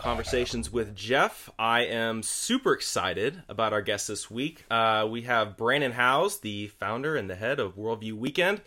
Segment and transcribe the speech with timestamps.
[0.00, 1.50] Conversations with Jeff.
[1.58, 4.64] I am super excited about our guest this week.
[4.70, 8.60] Uh, we have Brannon Howse, the founder and the head of Worldview Weekend.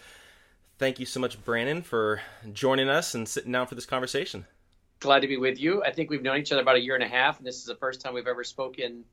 [0.77, 4.45] Thank you so much, Brannon, for joining us and sitting down for this conversation.
[4.99, 5.83] Glad to be with you.
[5.83, 7.65] I think we've known each other about a year and a half, and this is
[7.65, 9.03] the first time we've ever spoken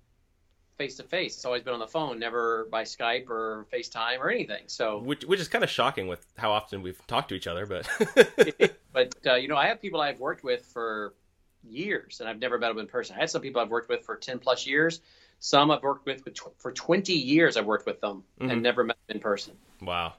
[0.77, 1.37] face to face.
[1.37, 4.65] It's always been on the phone, never by Skype or FaceTime or anything.
[4.67, 7.65] So, which, which is kind of shocking with how often we've talked to each other.
[7.67, 7.89] But,
[8.93, 11.15] but uh, you know, I have people I've worked with for
[11.63, 13.17] years, and I've never met them in person.
[13.17, 15.01] I had some people I've worked with for ten plus years.
[15.41, 16.23] Some I've worked with
[16.59, 17.57] for twenty years.
[17.57, 18.51] I've worked with them mm-hmm.
[18.51, 19.55] and never met them in person.
[19.81, 20.15] Wow.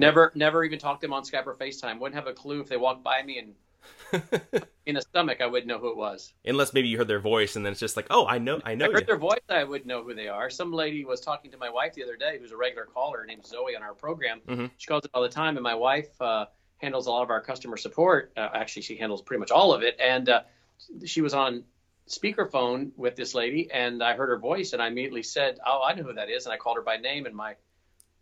[0.00, 1.98] Never, never even talked to them on Skype or FaceTime.
[1.98, 3.54] Wouldn't have a clue if they walked by me and
[4.86, 6.32] in the stomach, I wouldn't know who it was.
[6.44, 8.74] Unless maybe you heard their voice, and then it's just like, oh, I know, I
[8.74, 8.86] know.
[8.86, 9.06] I heard you.
[9.06, 10.50] their voice, I would know who they are.
[10.50, 13.24] Some lady was talking to my wife the other day, who's a regular caller.
[13.26, 14.40] named Zoe on our program.
[14.46, 14.66] Mm-hmm.
[14.76, 16.46] She calls it all the time, and my wife uh,
[16.78, 18.32] handles a lot of our customer support.
[18.36, 20.42] Uh, actually, she handles pretty much all of it, and uh,
[21.04, 21.64] she was on
[22.08, 25.94] speakerphone with this lady, and I heard her voice, and I immediately said, "Oh, I
[25.94, 27.56] know who that is," and I called her by name, and my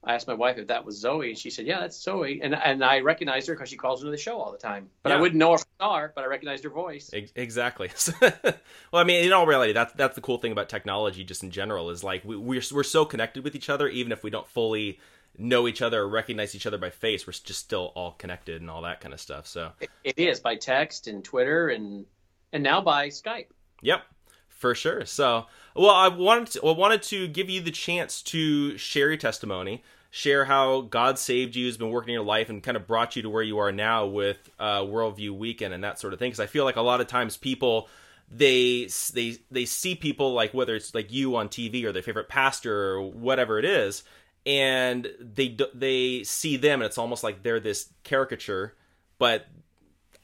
[0.05, 2.55] I asked my wife if that was Zoe, and she said, "Yeah, that's Zoe." And
[2.55, 4.89] and I recognized her because she calls into the show all the time.
[5.03, 5.17] But yeah.
[5.17, 7.11] I wouldn't know her star, but I recognized her voice.
[7.13, 7.91] Exactly.
[8.21, 8.55] well,
[8.93, 11.91] I mean, in all reality, that's that's the cool thing about technology, just in general,
[11.91, 15.01] is like we, we're we're so connected with each other, even if we don't fully
[15.39, 18.71] know each other or recognize each other by face, we're just still all connected and
[18.71, 19.47] all that kind of stuff.
[19.47, 22.07] So it, it is by text and Twitter and
[22.53, 23.47] and now by Skype.
[23.83, 24.03] Yep
[24.49, 25.05] for sure.
[25.05, 29.19] So, well, I wanted to, I wanted to give you the chance to share your
[29.19, 29.83] testimony
[30.17, 33.17] share how God saved you, has been working in your life, and kind of brought
[33.17, 36.31] you to where you are now with uh, Worldview Weekend and that sort of thing.
[36.31, 37.89] Because I feel like a lot of times people
[38.29, 42.29] they they they see people like whether it's like you on TV or their favorite
[42.31, 44.05] pastor or whatever it is,
[44.47, 48.75] and they they see them and it's almost like they're this caricature.
[49.19, 49.47] But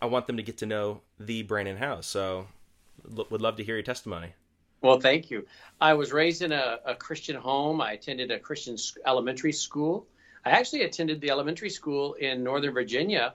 [0.01, 2.07] I want them to get to know the Brannon Howse.
[2.07, 2.47] So
[3.05, 4.29] would love to hear your testimony.
[4.81, 5.47] Well, thank you.
[5.81, 7.81] I was raised in a, a Christian home.
[7.81, 10.07] I attended a Christian elementary school.
[10.45, 13.35] I actually attended the elementary school in Northern Virginia,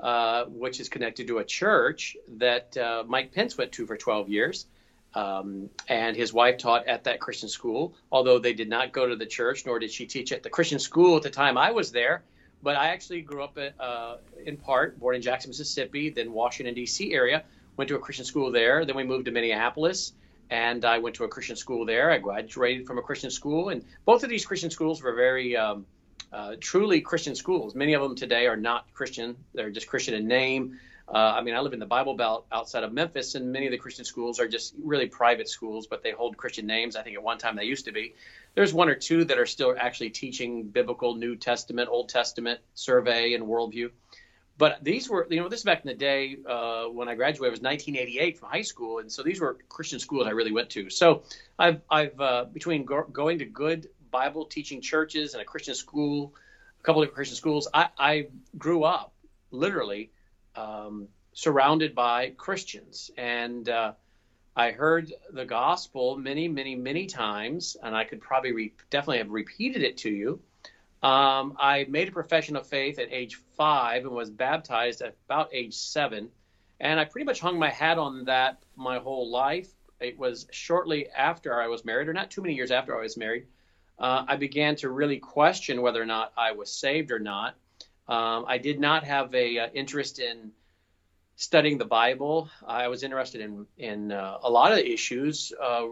[0.00, 4.30] uh, which is connected to a church that uh, Mike Pence went to for 12
[4.30, 4.66] years.
[5.14, 9.16] Um, and his wife taught at that Christian school, although they did not go to
[9.16, 11.90] the church, nor did she teach at the Christian school at the time I was
[11.90, 12.22] there.
[12.62, 16.74] But I actually grew up at, uh, in part, born in Jackson, Mississippi, then Washington,
[16.74, 17.12] D.C.
[17.12, 17.44] area,
[17.76, 18.84] went to a Christian school there.
[18.84, 20.12] Then we moved to Minneapolis
[20.50, 22.10] and I went to a Christian school there.
[22.10, 25.86] I graduated from a Christian school, and both of these Christian schools were very um,
[26.32, 27.74] uh, truly Christian schools.
[27.74, 30.78] Many of them today are not Christian; they're just Christian in name.
[31.08, 33.70] Uh, I mean, I live in the Bible Belt outside of Memphis, and many of
[33.70, 36.96] the Christian schools are just really private schools, but they hold Christian names.
[36.96, 38.14] I think at one time they used to be.
[38.54, 43.34] There's one or two that are still actually teaching biblical New Testament, Old Testament survey
[43.34, 43.90] and worldview.
[44.58, 47.60] But these were, you know, this back in the day uh, when I graduated was
[47.60, 50.90] 1988 from high school, and so these were Christian schools I really went to.
[50.90, 51.22] So
[51.58, 56.34] I've, I've uh, between go- going to good Bible teaching churches and a Christian school,
[56.80, 59.12] a couple of Christian schools, I, I grew up
[59.50, 60.10] literally
[60.56, 63.92] um, surrounded by Christians, and uh,
[64.56, 69.30] I heard the gospel many, many, many times, and I could probably re- definitely have
[69.30, 70.40] repeated it to you.
[71.02, 75.50] Um, I made a profession of faith at age five and was baptized at about
[75.52, 76.30] age seven.
[76.80, 79.68] And I pretty much hung my hat on that my whole life.
[80.00, 83.16] It was shortly after I was married, or not too many years after I was
[83.16, 83.46] married,
[83.98, 87.56] uh, I began to really question whether or not I was saved or not.
[88.08, 90.52] Um, I did not have a uh, interest in
[91.36, 92.48] studying the Bible.
[92.66, 95.86] I was interested in in uh, a lot of issues uh,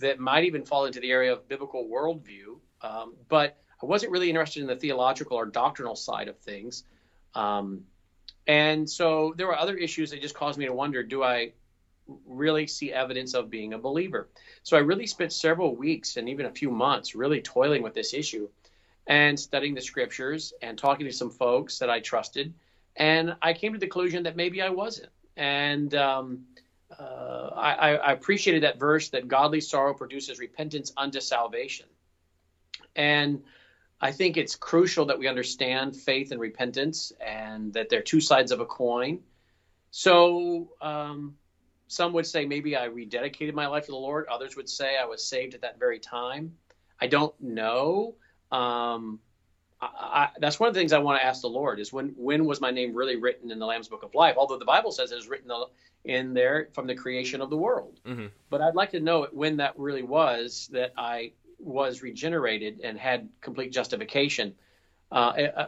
[0.00, 2.58] that might even fall into the area of biblical worldview.
[2.82, 6.84] Um, but I wasn't really interested in the theological or doctrinal side of things.
[7.34, 7.84] Um,
[8.46, 11.52] and so there were other issues that just caused me to wonder do I
[12.26, 14.28] really see evidence of being a believer?
[14.62, 18.14] So I really spent several weeks and even a few months really toiling with this
[18.14, 18.48] issue
[19.06, 22.54] and studying the scriptures and talking to some folks that I trusted.
[22.96, 25.10] And I came to the conclusion that maybe I wasn't.
[25.36, 26.44] And um,
[26.98, 31.86] uh, I, I appreciated that verse that godly sorrow produces repentance unto salvation.
[32.94, 33.42] And
[34.00, 38.52] I think it's crucial that we understand faith and repentance and that they're two sides
[38.52, 39.20] of a coin.
[39.90, 41.36] So, um,
[41.88, 44.26] some would say maybe I rededicated my life to the Lord.
[44.28, 46.56] Others would say I was saved at that very time.
[47.00, 48.16] I don't know.
[48.52, 49.18] Um,
[49.80, 52.14] I, I, that's one of the things I want to ask the Lord is when
[52.16, 54.36] when was my name really written in the Lamb's Book of Life?
[54.36, 55.50] Although the Bible says it is written
[56.04, 58.00] in there from the creation of the world.
[58.06, 58.26] Mm-hmm.
[58.50, 63.28] But I'd like to know when that really was that I was regenerated and had
[63.40, 64.54] complete justification.
[65.10, 65.66] Uh,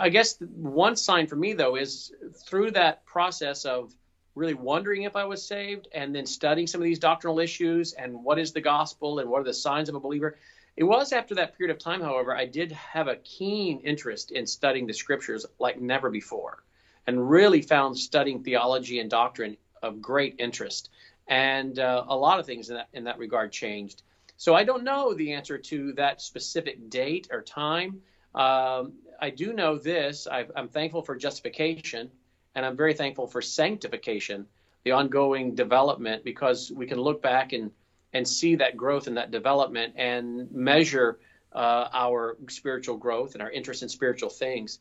[0.00, 2.12] I guess one sign for me though is
[2.46, 3.92] through that process of
[4.34, 8.24] really wondering if I was saved and then studying some of these doctrinal issues and
[8.24, 10.38] what is the gospel and what are the signs of a believer.
[10.76, 14.46] It was after that period of time, however, I did have a keen interest in
[14.46, 16.64] studying the scriptures like never before
[17.06, 20.90] and really found studying theology and doctrine of great interest.
[21.28, 24.02] And uh, a lot of things in that, in that regard changed.
[24.36, 28.00] So I don't know the answer to that specific date or time.
[28.34, 32.10] Um, I do know this i am thankful for justification
[32.54, 34.46] and I'm very thankful for sanctification,
[34.84, 37.70] the ongoing development, because we can look back and,
[38.12, 41.18] and see that growth and that development and measure
[41.52, 44.78] uh, our spiritual growth and our interest in spiritual things.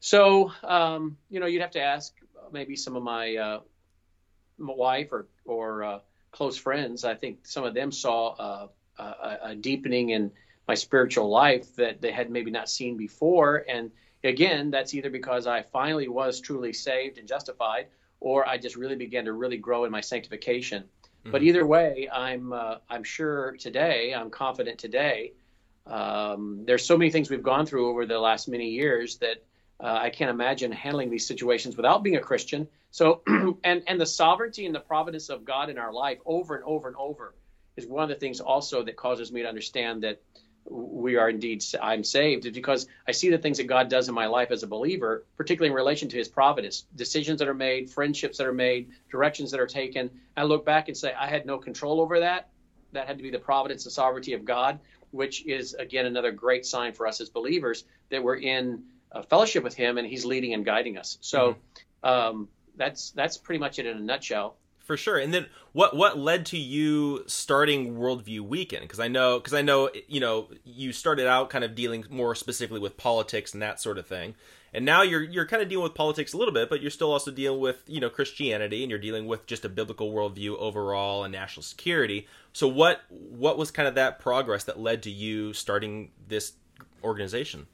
[0.00, 2.14] So, um, you know, you'd have to ask
[2.52, 3.60] maybe some of my, uh,
[4.58, 5.98] my wife or, or uh,
[6.30, 7.04] close friends.
[7.04, 8.68] I think some of them saw uh,
[8.98, 10.30] a, a deepening in
[10.66, 13.64] my spiritual life that they had maybe not seen before.
[13.68, 13.90] And
[14.22, 17.86] again, that's either because I finally was truly saved and justified,
[18.20, 20.84] or I just really began to really grow in my sanctification.
[21.20, 21.30] Mm-hmm.
[21.32, 25.32] But either way, I'm uh, I'm sure today, I'm confident today.
[25.86, 29.42] Um, there's so many things we've gone through over the last many years that
[29.80, 32.68] uh, I can't imagine handling these situations without being a Christian.
[32.90, 33.22] So,
[33.64, 36.88] and and the sovereignty and the providence of God in our life over and over
[36.88, 37.34] and over
[37.76, 40.20] is one of the things also that causes me to understand that
[40.70, 44.14] we are indeed I'm saved is because I see the things that God does in
[44.14, 47.90] my life as a believer, particularly in relation to His providence, decisions that are made,
[47.90, 50.10] friendships that are made, directions that are taken.
[50.36, 52.48] I look back and say I had no control over that.
[52.92, 54.78] That had to be the providence and sovereignty of God,
[55.10, 58.84] which is again another great sign for us as believers that we're in
[59.28, 61.18] fellowship with Him and He's leading and guiding us.
[61.20, 61.56] So
[62.04, 62.08] mm-hmm.
[62.08, 64.56] um, that's that's pretty much it in a nutshell
[64.88, 65.18] for sure.
[65.18, 68.82] And then what what led to you starting Worldview Weekend?
[68.82, 72.34] Because I know because I know you know you started out kind of dealing more
[72.34, 74.34] specifically with politics and that sort of thing,
[74.72, 77.12] and now you're you're kind of dealing with politics a little bit, but you're still
[77.12, 81.22] also dealing with you know Christianity and you're dealing with just a biblical worldview overall
[81.22, 82.26] and national security.
[82.54, 86.54] So what what was kind of that progress that led to you starting this
[87.04, 87.66] organization?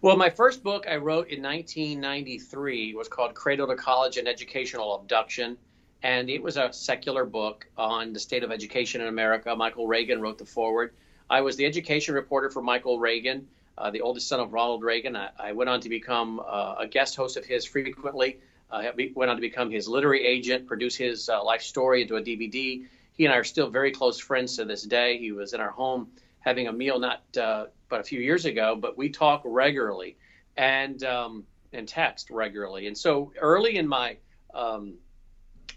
[0.00, 4.94] Well, my first book I wrote in 1993 was called Cradle to College and Educational
[4.94, 5.58] Abduction
[6.02, 9.54] and it was a secular book on the state of education in America.
[9.54, 10.94] Michael Reagan wrote the foreword.
[11.28, 15.14] I was the education reporter for Michael Reagan, uh, the oldest son of Ronald Reagan.
[15.16, 18.38] I, I went on to become uh, a guest host of his frequently.
[18.70, 18.82] Uh,
[19.14, 22.84] went on to become his literary agent, produce his uh, life story into a DVD.
[23.12, 25.18] He and I are still very close friends to this day.
[25.18, 26.08] He was in our home
[26.38, 30.16] having a meal not uh, but a few years ago, but we talk regularly
[30.56, 32.86] and um, and text regularly.
[32.86, 34.16] And so early in my
[34.54, 34.94] um,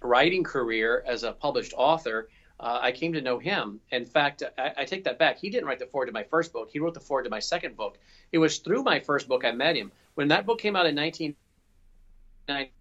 [0.04, 2.30] writing career as a published author,
[2.60, 3.80] uh, I came to know him.
[3.92, 5.40] In fact, I, I, take that back.
[5.40, 6.70] He didn't write the foreword to my first book.
[6.72, 7.98] He wrote the foreword to my second book.
[8.32, 9.92] It was through my first book I met him.
[10.16, 12.72] When that book came out in 1990,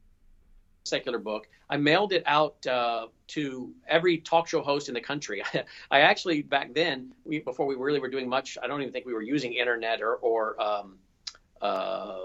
[0.85, 5.43] secular book, I mailed it out uh, to every talk show host in the country.
[5.91, 9.07] I actually back then, we, before we really were doing much, I don't even think
[9.07, 10.99] we were using internet or, or um,
[11.61, 12.19] uh,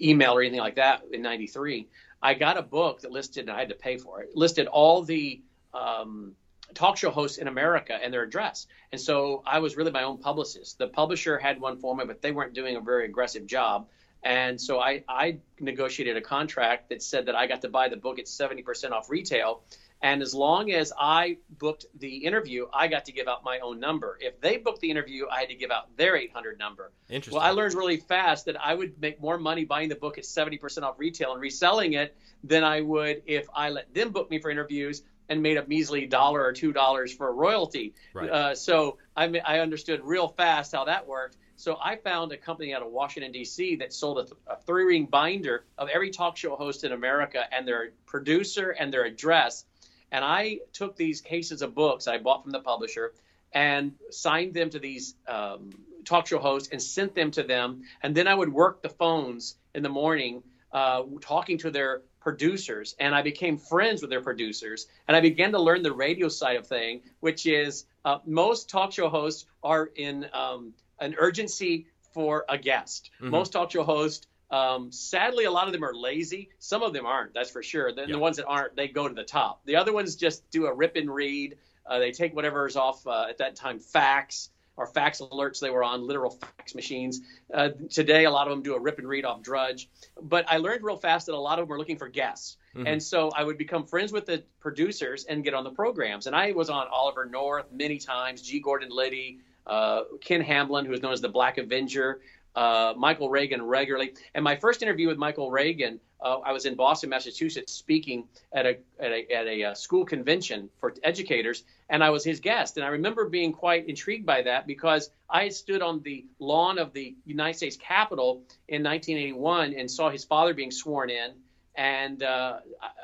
[0.00, 1.88] email or anything like that in '93.
[2.24, 5.02] I got a book that listed, and I had to pay for it, listed all
[5.02, 5.42] the
[5.74, 6.32] um,
[6.72, 8.66] talk show hosts in America and their address.
[8.92, 10.78] And so I was really my own publicist.
[10.78, 13.88] The publisher had one for me, but they weren't doing a very aggressive job.
[14.22, 17.98] And so I, I negotiated a contract that said that I got to buy the
[17.98, 19.62] book at 70% off retail
[20.04, 23.80] and as long as I booked the interview, I got to give out my own
[23.80, 24.18] number.
[24.20, 26.92] If they booked the interview, I had to give out their 800 number.
[27.08, 27.38] Interesting.
[27.38, 30.24] Well, I learned really fast that I would make more money buying the book at
[30.24, 34.38] 70% off retail and reselling it than I would if I let them book me
[34.38, 37.94] for interviews and made a measly dollar or two dollars for a royalty.
[38.12, 38.28] Right.
[38.28, 41.38] Uh, so I, I understood real fast how that worked.
[41.56, 43.76] So I found a company out of Washington D.C.
[43.76, 47.66] that sold a, th- a three-ring binder of every talk show host in America and
[47.66, 49.64] their producer and their address
[50.14, 53.12] and I took these cases of books I bought from the publisher
[53.52, 55.70] and signed them to these um,
[56.04, 57.82] talk show hosts and sent them to them.
[58.00, 62.94] And then I would work the phones in the morning, uh, talking to their producers
[63.00, 66.58] and I became friends with their producers and I began to learn the radio side
[66.58, 72.44] of thing, which is uh, most talk show hosts are in um, an urgency for
[72.48, 73.10] a guest.
[73.16, 73.30] Mm-hmm.
[73.30, 76.50] Most talk show hosts, um, sadly, a lot of them are lazy.
[76.58, 77.92] Some of them aren't, that's for sure.
[77.92, 78.14] Then yeah.
[78.14, 79.62] the ones that aren't, they go to the top.
[79.64, 81.56] The other ones just do a rip and read.
[81.86, 85.84] Uh, they take whatever's off uh, at that time, fax or fax alerts they were
[85.84, 87.20] on, literal fax machines.
[87.52, 89.88] Uh, today, a lot of them do a rip and read off Drudge.
[90.20, 92.56] But I learned real fast that a lot of them were looking for guests.
[92.74, 92.86] Mm-hmm.
[92.86, 96.26] And so I would become friends with the producers and get on the programs.
[96.26, 98.58] And I was on Oliver North many times, G.
[98.58, 102.20] Gordon Liddy, uh, Ken Hamblin, who is known as the Black Avenger,
[102.54, 104.14] uh, Michael Reagan regularly.
[104.34, 108.66] And my first interview with Michael Reagan, uh, I was in Boston, Massachusetts, speaking at
[108.66, 112.76] a at a, at a uh, school convention for educators, and I was his guest.
[112.76, 116.78] And I remember being quite intrigued by that because I had stood on the lawn
[116.78, 121.32] of the United States Capitol in 1981 and saw his father being sworn in.
[121.76, 122.60] And uh,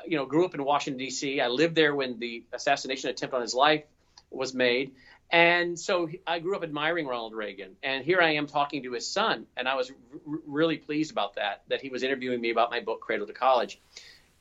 [0.07, 1.41] you know, grew up in Washington D.C.
[1.41, 3.83] I lived there when the assassination attempt on his life
[4.31, 4.93] was made.
[5.31, 9.07] And so I grew up admiring Ronald Reagan, and here I am talking to his
[9.07, 11.63] son, and I was r- really pleased about that.
[11.69, 13.79] That he was interviewing me about my book Cradle to College.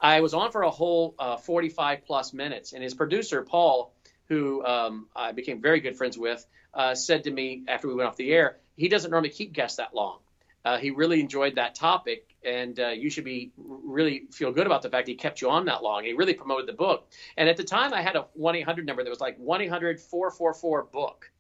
[0.01, 3.93] I was on for a whole uh, 45 plus minutes, and his producer Paul,
[4.29, 6.45] who um, I became very good friends with,
[6.75, 9.77] uh, said to me after we went off the air, he doesn't normally keep guests
[9.77, 10.19] that long.
[10.65, 14.83] Uh, he really enjoyed that topic, and uh, you should be really feel good about
[14.83, 16.05] the fact he kept you on that long.
[16.05, 17.09] He really promoted the book.
[17.37, 20.01] And at the time, I had a 1 800 number that was like 1 800
[20.01, 21.31] 444 book.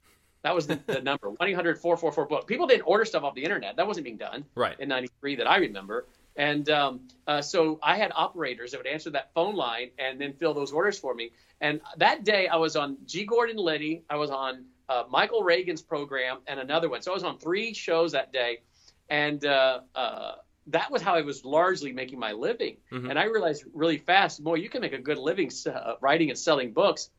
[0.42, 2.46] That was the, the number 1 800 444 book.
[2.46, 3.76] People didn't order stuff off the internet.
[3.76, 4.78] That wasn't being done right.
[4.78, 6.06] in 93 that I remember.
[6.36, 10.32] And um, uh, so I had operators that would answer that phone line and then
[10.32, 11.32] fill those orders for me.
[11.60, 13.24] And that day I was on G.
[13.24, 17.02] Gordon Liddy, I was on uh, Michael Reagan's program, and another one.
[17.02, 18.62] So I was on three shows that day.
[19.08, 20.32] And uh, uh
[20.70, 22.76] that was how I was largely making my living.
[22.92, 23.10] Mm-hmm.
[23.10, 26.38] And I realized really fast, boy, you can make a good living uh, writing and
[26.38, 27.10] selling books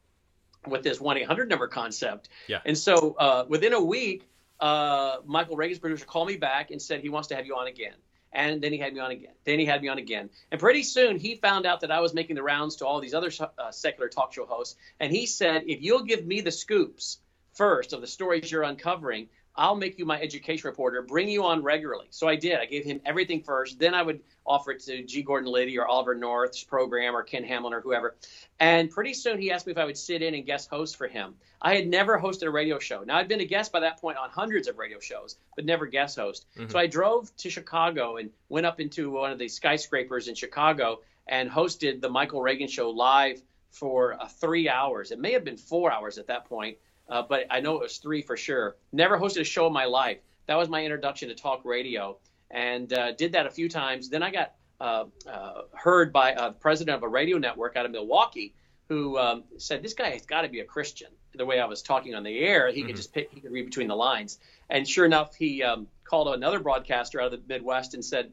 [0.68, 2.30] with this 1 800 number concept.
[2.48, 2.60] Yeah.
[2.66, 4.28] And so uh, within a week,
[4.60, 7.68] uh, Michael Reagan's producer called me back and said he wants to have you on
[7.68, 7.96] again.
[8.34, 9.34] And then he had me on again.
[9.44, 10.30] Then he had me on again.
[10.52, 13.14] And pretty soon he found out that I was making the rounds to all these
[13.14, 14.78] other uh, secular talk show hosts.
[15.00, 17.18] And he said, if you'll give me the scoops
[17.54, 21.62] first of the stories you're uncovering, I'll make you my education reporter, bring you on
[21.62, 22.08] regularly.
[22.10, 22.60] So I did.
[22.60, 23.80] I gave him everything first.
[23.80, 25.24] Then I would offer it to G.
[25.24, 28.16] Gordon Liddy or Oliver North's program or Ken Hamblin or whoever.
[28.60, 31.08] And pretty soon he asked me if I would sit in and guest host for
[31.08, 31.36] him.
[31.62, 33.04] I had never hosted a radio show.
[33.04, 35.86] Now I'd been a guest by that point on hundreds of radio shows, but never
[35.86, 36.46] guest host.
[36.58, 36.72] Mm-hmm.
[36.72, 41.02] So I drove to Chicago and went up into one of the skyscrapers in Chicago
[41.28, 45.12] and hosted the Michael Reagan show live for uh, three hours.
[45.12, 46.78] It may have been four hours at that point
[47.12, 48.78] uh, but I know it was three for sure.
[48.94, 50.20] Never hosted a show in my life.
[50.48, 52.18] That was my introduction to talk radio,
[52.50, 54.10] and uh, did that a few times.
[54.10, 57.92] Then I got uh, uh heard by a president of a radio network out of
[57.92, 58.56] Milwaukee
[58.88, 61.82] who um, said, "This guy has got to be a Christian." The way I was
[61.82, 62.88] talking on the air, he mm-hmm.
[62.88, 64.40] could just pick, he could read between the lines.
[64.70, 68.32] And sure enough, he um, called another broadcaster out of the Midwest and said,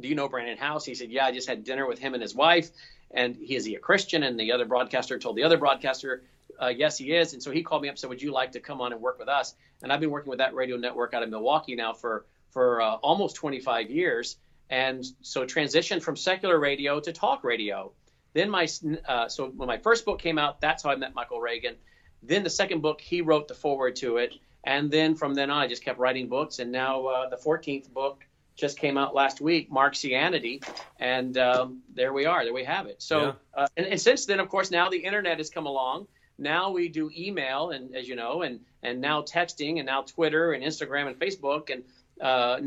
[0.00, 2.22] "Do you know Brannon Howse?" He said, "Yeah, I just had dinner with him and
[2.22, 2.70] his wife."
[3.10, 4.22] And he is he a Christian?
[4.22, 6.22] And the other broadcaster told the other broadcaster,
[6.60, 7.32] uh, yes, he is.
[7.32, 9.00] And so he called me up and said, would you like to come on and
[9.00, 9.54] work with us?
[9.82, 12.94] And I've been working with that radio network out of Milwaukee now for, for uh,
[12.96, 14.36] almost 25 years.
[14.68, 17.92] And so transitioned from secular radio to talk radio.
[18.32, 18.68] Then my,
[19.08, 21.76] uh, so when my first book came out, that's how I met Michael Reagan.
[22.22, 24.34] Then the second book, he wrote the foreword to it.
[24.62, 26.58] And then from then on, I just kept writing books.
[26.58, 28.24] And now uh, the 14th book
[28.60, 30.62] just came out last week, Marxianity,
[30.98, 32.44] and um, there we are.
[32.44, 33.02] There we have it.
[33.02, 33.32] So, yeah.
[33.54, 36.06] uh, and, and, since then, of course, now the internet has come along,
[36.40, 40.52] now we do email, and as you know, and and now texting, and now Twitter
[40.52, 41.84] and Instagram and Facebook, and
[42.20, 42.60] uh,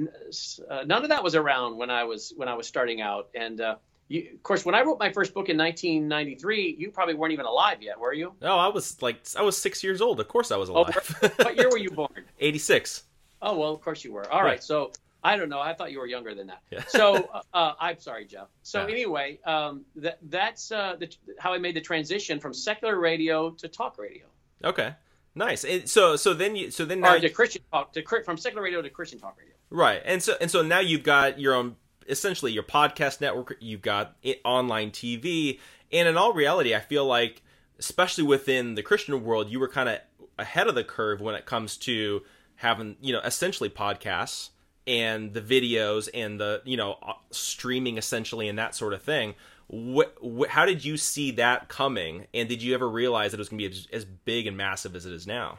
[0.69, 3.29] uh, none of that was around when I was when I was starting out.
[3.35, 3.75] And uh,
[4.07, 7.45] you, of course, when I wrote my first book in 1993, you probably weren't even
[7.45, 8.33] alive yet, were you?
[8.41, 10.19] No, I was like I was six years old.
[10.19, 11.17] Of course, I was oh, alive.
[11.23, 12.09] Oh, what year were you born?
[12.39, 13.03] 86.
[13.41, 14.29] Oh well, of course you were.
[14.31, 14.91] All right, right so
[15.23, 15.59] I don't know.
[15.59, 16.61] I thought you were younger than that.
[16.69, 16.83] Yeah.
[16.87, 18.47] so uh, uh, I'm sorry, Jeff.
[18.61, 18.93] So yeah.
[18.93, 23.67] anyway, um, that that's uh, the, how I made the transition from secular radio to
[23.67, 24.25] talk radio.
[24.63, 24.93] Okay,
[25.35, 25.63] nice.
[25.63, 28.63] And so so then you so then now or to Christian talk to from secular
[28.63, 29.53] radio to Christian talk radio.
[29.69, 31.77] Right, and so and so now you've got your own
[32.07, 33.55] essentially your podcast network.
[33.61, 35.59] You've got it, online TV,
[35.91, 37.41] and in all reality, I feel like
[37.79, 39.99] especially within the Christian world, you were kind of
[40.37, 42.23] ahead of the curve when it comes to
[42.55, 44.49] having you know essentially podcasts
[44.85, 49.33] and the videos and the you know uh, streaming essentially and that sort of thing
[49.67, 53.41] what, what, how did you see that coming and did you ever realize that it
[53.41, 55.57] was going to be as, as, big and massive as it is now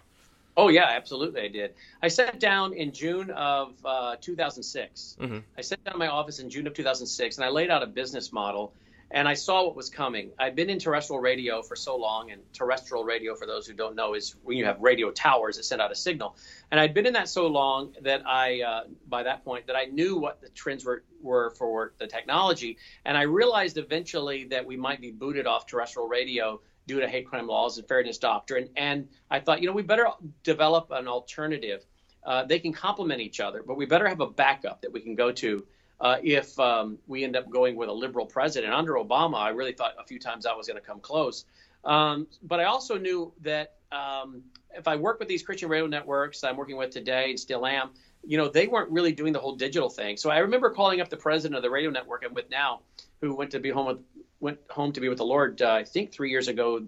[0.56, 1.74] Oh yeah, absolutely, I did.
[2.00, 5.16] I sat down in June of uh, 2006.
[5.20, 5.38] Mm-hmm.
[5.58, 7.86] I sat down in my office in June of 2006, and I laid out a
[7.86, 8.72] business model,
[9.14, 10.32] and I saw what was coming.
[10.40, 13.94] I've been in terrestrial radio for so long, and terrestrial radio, for those who don't
[13.94, 16.36] know, is when you have radio towers that send out a signal.
[16.72, 19.84] And I'd been in that so long that I, uh, by that point, that I
[19.84, 24.76] knew what the trends were were for the technology, and I realized eventually that we
[24.76, 28.68] might be booted off terrestrial radio due to hate crime laws and fairness doctrine.
[28.76, 30.08] And I thought, you know, we better
[30.42, 31.86] develop an alternative.
[32.26, 35.14] Uh, they can complement each other, but we better have a backup that we can
[35.14, 35.64] go to
[36.00, 38.72] uh, if um, we end up going with a liberal president.
[38.72, 41.44] Under Obama, I really thought a few times I was going to come close.
[41.84, 44.42] Um, but I also knew that um,
[44.76, 47.90] if I work with these Christian radio networks I'm working with today and still am,
[48.26, 50.16] you know, they weren't really doing the whole digital thing.
[50.16, 52.80] So I remember calling up the president of the radio network I'm with now,
[53.20, 53.98] who went to be home with
[54.40, 56.84] went home to be with the Lord, uh, I think three years ago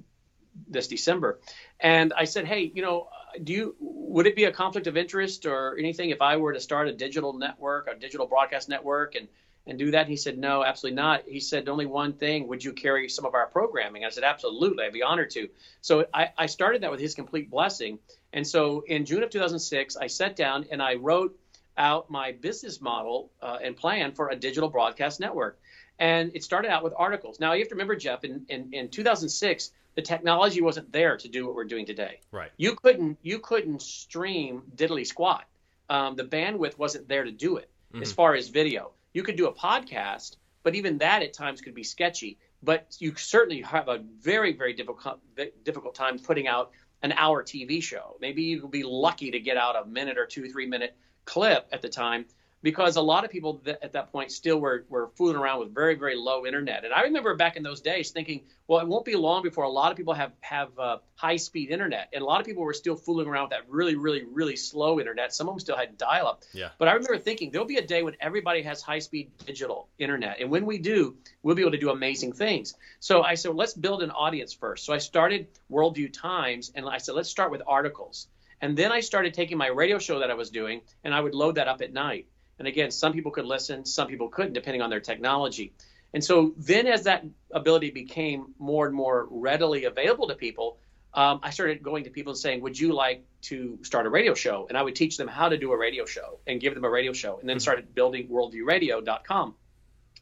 [0.68, 1.40] this December.
[1.80, 3.08] And I said, hey, you know,
[3.42, 6.60] do you would it be a conflict of interest or anything if I were to
[6.60, 9.28] start a digital network, a digital broadcast network, and
[9.66, 10.02] and do that?
[10.02, 11.24] And he said, no, absolutely not.
[11.28, 14.04] He said only one thing: would you carry some of our programming?
[14.04, 15.48] I said, absolutely, I'd be honored to.
[15.80, 17.98] So I, I started that with his complete blessing.
[18.32, 21.38] And so in June of 2006, I sat down and I wrote
[21.78, 25.58] out my business model uh, and plan for a digital broadcast network.
[25.98, 27.40] And it started out with articles.
[27.40, 31.28] Now you have to remember, Jeff, in, in, in 2006, the technology wasn't there to
[31.28, 32.20] do what we're doing today.
[32.30, 32.52] Right.
[32.56, 35.46] You couldn't you couldn't stream diddly squat.
[35.88, 37.70] Um, the bandwidth wasn't there to do it.
[37.92, 38.02] Mm-hmm.
[38.02, 41.74] As far as video, you could do a podcast, but even that at times could
[41.74, 42.38] be sketchy.
[42.62, 45.20] But you certainly have a very very difficult
[45.64, 46.72] difficult time putting out
[47.02, 48.16] an hour TV show.
[48.20, 51.80] Maybe you'll be lucky to get out a minute or two three minute clip at
[51.80, 52.26] the time
[52.66, 55.72] because a lot of people th- at that point still were, were fooling around with
[55.72, 56.84] very, very low internet.
[56.84, 59.68] And I remember back in those days thinking, well, it won't be long before a
[59.68, 62.08] lot of people have, have uh, high speed internet.
[62.12, 64.98] And a lot of people were still fooling around with that really, really, really slow
[64.98, 65.32] internet.
[65.32, 66.42] Some of them still had dial up.
[66.52, 66.70] Yeah.
[66.76, 70.40] But I remember thinking there'll be a day when everybody has high speed digital internet.
[70.40, 72.74] And when we do, we'll be able to do amazing things.
[72.98, 74.84] So I said, well, let's build an audience first.
[74.86, 78.26] So I started Worldview Times and I said, let's start with articles.
[78.60, 81.34] And then I started taking my radio show that I was doing and I would
[81.36, 82.26] load that up at night.
[82.58, 85.72] And again, some people could listen, some people couldn't, depending on their technology.
[86.14, 90.78] And so then, as that ability became more and more readily available to people,
[91.12, 94.34] um, I started going to people and saying, Would you like to start a radio
[94.34, 94.66] show?
[94.68, 96.90] And I would teach them how to do a radio show and give them a
[96.90, 97.62] radio show, and then mm-hmm.
[97.62, 99.54] started building worldviewradio.com.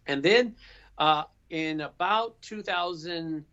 [0.07, 0.57] And then
[0.99, 3.44] uh, in about 2000,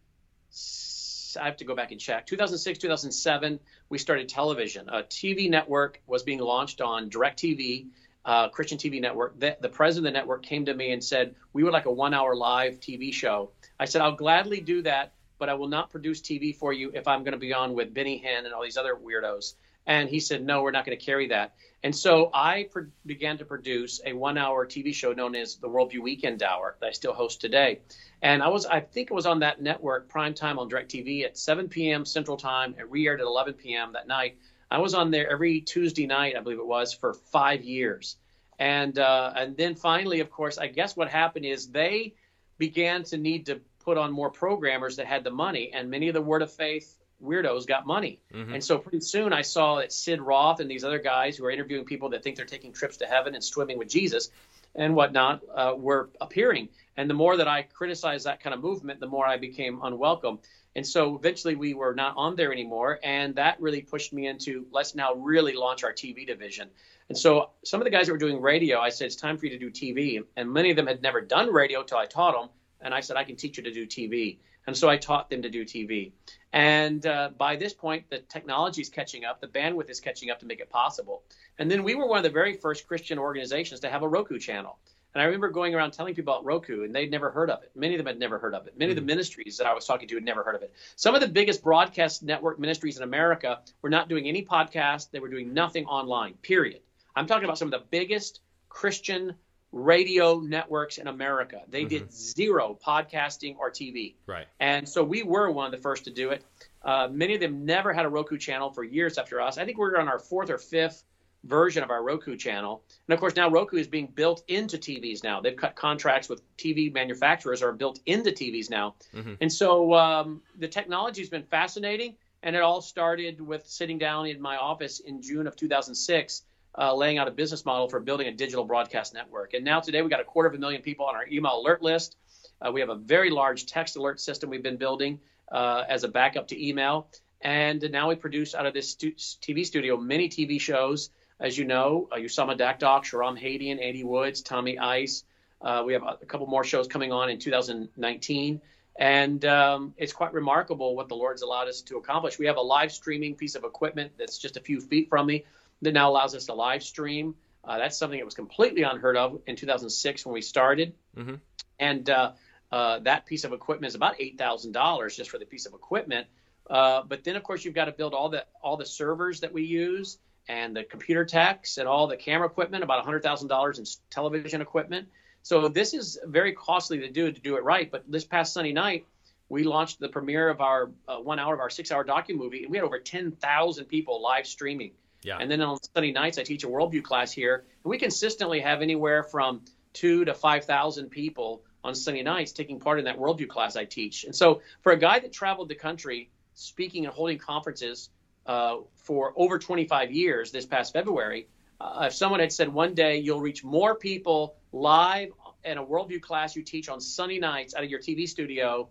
[1.39, 4.89] I have to go back and check, 2006, 2007, we started television.
[4.89, 7.87] A TV network was being launched on DirecTV
[8.25, 9.39] uh, Christian TV network.
[9.39, 11.91] The, the, president of the network came to me and said, We would like a
[11.91, 13.51] one hour live TV show.
[13.79, 17.07] I said, I'll gladly do that, but I will not produce TV for you if
[17.07, 19.55] I'm going to be on with Benny Hinn and all these other weirdos.
[19.87, 21.55] And he said, No, we're not going to carry that.
[21.83, 22.69] And so I
[23.07, 26.87] began to produce a one hour TV show known as the Worldview Weekend Hour that
[26.87, 27.79] I still host today.
[28.21, 31.39] And I was, I think it was on that network, prime time on DirecTV at
[31.39, 32.05] 7 p.m.
[32.05, 33.93] Central Time, and re aired at 11 p.m.
[33.93, 34.37] that night.
[34.71, 38.15] I was on there every Tuesday night, I believe it was, for five years.
[38.57, 42.13] And uh, and then finally, of course, I guess what happened is they
[42.57, 46.13] began to need to put on more programmers that had the money, and many of
[46.13, 48.19] the Word of Faith weirdos got money.
[48.33, 48.53] Mm-hmm.
[48.55, 51.51] And so pretty soon I saw that Sid Roth and these other guys who are
[51.51, 54.29] interviewing people that think they're taking trips to heaven and swimming with Jesus
[54.75, 56.69] and whatnot uh, were appearing.
[56.97, 60.39] And the more that I criticized that kind of movement, the more I became unwelcome.
[60.75, 62.99] And so eventually we were not on there anymore.
[63.03, 66.69] And that really pushed me into let's now really launch our TV division.
[67.09, 69.45] And so some of the guys that were doing radio, I said, it's time for
[69.45, 70.23] you to do TV.
[70.37, 72.49] And many of them had never done radio until I taught them.
[72.79, 74.37] And I said, I can teach you to do TV.
[74.67, 76.11] And so I taught them to do TV.
[76.53, 80.39] And uh, by this point, the technology is catching up, the bandwidth is catching up
[80.39, 81.23] to make it possible.
[81.57, 84.37] And then we were one of the very first Christian organizations to have a Roku
[84.37, 84.77] channel.
[85.13, 87.71] And I remember going around telling people about Roku, and they'd never heard of it.
[87.75, 88.77] Many of them had never heard of it.
[88.77, 88.99] Many mm-hmm.
[88.99, 89.15] of the mm.
[89.15, 90.73] ministries that I was talking to had never heard of it.
[90.95, 95.11] Some of the biggest broadcast network ministries in America were not doing any podcast.
[95.11, 96.81] They were doing nothing online, period.
[97.15, 99.35] I'm talking about some of the biggest Christian
[99.71, 101.61] radio networks in America.
[101.67, 101.89] They mm-hmm.
[101.89, 104.15] did zero podcasting or TV.
[104.27, 104.47] Right.
[104.59, 106.43] And so we were one of the first to do it.
[106.83, 109.57] Uh, many of them never had a Roku channel for years after us.
[109.57, 111.03] I think we were on our fourth or fifth
[111.43, 112.83] version of our Roku channel.
[113.07, 115.41] And of course, now Roku is being built into TVs now.
[115.41, 118.95] They've cut contracts with TV manufacturers are built into TVs now.
[119.13, 119.33] Mm-hmm.
[119.41, 122.15] And so um, the technology has been fascinating.
[122.43, 126.43] And it all started with sitting down in my office in June of 2006,
[126.75, 129.53] uh, laying out a business model for building a digital broadcast network.
[129.53, 131.83] And now today we've got a quarter of a million people on our email alert
[131.83, 132.17] list.
[132.59, 135.19] Uh, we have a very large text alert system we've been building
[135.51, 137.07] uh, as a backup to email.
[137.41, 141.09] And now we produce out of this stu- TV studio many TV shows.
[141.41, 145.23] As you know, uh, Usama Dakdok, Shahram Hadian, Andy Woods, Tommy Ice.
[145.59, 148.61] Uh, we have a, a couple more shows coming on in 2019.
[148.99, 152.37] And um, it's quite remarkable what the Lord's allowed us to accomplish.
[152.37, 155.45] We have a live streaming piece of equipment that's just a few feet from me
[155.81, 157.33] that now allows us to live stream.
[157.63, 160.93] Uh, that's something that was completely unheard of in 2006 when we started.
[161.17, 161.35] Mm-hmm.
[161.79, 162.33] And uh,
[162.71, 166.27] uh, that piece of equipment is about $8,000 just for the piece of equipment.
[166.69, 169.51] Uh, but then, of course, you've got to build all the all the servers that
[169.51, 170.19] we use
[170.51, 175.07] and the computer techs and all the camera equipment, about $100,000 in television equipment.
[175.43, 177.89] So this is very costly to do to do it right.
[177.89, 179.05] But this past Sunday night,
[179.47, 182.63] we launched the premiere of our uh, one hour of our six hour docu movie,
[182.63, 184.91] and we had over 10,000 people live streaming.
[185.23, 185.37] Yeah.
[185.39, 188.81] And then on Sunday nights, I teach a worldview class here, and we consistently have
[188.81, 189.61] anywhere from
[189.93, 194.25] two to 5,000 people on Sunday nights taking part in that worldview class I teach.
[194.25, 198.09] And so for a guy that traveled the country speaking and holding conferences
[198.51, 201.47] uh, for over 25 years this past February,
[201.79, 205.29] uh, if someone had said one day you'll reach more people live
[205.63, 208.89] in a worldview class you teach on sunny nights out of your TV studio,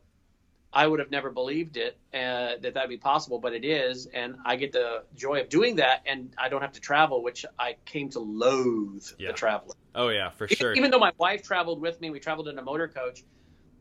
[0.73, 4.37] I would have never believed it uh, that that'd be possible, but it is, and
[4.47, 7.77] I get the joy of doing that, and I don't have to travel, which I
[7.85, 9.29] came to loathe yeah.
[9.29, 9.77] the traveling.
[9.95, 10.73] Oh yeah, for sure.
[10.73, 13.25] Even though my wife traveled with me, we traveled in a motor coach,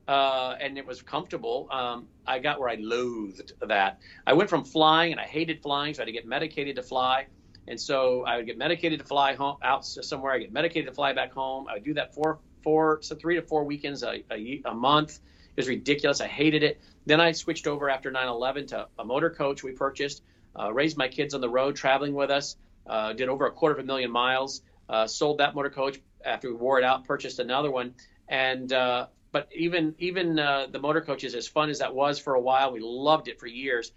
[0.10, 1.68] uh, and it was comfortable.
[1.70, 4.00] Um, I got where I loathed that.
[4.26, 6.82] I went from flying, and I hated flying, so I had to get medicated to
[6.82, 7.28] fly.
[7.68, 10.34] And so I would get medicated to fly home out somewhere.
[10.34, 11.68] I get medicated to fly back home.
[11.68, 15.20] I would do that four, four, so three to four weekends a, a, a month.
[15.56, 16.22] It was ridiculous.
[16.22, 16.82] I hated it.
[17.06, 20.24] Then I switched over after 9/11 to a motor coach we purchased.
[20.60, 22.58] Uh, raised my kids on the road, traveling with us.
[22.88, 24.64] Uh, did over a quarter of a million miles.
[24.90, 27.06] Uh, sold that motor coach after we wore it out.
[27.06, 27.94] Purchased another one.
[28.28, 32.34] And uh, but even even uh, the motor coaches, as fun as that was for
[32.34, 33.92] a while, we loved it for years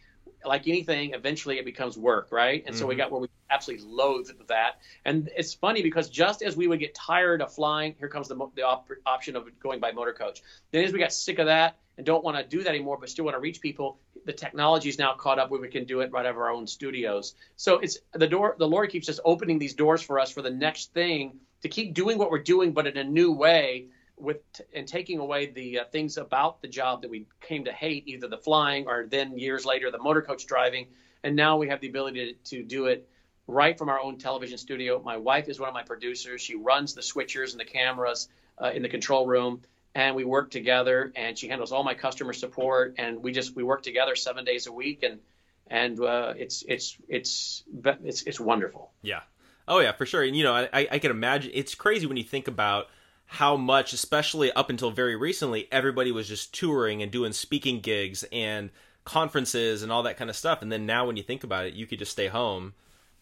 [0.45, 2.63] like anything, eventually it becomes work, right?
[2.65, 2.81] And mm-hmm.
[2.81, 3.01] so we mm-hmm.
[3.01, 4.81] got where we absolutely loathed that.
[5.05, 8.37] And it's funny because just as we would get tired of flying, here comes the,
[8.55, 10.43] the op- option of going by motor coach.
[10.71, 13.11] Then as we got sick of that and don't want to do that anymore, but
[13.11, 16.01] still want to reach people, the technology is now caught up where we can do
[16.01, 17.35] it right out of our own studios.
[17.57, 18.57] So it's the door.
[18.59, 21.95] The Lord keeps just opening these doors for us for the next thing to keep
[21.95, 23.89] doing what we're doing, but in a new way
[24.23, 24.39] with
[24.73, 28.29] and taking away the uh, things about the job that we came to hate, either
[28.29, 30.87] the flying or then years later the motor coach driving,
[31.23, 33.09] and now we have the ability to, to do it
[33.47, 35.03] right from our own television studio.
[35.03, 36.41] My wife is one of my producers.
[36.41, 38.29] She runs the switchers and the cameras
[38.63, 39.63] uh, in the control room,
[39.95, 41.13] and we work together.
[41.17, 44.67] And she handles all my customer support, and we just we work together seven days
[44.67, 45.21] a week, and
[45.67, 47.65] and uh, it's it's it's
[48.05, 48.93] it's it's wonderful.
[49.03, 49.21] Yeah.
[49.69, 50.23] Oh yeah, for sure.
[50.23, 52.89] And you know, I I can imagine it's crazy when you think about
[53.33, 58.27] how much, especially up until very recently, everybody was just touring and doing speaking gigs
[58.31, 58.69] and
[59.07, 60.61] conferences and all that kind of stuff.
[60.61, 62.75] And then now, when you think about it, you could just stay home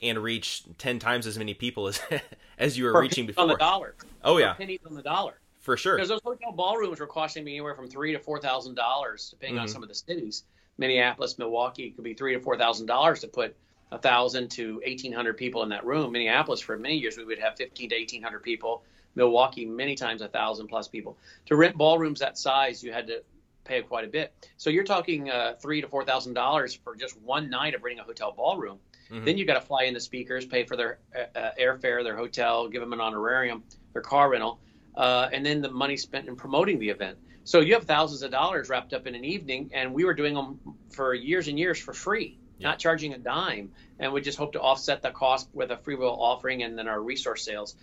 [0.02, 2.00] and reach ten times as many people as
[2.58, 3.44] as you were For reaching before.
[3.44, 3.94] On the dollar.
[4.24, 5.38] Oh yeah, For pennies on the dollar.
[5.60, 5.94] For sure.
[5.94, 9.58] Because those hotel ballrooms were costing me anywhere from three to four thousand dollars, depending
[9.58, 9.62] mm-hmm.
[9.62, 10.42] on some of the cities.
[10.76, 13.54] Minneapolis, Milwaukee could be three to four thousand dollars to put
[13.92, 16.10] a thousand to eighteen hundred people in that room.
[16.10, 18.82] Minneapolis, for many years, we would have fifteen to eighteen hundred people.
[19.14, 21.18] Milwaukee, many times a thousand plus people.
[21.46, 23.22] To rent ballrooms that size, you had to
[23.64, 24.32] pay quite a bit.
[24.56, 28.00] So you're talking uh, three to four thousand dollars for just one night of renting
[28.00, 28.78] a hotel ballroom.
[29.10, 29.24] Mm-hmm.
[29.24, 32.16] Then you got to fly in the speakers, pay for their uh, uh, airfare, their
[32.16, 34.60] hotel, give them an honorarium, their car rental,
[34.96, 37.18] uh, and then the money spent in promoting the event.
[37.44, 40.34] So you have thousands of dollars wrapped up in an evening, and we were doing
[40.34, 42.68] them for years and years for free, yeah.
[42.68, 45.96] not charging a dime, and we just hope to offset the cost with a free
[45.96, 47.74] will offering and then our resource sales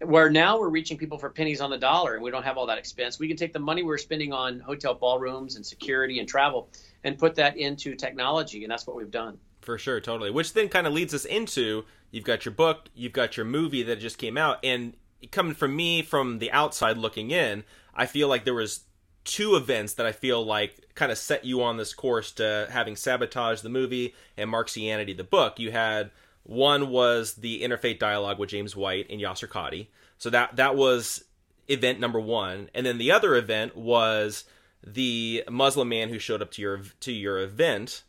[0.00, 2.66] where now we're reaching people for pennies on the dollar and we don't have all
[2.66, 3.18] that expense.
[3.18, 6.68] We can take the money we're spending on hotel ballrooms and security and travel
[7.04, 8.64] and put that into technology.
[8.64, 9.38] And that's what we've done.
[9.60, 10.30] For sure, totally.
[10.30, 13.82] Which then kind of leads us into you've got your book, you've got your movie
[13.84, 14.58] that just came out.
[14.62, 14.94] And
[15.30, 18.80] coming from me from the outside looking in, I feel like there was
[19.24, 22.94] two events that I feel like kind of set you on this course to having
[22.94, 25.58] Sabotage the movie and Marxianity the book.
[25.58, 26.10] You had
[26.44, 29.88] one was the interfaith dialogue with James White and Yasir Qadhi.
[30.18, 31.24] So that that was
[31.68, 34.44] event number one, and then the other event was
[34.86, 38.04] the Muslim man who showed up to your to your event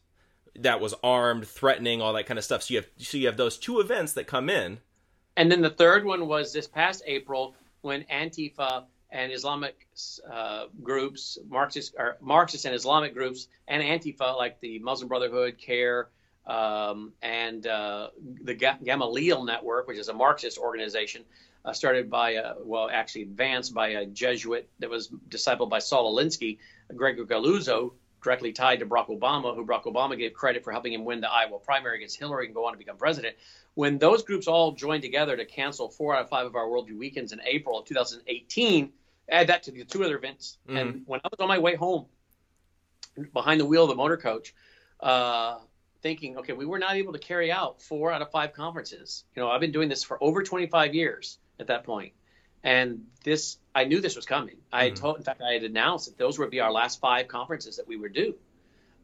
[0.57, 2.63] that was armed, threatening, all that kind of stuff.
[2.63, 4.79] So you have so you have those two events that come in.
[5.37, 9.87] And then the third one was this past April when Antifa and Islamic
[10.31, 16.09] uh, groups, Marxist or Marxist and Islamic groups, and Antifa like the Muslim Brotherhood, CAIR,
[16.47, 18.09] um, and uh,
[18.43, 21.23] the Gamaliel Network, which is a Marxist organization,
[21.63, 26.15] uh, started by, a, well, actually advanced by a Jesuit that was discipled by Saul
[26.15, 26.59] Alinsky,
[26.95, 31.05] Gregor Galluzzo, directly tied to Barack Obama, who Barack Obama gave credit for helping him
[31.05, 33.35] win the Iowa primary against Hillary and go on to become president.
[33.75, 36.97] When those groups all joined together to cancel four out of five of our worldview
[36.97, 38.91] weekends in April of 2018,
[39.29, 40.57] add that to the two other events.
[40.67, 40.77] Mm-hmm.
[40.77, 42.05] And when I was on my way home,
[43.33, 44.53] behind the wheel of the motor coach,
[44.99, 45.57] uh,
[46.05, 49.23] thinking, okay, we were not able to carry out four out of five conferences.
[49.35, 52.13] You know, I've been doing this for over 25 years at that point,
[52.63, 54.57] and this I knew this was coming.
[54.71, 55.01] I mm-hmm.
[55.01, 57.87] told, in fact, I had announced that those would be our last five conferences that
[57.87, 58.35] we would do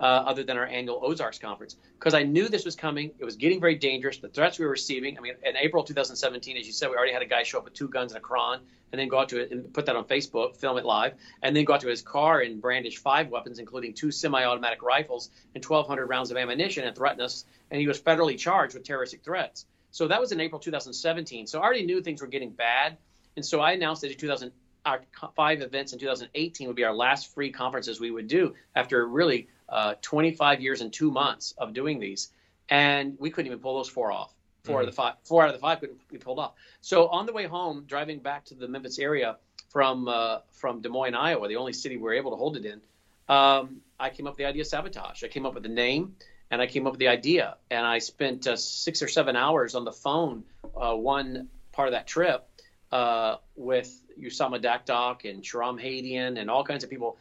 [0.01, 3.11] uh, other than our annual Ozarks conference, because I knew this was coming.
[3.19, 4.17] It was getting very dangerous.
[4.17, 5.17] The threats we were receiving.
[5.17, 7.65] I mean, in April 2017, as you said, we already had a guy show up
[7.65, 8.59] with two guns and a Quran,
[8.91, 11.55] and then go out to it and put that on Facebook, film it live, and
[11.55, 15.63] then go out to his car and brandish five weapons, including two semi-automatic rifles and
[15.63, 17.45] 1,200 rounds of ammunition, and threaten us.
[17.69, 19.65] And he was federally charged with terroristic threats.
[19.91, 21.45] So that was in April 2017.
[21.47, 22.97] So I already knew things were getting bad,
[23.35, 24.51] and so I announced that in 2000
[24.85, 25.01] our
[25.35, 29.47] five events in 2018 would be our last free conferences we would do after really
[29.71, 32.29] uh, 25 years and two months of doing these,
[32.69, 34.33] and we couldn't even pull those four off.
[34.63, 34.77] 4 mm-hmm.
[34.77, 36.53] out of the five, four out of the five couldn't be pulled off.
[36.81, 39.37] So on the way home, driving back to the Memphis area
[39.69, 42.65] from uh, from Des Moines, Iowa, the only city we were able to hold it
[42.65, 42.81] in,
[43.27, 45.23] um, I came up with the idea of sabotage.
[45.23, 46.15] I came up with the name,
[46.51, 49.73] and I came up with the idea, and I spent uh, six or seven hours
[49.73, 50.43] on the phone
[50.75, 52.47] uh, one part of that trip
[52.91, 57.17] uh, with Usama Dakdok and Shahram Hadian and all kinds of people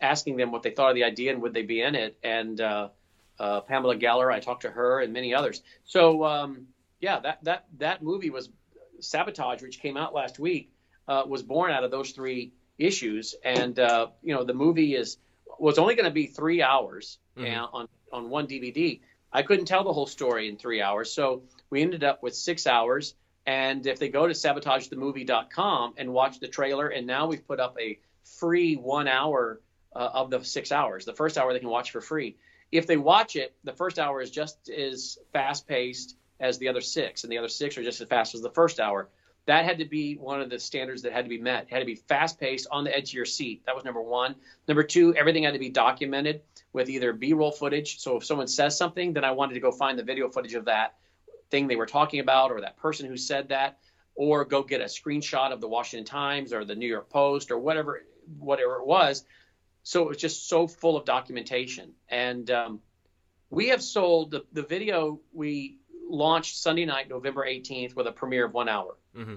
[0.00, 2.16] asking them what they thought of the idea and would they be in it.
[2.22, 2.88] And uh,
[3.38, 5.62] uh, Pamela Geller, I talked to her and many others.
[5.84, 6.66] So um,
[7.00, 8.48] yeah, that that that movie was
[9.00, 10.72] Sabotage, which came out last week,
[11.08, 13.34] uh, was born out of those three issues.
[13.44, 15.18] And uh, you know, the movie is
[15.58, 17.74] was only going to be three hours mm-hmm.
[17.74, 19.00] on on one DVD.
[19.32, 22.66] I couldn't tell the whole story in three hours, so we ended up with six
[22.66, 23.14] hours.
[23.46, 27.76] And if they go to sabotagethemovie.com and watch the trailer, and now we've put up
[27.78, 27.98] a
[28.38, 29.60] free one hour
[29.94, 31.04] uh, of the six hours.
[31.04, 32.36] The first hour they can watch for free.
[32.72, 36.80] If they watch it, the first hour is just as fast paced as the other
[36.80, 39.08] six, and the other six are just as fast as the first hour.
[39.46, 41.64] That had to be one of the standards that had to be met.
[41.64, 43.62] It had to be fast paced, on the edge of your seat.
[43.66, 44.34] That was number one.
[44.66, 46.40] Number two, everything had to be documented
[46.72, 48.00] with either B roll footage.
[48.00, 50.64] So if someone says something, then I wanted to go find the video footage of
[50.64, 50.94] that
[51.50, 53.78] thing they were talking about or that person who said that,
[54.14, 57.58] or go get a screenshot of the Washington Times or the New York Post or
[57.58, 58.02] whatever
[58.38, 59.24] whatever it was
[59.84, 61.92] so it was just so full of documentation.
[62.08, 62.80] And um,
[63.50, 65.76] we have sold the, the video we
[66.08, 68.96] launched Sunday night, November 18th, with a premiere of one hour.
[69.16, 69.36] Mm-hmm.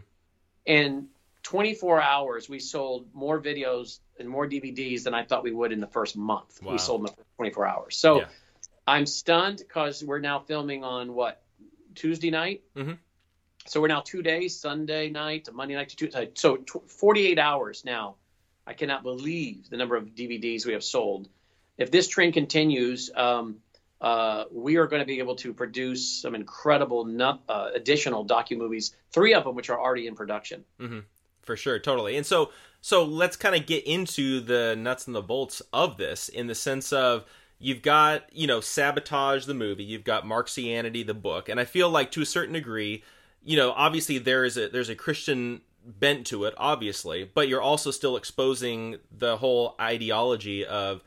[0.66, 1.10] In
[1.44, 5.82] 24 hours, we sold more videos and more DVDs than I thought we would in
[5.82, 6.62] the first month.
[6.64, 6.72] Wow.
[6.72, 7.98] We sold in the 24 hours.
[7.98, 8.28] So yeah.
[8.88, 11.42] I'm stunned because we're now filming on what
[11.94, 12.64] Tuesday night.
[12.76, 12.94] Mm-hmm.
[13.66, 16.30] So we're now two days, Sunday night to Monday night to Tuesday.
[16.36, 18.16] So 48 hours now
[18.68, 21.30] I cannot believe the number of DVDs we have sold.
[21.78, 23.58] If this trend continues, um,
[24.02, 28.58] uh, we are going to be able to produce some incredible nu- uh, additional docu
[28.58, 28.94] movies.
[29.12, 30.66] Three of them, which are already in production.
[30.80, 31.00] Mm-hmm.
[31.44, 32.18] For sure, totally.
[32.18, 32.52] And so,
[32.82, 36.56] so let's kind of get into the nuts and the bolts of this in the
[36.56, 37.24] sense of
[37.60, 41.90] you've got you know sabotage the movie, you've got Marxianity the book, and I feel
[41.90, 43.02] like to a certain degree,
[43.44, 47.62] you know, obviously there is a there's a Christian bent to it, obviously, but you're
[47.62, 51.02] also still exposing the whole ideology of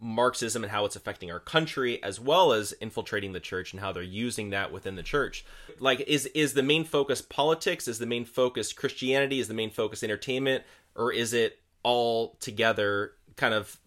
[0.00, 3.92] Marxism and how it's affecting our country, as well as infiltrating the church and how
[3.92, 5.44] they're using that within the church.
[5.78, 7.86] Like, is is the main focus politics?
[7.86, 9.38] Is the main focus Christianity?
[9.38, 10.64] Is the main focus entertainment?
[10.96, 13.78] Or is it all together, kind of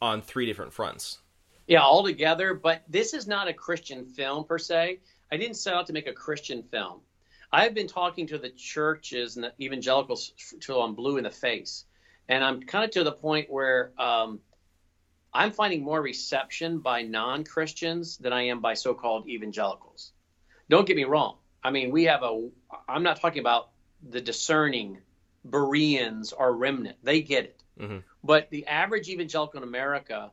[0.00, 1.18] on three different fronts?
[1.66, 2.54] Yeah, all together.
[2.54, 5.00] But this is not a Christian film per se.
[5.32, 7.00] I didn't set out to make a Christian film.
[7.56, 11.86] I've been talking to the churches and the evangelicals till I'm blue in the face,
[12.28, 14.40] and I'm kind of to the point where um,
[15.32, 20.12] I'm finding more reception by non-Christians than I am by so-called evangelicals.
[20.68, 21.38] Don't get me wrong.
[21.64, 22.46] I mean, we have a.
[22.86, 23.70] I'm not talking about
[24.06, 24.98] the discerning
[25.42, 26.98] Bereans or remnant.
[27.02, 27.62] They get it.
[27.80, 27.98] Mm-hmm.
[28.22, 30.30] But the average evangelical in America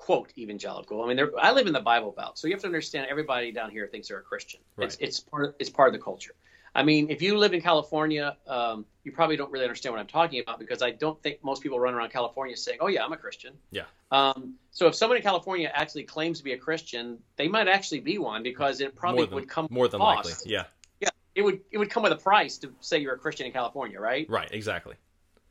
[0.00, 1.02] quote evangelical.
[1.02, 3.70] I mean, I live in the Bible Belt, so you have to understand everybody down
[3.70, 4.60] here thinks they're a Christian.
[4.76, 4.86] Right.
[4.86, 6.34] It's it's part of, it's part of the culture.
[6.74, 10.06] I mean, if you live in California, um, you probably don't really understand what I'm
[10.06, 13.12] talking about because I don't think most people run around California saying, "Oh yeah, I'm
[13.12, 13.82] a Christian." Yeah.
[14.10, 18.00] Um, so if someone in California actually claims to be a Christian, they might actually
[18.00, 20.30] be one because it probably than, would come more than cost.
[20.30, 20.50] likely.
[20.50, 20.64] Yeah.
[21.00, 23.52] Yeah, it would it would come with a price to say you're a Christian in
[23.52, 24.26] California, right?
[24.30, 24.48] Right.
[24.50, 24.94] Exactly.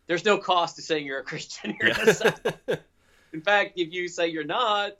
[0.07, 1.93] There's no cost to saying you're a Christian here
[2.67, 2.75] yeah.
[3.33, 4.93] in fact, if you say you're not,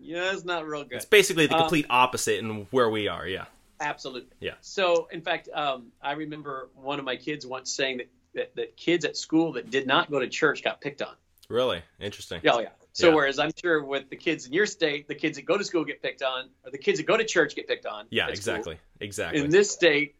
[0.00, 0.96] yeah, it's not real good.
[0.96, 3.26] It's basically the um, complete um, opposite in where we are.
[3.26, 3.46] Yeah.
[3.80, 4.36] Absolutely.
[4.40, 4.54] Yeah.
[4.60, 8.76] So, in fact, um, I remember one of my kids once saying that, that, that
[8.76, 11.14] kids at school that did not go to church got picked on.
[11.48, 12.40] Really interesting.
[12.42, 12.68] Yeah, oh, yeah.
[12.92, 13.14] So Yeah.
[13.14, 15.84] whereas I'm sure with the kids in your state, the kids that go to school
[15.84, 18.06] get picked on, or the kids that go to church get picked on.
[18.10, 18.54] Yeah, at school.
[18.54, 18.78] exactly.
[19.00, 19.40] Exactly.
[19.42, 20.16] In this state,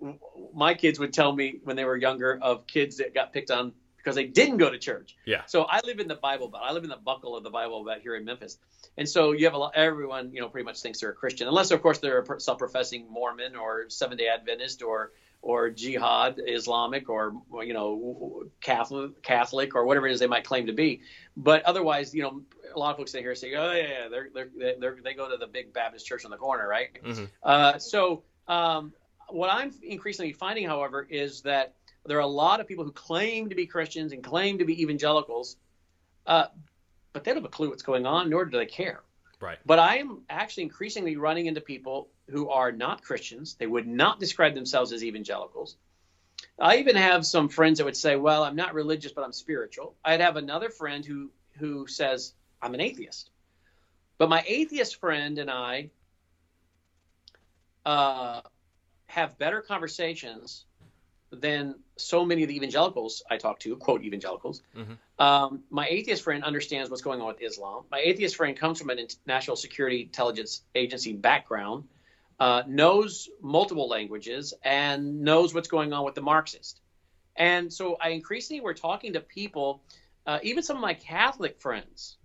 [0.00, 0.18] w-
[0.54, 3.72] my kids would tell me when they were younger of kids that got picked on
[4.04, 5.16] because they didn't go to church.
[5.24, 5.42] Yeah.
[5.46, 6.62] So I live in the Bible Belt.
[6.64, 8.58] I live in the buckle of the Bible Belt here in Memphis,
[8.98, 9.72] and so you have a lot.
[9.74, 13.10] Everyone, you know, pretty much thinks they're a Christian, unless of course they're a self-professing
[13.10, 19.84] Mormon or Seventh Day Adventist or or Jihad Islamic or you know Catholic Catholic or
[19.86, 21.00] whatever it is they might claim to be.
[21.36, 22.42] But otherwise, you know,
[22.74, 25.28] a lot of folks sit here say, oh yeah, yeah, they're, they're, they're, they go
[25.30, 26.90] to the big Baptist church on the corner, right?
[27.02, 27.28] Mhm.
[27.42, 28.92] Uh, so um,
[29.28, 31.74] what I'm increasingly finding, however, is that
[32.06, 34.82] there are a lot of people who claim to be Christians and claim to be
[34.82, 35.56] evangelicals,
[36.26, 36.46] uh,
[37.12, 39.02] but they don't have a clue what's going on, nor do they care.
[39.40, 39.58] Right.
[39.66, 43.54] But I am actually increasingly running into people who are not Christians.
[43.54, 45.76] They would not describe themselves as evangelicals.
[46.58, 49.96] I even have some friends that would say, "Well, I'm not religious, but I'm spiritual."
[50.04, 53.30] I'd have another friend who who says, "I'm an atheist."
[54.18, 55.90] But my atheist friend and I
[57.84, 58.42] uh,
[59.06, 60.64] have better conversations
[61.34, 64.62] than so many of the evangelicals I talk to, quote evangelicals.
[64.76, 64.98] Mhm.
[65.18, 67.84] Um, my atheist friend understands what's going on with Islam.
[67.90, 71.88] My atheist friend comes from an national security intelligence agency background,
[72.40, 76.80] uh, knows multiple languages, and knows what's going on with the Marxist.
[77.36, 79.82] And so I increasingly we're talking to people,
[80.26, 82.16] uh, even some of my Catholic friends,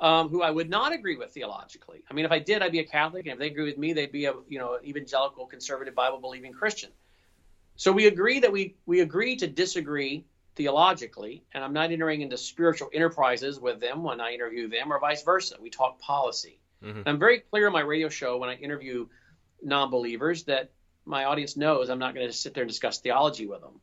[0.00, 2.02] um, who I would not agree with theologically.
[2.10, 3.92] I mean, if I did, I'd be a Catholic, and if they agree with me,
[3.92, 6.90] they'd be a you know evangelical, conservative, Bible believing Christian.
[7.76, 10.24] So we agree that we we agree to disagree
[10.56, 15.00] theologically, and I'm not entering into spiritual enterprises with them when I interview them, or
[15.00, 15.56] vice versa.
[15.60, 16.60] We talk policy.
[16.82, 17.02] Mhm.
[17.06, 19.08] I'm very clear on my radio show when I interview
[19.62, 20.70] non-believers that
[21.04, 23.80] my audience knows I'm not going to sit there and discuss theology with them.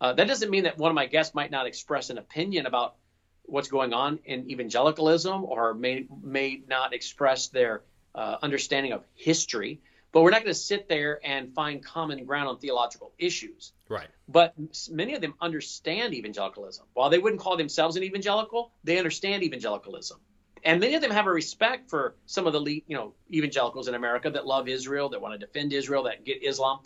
[0.00, 2.96] Uh, that doesn't mean that one of my guests might not express an opinion about
[3.42, 7.82] what's going on in evangelicalism or may may not express their
[8.14, 9.80] uh, understanding of history.
[10.14, 13.72] But we're not going to sit there and find common ground on theological issues.
[13.88, 14.06] Right.
[14.28, 14.54] But
[14.88, 16.86] many of them understand evangelicalism.
[16.94, 20.20] While they wouldn't call themselves an evangelical, they understand evangelicalism.
[20.62, 23.88] And many of them have a respect for some of the lead, you know evangelicals
[23.88, 26.78] in America that love Israel, that want to defend Israel, that get Islam.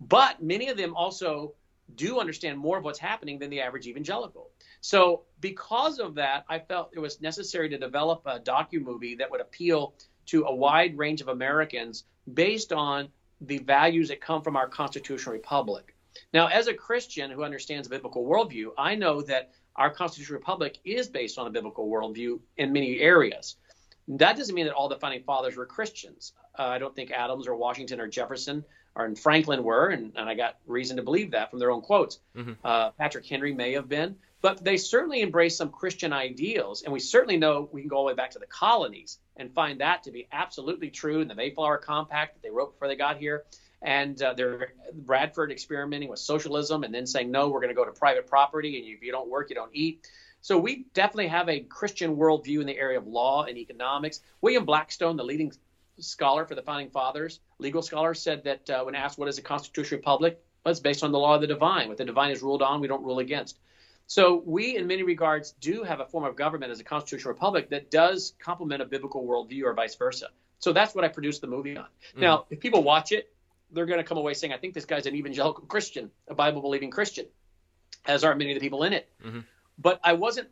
[0.00, 1.54] But many of them also
[1.94, 4.50] do understand more of what's happening than the average evangelical.
[4.80, 9.30] So because of that, I felt it was necessary to develop a docu movie that
[9.30, 9.94] would appeal
[10.28, 13.08] to a wide range of Americans based on
[13.40, 15.94] the values that come from our constitutional republic.
[16.32, 21.08] Now, as a Christian who understands biblical worldview, I know that our constitutional republic is
[21.08, 23.56] based on a biblical worldview in many areas.
[24.08, 26.32] That doesn't mean that all the founding fathers were Christians.
[26.58, 30.28] Uh, I don't think Adams or Washington or Jefferson or and Franklin were, and, and
[30.28, 32.18] I got reason to believe that from their own quotes.
[32.36, 32.56] Mhm.
[32.64, 37.00] Uh, Patrick Henry may have been, but they certainly embraced some Christian ideals, and we
[37.00, 40.02] certainly know we can go all the way back to the colonies and find that
[40.04, 43.44] to be absolutely true in the Mayflower Compact that they wrote before they got here,
[43.82, 47.84] and uh, their Bradford experimenting with socialism and then saying no, we're going to go
[47.84, 50.08] to private property, and if you don't work, you don't eat.
[50.40, 54.20] So we definitely have a Christian worldview in the area of law and economics.
[54.40, 55.52] William Blackstone, the leading
[55.98, 59.42] scholar for the founding fathers, legal scholar, said that uh, when asked what is a
[59.42, 61.88] constitutional republic, well, it's based on the law of the divine.
[61.88, 63.58] What the divine is ruled on, we don't rule against.
[64.06, 67.70] So we, in many regards, do have a form of government as a constitutional republic
[67.70, 70.28] that does complement a biblical worldview or vice versa.
[70.60, 71.86] So that's what I produced the movie on.
[72.16, 73.32] Now, if people watch it,
[73.70, 76.62] they're going to come away saying, I think this guy's an evangelical Christian, a Bible
[76.62, 77.26] believing Christian,
[78.06, 79.08] as are many of the people in it.
[79.22, 79.44] Mhm.
[79.78, 80.48] But I wasn't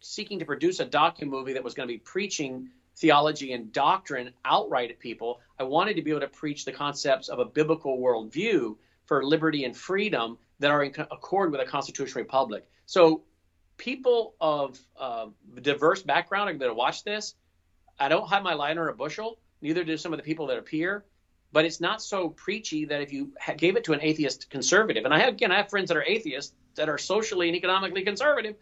[0.00, 4.30] seeking to produce a docu movie that was going to be preaching theology and doctrine
[4.44, 5.40] outright at people.
[5.58, 9.64] I wanted to be able to preach the concepts of a biblical worldview for liberty
[9.64, 12.68] and freedom that are in accord with a constitutional republic.
[12.86, 13.22] So,
[13.76, 15.26] people of uh,
[15.62, 17.34] diverse background are going to watch this.
[17.98, 19.38] I don't hide my light under a bushel.
[19.62, 21.04] Neither do some of the people that appear.
[21.52, 25.14] But it's not so preachy that if you gave it to an atheist conservative, and
[25.14, 28.56] I have again, I have friends that are atheists that are socially and economically conservative.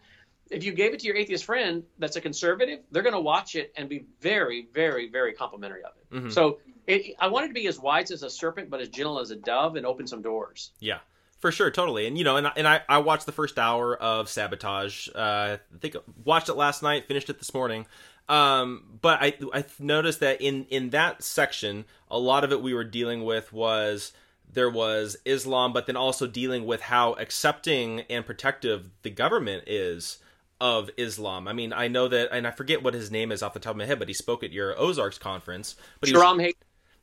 [0.50, 3.56] If you gave it to your atheist friend that's a conservative, they're going to watch
[3.56, 6.14] it and be very, very, very complimentary of it.
[6.16, 6.32] Mhm.
[6.32, 9.30] So it, I wanted to be as wise as a serpent, but as gentle as
[9.32, 10.70] a dove, and open some doors.
[10.78, 10.98] Yeah,
[11.40, 12.06] for sure, totally.
[12.06, 15.08] And you know, and I- and I I watched the first hour of Sabotage.
[15.14, 17.86] Uh, I think I watched it last night, finished it this morning.
[18.28, 22.72] Um, but I I noticed that in in that section, a lot of it we
[22.74, 24.12] were dealing with was
[24.52, 30.18] there was Islam, but then also dealing with how accepting and protective the government is
[30.60, 31.48] of Islam.
[31.48, 33.72] I mean, I know that, and I forget what his name is off the top
[33.72, 35.76] of my head, but he spoke at your Ozarks conference.
[36.00, 36.54] But Shahram Hay-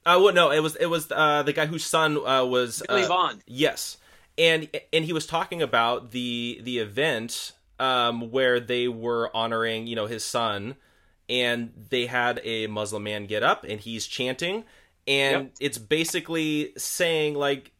[0.06, 3.04] uh, well, no, it was it was uh, the guy whose son uh, was Billy
[3.04, 3.41] uh, Vaughn.
[3.47, 3.97] Yes,
[4.38, 9.95] and and he was talking about the the event um, where they were honoring, you
[9.95, 10.76] know, his son,
[11.30, 14.66] and they had a Muslim man get up and he's chanting,
[15.08, 15.51] and yep.
[15.60, 17.72] it's basically saying like,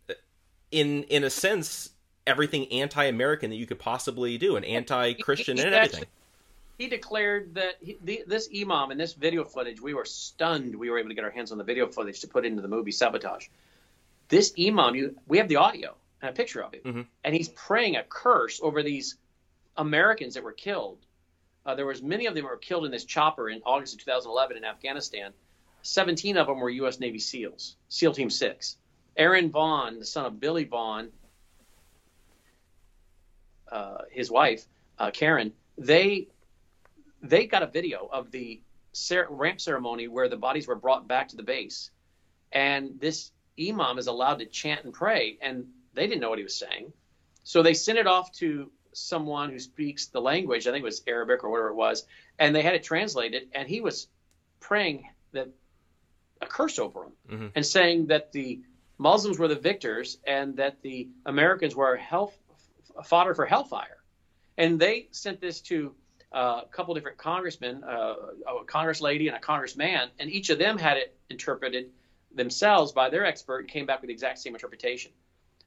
[0.72, 1.90] in in a sense,
[2.26, 6.06] everything anti-American that you could possibly do, and anti-Christian and everything.
[6.78, 10.76] He declared that he, the, this imam in this video footage, we were stunned.
[10.76, 12.68] We were able to get our hands on the video footage to put into the
[12.68, 13.48] movie Sabotage.
[14.30, 17.02] This imam, you, we have the audio and a picture of it, mm-hmm.
[17.24, 19.18] and he's praying a curse over these
[19.78, 20.98] Americans that were killed.
[21.66, 24.58] Uh, there was many of them were killed in this chopper in August of 2011
[24.58, 25.32] in Afghanistan.
[25.84, 27.00] 17 of them were U.S.
[27.00, 28.78] Navy SEALs, SEAL Team Six.
[29.16, 31.12] Aaron Vaughn, the son of Billy Vaughn,
[33.74, 34.66] uh, his wife
[35.00, 36.28] uh, Karen, they
[37.22, 38.62] they got a video of the
[39.30, 41.92] ramp ceremony where the bodies were brought back to the base,
[42.52, 46.44] and this imam is allowed to chant and pray, and they didn't know what he
[46.44, 46.94] was saying,
[47.44, 50.68] so they sent it off to someone who speaks the language.
[50.68, 52.06] I think it was Arabic or whatever it was,
[52.38, 54.08] and they had it translated, and he was
[54.60, 55.50] praying that
[56.42, 57.48] a curse over them mm-hmm.
[57.56, 58.62] and saying that the
[58.98, 62.34] Muslims were the victors and that the Americans were hell,
[63.04, 63.98] fodder for hellfire.
[64.58, 65.94] And they sent this to
[66.32, 68.16] uh, a couple different congressmen, uh,
[68.62, 71.90] a congress lady and a congressman, and each of them had it interpreted
[72.34, 75.12] themselves by their expert and came back with the exact same interpretation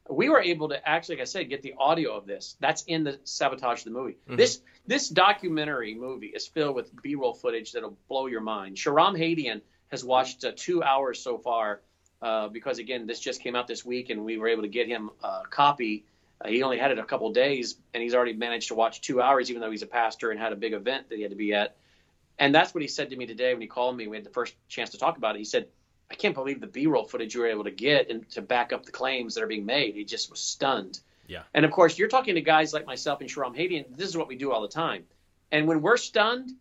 [0.08, 2.56] we were able to actually, like I said, get the audio of this.
[2.60, 4.18] That's in the sabotage of the movie.
[4.26, 4.36] Mm-hmm.
[4.36, 8.76] This this documentary movie is filled with B-roll footage that'll blow your mind.
[8.76, 11.80] Shahram Hadian has watched uh, two hours so far
[12.22, 14.86] uh, because again, this just came out this week, and we were able to get
[14.86, 16.04] him a copy.
[16.40, 19.20] Uh, he only had it a couple days, and he's already managed to watch two
[19.20, 21.36] hours, even though he's a pastor and had a big event that he had to
[21.36, 21.76] be at.
[22.38, 24.06] And that's what he said to me today when he called me.
[24.06, 25.38] We had the first chance to talk about it.
[25.38, 25.68] He said
[26.10, 28.84] I can't believe the B-roll footage you were able to get and to back up
[28.86, 29.94] the claims that are being made.
[29.94, 31.00] He just was stunned.
[31.26, 31.42] Yeah.
[31.54, 33.84] And of course, you're talking to guys like myself and Shahram Hadian.
[33.96, 35.04] This is what we do all the time.
[35.50, 36.52] And when we're stunned,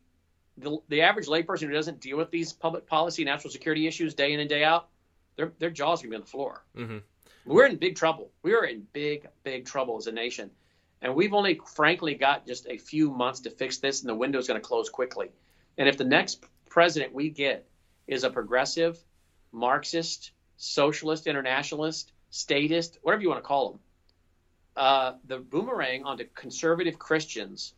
[0.57, 4.33] the, the average layperson who doesn't deal with these public policy, national security issues day
[4.33, 4.87] in and day out,
[5.35, 6.63] their their jaws gonna be on the floor.
[6.75, 6.97] Mm-hmm.
[7.45, 8.31] We're in big trouble.
[8.41, 10.49] We are in big, big trouble as a nation.
[11.01, 14.39] And we've only, frankly, got just a few months to fix this, and the window
[14.39, 15.29] is going to close quickly.
[15.77, 17.67] And if the next president we get
[18.07, 18.97] is a progressive
[19.51, 23.79] Marxist, socialist, internationalist, statist, whatever you want to call them,
[24.75, 27.73] uh, the boomerang onto conservative Christians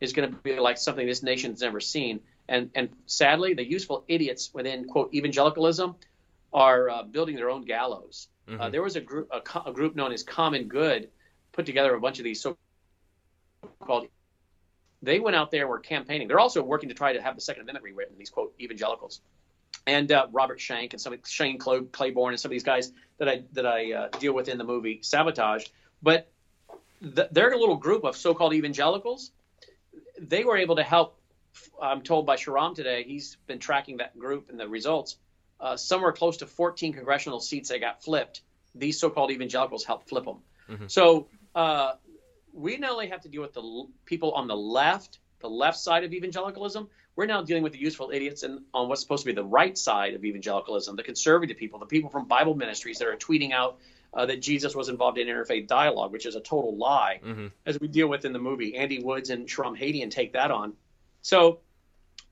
[0.00, 2.20] is going to be like something this nation's never seen.
[2.48, 5.94] And, and sadly, the useful idiots within quote evangelicalism
[6.52, 8.28] are uh, building their own gallows.
[8.48, 8.60] Mm-hmm.
[8.60, 11.10] Uh, there was a group a, a, group known as Common Good
[11.52, 14.08] put together a bunch of these so-called.
[15.02, 16.28] They went out there and were campaigning.
[16.28, 18.16] They're also working to try to have the Second Amendment rewritten.
[18.18, 19.20] These quote evangelicals
[19.86, 23.42] and uh, Robert Schenck and some Shane Claiborne and some of these guys that I
[23.52, 25.66] that I uh, deal with in the movie Sabotage.
[26.02, 26.30] But
[27.00, 29.30] the, they're a little group of so-called evangelicals.
[30.18, 31.18] They were able to help.
[31.82, 33.04] I'm told by Shahram today.
[33.04, 35.16] He's been tracking that group and the results.
[35.60, 38.40] Uh, somewhere close to 14 congressional seats that got flipped.
[38.74, 40.38] These so-called evangelicals helped flip them.
[40.70, 40.86] Mm-hmm.
[40.86, 41.92] So uh,
[42.54, 45.78] we not only have to deal with the l- people on the left, the left
[45.78, 49.26] side of evangelicalism, we're now dealing with the useful idiots and on what's supposed to
[49.26, 53.08] be the right side of evangelicalism, the conservative people, the people from Bible ministries that
[53.08, 53.78] are tweeting out
[54.14, 57.48] uh, that Jesus was involved in interfaith dialogue, which is a total lie, mm-hmm.
[57.66, 58.76] as we deal with in the movie.
[58.76, 60.72] Andy Woods and Shahram Hadian take that on.
[61.22, 61.60] So,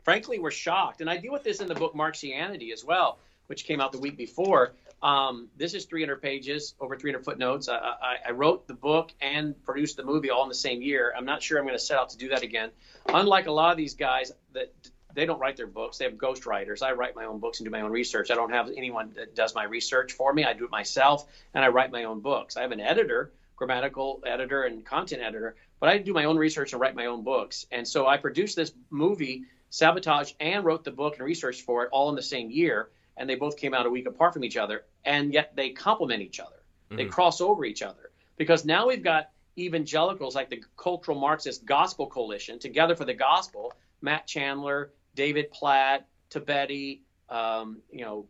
[0.09, 1.03] frankly, we're shocked.
[1.03, 3.99] And I deal with this in the book Marxianity as well, which came out the
[3.99, 4.73] week before.
[5.03, 7.69] Um, this is 300 pages, over 300 footnotes.
[7.69, 11.13] I, I, I, wrote the book and produced the movie all in the same year.
[11.15, 12.71] I'm not sure I'm going to set out to do that again.
[13.07, 14.73] Unlike a lot of these guys that
[15.13, 16.83] they don't write their books, they have ghostwriters.
[16.83, 18.31] I write my own books and do my own research.
[18.31, 20.43] I don't have anyone that does my research for me.
[20.43, 22.57] I do it myself, and I write my own books.
[22.57, 26.73] I have an editor, grammatical editor, and content editor, but I do my own research
[26.73, 27.67] and write my own books.
[27.71, 31.91] And so I produced this movie, Sabotage, and wrote the book and researched for it
[31.93, 34.57] all in the same year and they both came out a week apart from each
[34.57, 36.57] other, and yet they complement each other.
[36.87, 36.97] Mm-hmm.
[36.97, 42.07] They cross over each other because now we've got evangelicals like the Cultural Marxist Gospel
[42.07, 43.73] Coalition together for the gospel.
[44.01, 48.27] Matt Chandler, David Platt, Thabiti, um, you know,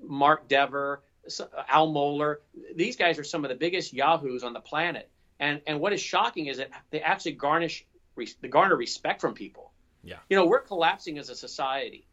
[0.00, 1.02] Mark Dever,
[1.68, 2.36] Al Mohler.
[2.76, 5.10] These guys are some of the biggest yahoos on the planet.
[5.40, 7.84] And and what is shocking is that they actually garnish
[8.40, 9.72] they garner respect from people.
[10.08, 10.18] Yeah.
[10.28, 12.08] You know, we're collapsing as a society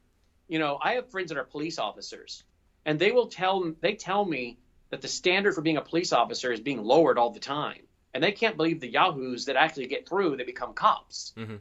[0.47, 2.43] you know, I have friends that are police officers,
[2.85, 6.51] and they will tell they tell me that the standard for being a police officer
[6.51, 7.81] is being lowered all the time,
[8.13, 11.33] and they can't believe the yahoos that actually get through that become cops.
[11.37, 11.55] Mm-hmm.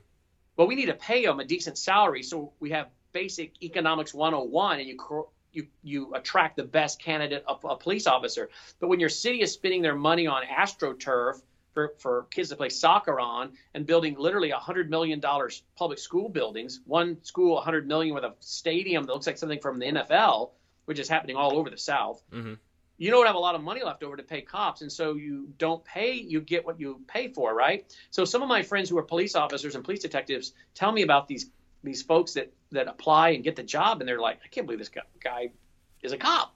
[0.57, 4.81] Well, we need to pay them a decent salary, so we have basic economics 101,
[4.81, 8.51] and you you you attract the best candidate of a police officer.
[8.81, 11.41] But when your city is spending their money on astroturf
[11.75, 15.23] for, for kids to play soccer on and building literally $100 million
[15.77, 19.79] public school buildings, one school 100 million with a stadium that looks like something from
[19.79, 20.53] the NFL,
[20.87, 22.23] which is happening all over the South.
[22.33, 22.55] Mm-hmm.
[22.97, 25.49] You don't have a lot of money left over to pay cops, and so you
[25.59, 27.85] don't pay, you get what you pay for, right?
[28.11, 31.27] So some of my friends who are police officers and police detectives tell me about
[31.27, 31.51] these
[31.83, 34.79] these folks that that apply and get the job, and they're like, I can't believe
[34.79, 35.51] this guy, guy
[36.03, 36.55] is a cop.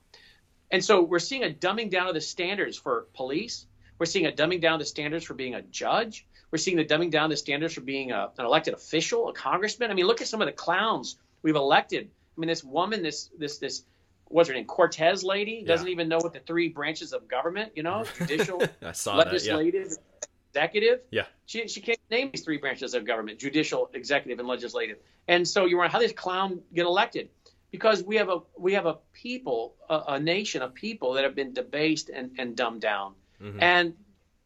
[0.70, 3.66] And so we're seeing a dumbing down of the standards for police.
[3.98, 6.26] We're seeing a dumbing down the standards for being a judge.
[6.50, 9.90] We're seeing the dumbing down the standards for being a, an elected official, a congressman.
[9.90, 12.08] I mean, look at some of the clowns we've elected.
[12.36, 13.84] I mean, this woman, this this this
[14.26, 15.92] what's her name, Cortez lady, doesn't yeah.
[15.92, 20.62] even know what the three branches of government, you know, judicial, legislative, that, yeah.
[20.62, 21.00] executive.
[21.10, 21.24] Yeah.
[21.46, 24.98] She she can't name these three branches of government: judicial, executive, and legislative.
[25.26, 27.28] And so you wonder how does clown get elected?
[27.70, 31.34] because we have a we have a people a, a nation of people that have
[31.34, 33.62] been debased and, and dumbed down mm-hmm.
[33.62, 33.94] and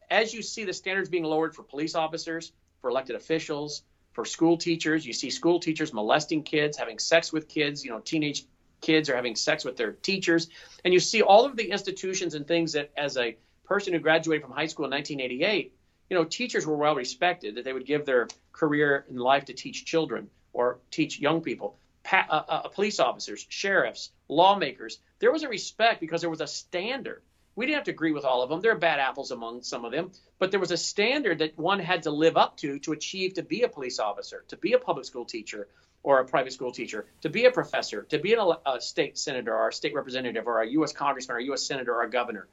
[0.09, 3.83] as you see the standards being lowered for police officers for elected officials
[4.13, 7.99] for school teachers you see school teachers molesting kids having sex with kids you know
[7.99, 8.45] teenage
[8.81, 10.49] kids are having sex with their teachers
[10.83, 14.43] and you see all of the institutions and things that as a person who graduated
[14.43, 15.73] from high school in 1988
[16.09, 19.53] you know teachers were well respected that they would give their career in life to
[19.53, 24.99] teach children or teach young people pa- uh, uh, police officers, sheriffs, lawmakers.
[25.19, 27.23] There was a respect because there was a standard.
[27.55, 28.61] We didn't have to agree with all of them.
[28.61, 31.79] There are bad apples among some of them, but there was a standard that one
[31.79, 34.79] had to live up to to achieve to be a police officer, to be a
[34.79, 35.67] public school teacher
[36.01, 39.55] or a private school teacher, to be a professor, to be an, a state senator
[39.55, 40.91] or a state representative or a U.S.
[40.91, 41.63] congressman or a U.S.
[41.63, 42.47] senator or a governor.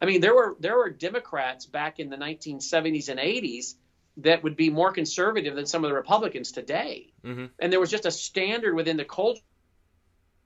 [0.00, 3.74] I mean, there were there were Democrats back in the 1970s and 80s
[4.18, 7.12] that would be more conservative than some of the Republicans today.
[7.24, 7.46] Mm-hmm.
[7.58, 9.40] And there was just a standard within the culture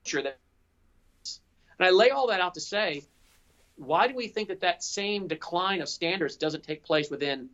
[0.05, 0.37] that.
[1.79, 3.03] And I lay all that out to say,
[3.81, 7.49] why do we think that that same decline of standards doesn't take place within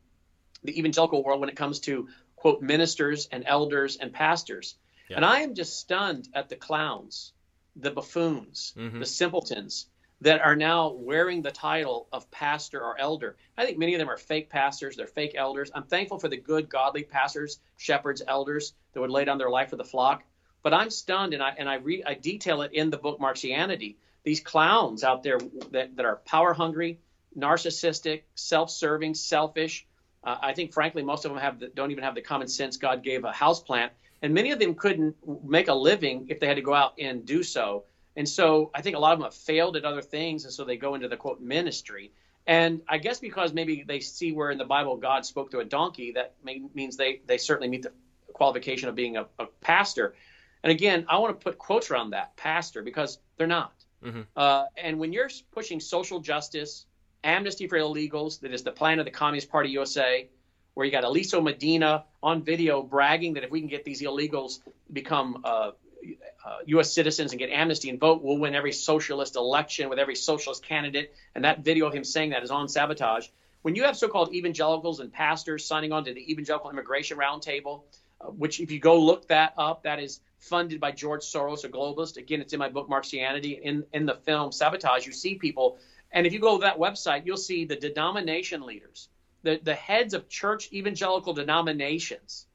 [0.64, 4.76] the evangelical world when it comes to quote ministers and elders and pastors?
[5.10, 5.18] Yeah.
[5.18, 7.32] And I am just stunned at the clowns,
[7.78, 9.00] the buffoons, mm-hmm.
[9.00, 9.88] the simpletons
[10.22, 13.38] that are now wearing the title of pastor or elder.
[13.58, 15.72] I think many of them are fake pastors, they're fake elders.
[15.74, 19.70] I'm thankful for the good, godly pastors, shepherds, elders that would lay down their life
[19.70, 20.24] for the flock.
[20.64, 23.96] But I'm stunned, and I and I, re, I detail it in the book Marxianity.
[24.28, 25.40] These clowns out there
[25.72, 27.00] that, that are power hungry,
[27.40, 29.88] narcissistic, self-serving, selfish.
[30.22, 32.76] Uh, I think, frankly, most of them have the, don't even have the common sense
[32.76, 35.16] God gave a house plant, and many of them couldn't
[35.46, 37.86] make a living if they had to go out and do so.
[38.18, 40.66] And so I think a lot of them have failed at other things, and so
[40.66, 42.12] they go into the quote ministry.
[42.46, 45.64] And I guess because maybe they see where in the Bible God spoke to a
[45.66, 47.94] donkey, that may, means they they certainly meet the
[48.34, 50.16] qualification of being a, a, pastor.
[50.64, 53.72] And again, I want to put quotes around that pastor because they're not.
[54.04, 54.22] Mm-hmm.
[54.36, 56.86] Uh, and when you're pushing social justice,
[57.24, 60.30] amnesty for illegals, that is the plan of the Communist Party USA,
[60.74, 64.60] where you got Eliseo Medina on video bragging that if we can get these illegals
[64.92, 65.72] become uh,
[66.46, 66.94] uh, U.S.
[66.94, 71.14] citizens and get amnesty and vote, we'll win every socialist election with every socialist candidate.
[71.36, 73.28] And that video of him saying that is on sabotage.
[73.64, 77.82] When you have so-called evangelicals and pastors signing on to the Evangelical Immigration Roundtable,
[78.36, 82.18] which if you go look that up, that is funded by George Soros, a globalist.
[82.18, 83.60] Again, it's in my book Marxianity.
[83.62, 85.80] In in the film Sabotage, you see people,
[86.12, 89.10] and if you go to that website, you'll see the denomination leaders,
[89.44, 92.48] the the heads of church evangelical denominations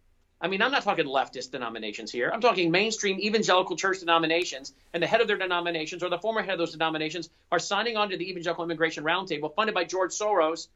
[0.43, 2.29] I mean, I'm not talking leftist denominations here.
[2.35, 6.43] I'm talking mainstream evangelical church denominations, and the head of their denominations or the former
[6.43, 10.11] head of those denominations are signing on to the Evangelical Immigration Roundtable, funded by George
[10.11, 10.67] Soros,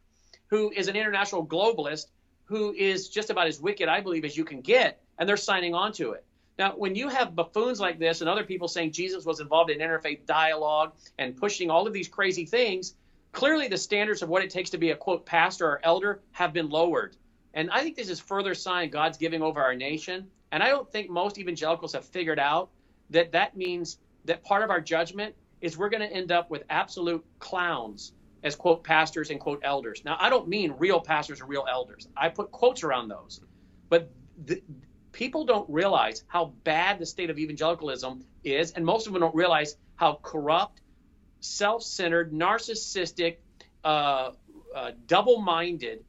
[0.50, 2.06] who is an international globalist
[2.46, 5.74] who is just about as wicked, I believe, as you can get, and they're signing
[5.74, 6.24] on to it.
[6.58, 9.78] Now, when you have buffoons like this and other people saying Jesus was involved in
[9.78, 12.94] interfaith dialogue and pushing all of these crazy things,
[13.32, 16.54] clearly the standards of what it takes to be a quote pastor or elder have
[16.54, 17.16] been lowered.
[17.52, 20.26] And I think this is further sign God's giving over our nation.
[20.52, 22.70] And I don't think most evangelicals have figured out
[23.10, 26.62] that that means that part of our judgment is we're going to end up with
[26.70, 28.12] absolute clowns
[28.46, 30.02] as quote pastors and quote elders.
[30.04, 32.08] Now, I don't mean real pastors or real elders.
[32.16, 33.40] I put quotes around those.
[33.88, 34.10] But
[34.44, 34.62] the,
[35.10, 39.34] people don't realize how bad the state of evangelicalism is, and most of them don't
[39.34, 40.80] realize how corrupt,
[41.40, 43.38] self-centered, narcissistic,
[43.82, 44.30] uh,
[44.74, 46.04] uh, double-minded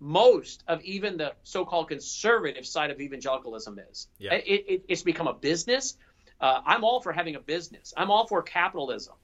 [0.00, 4.08] most of even the so-called conservative side of evangelicalism is.
[4.18, 4.34] Yeah.
[4.34, 5.96] It, it, it's become a business.
[6.40, 7.92] Uh, I'm all for having a business.
[7.96, 9.14] I'm all for capitalism.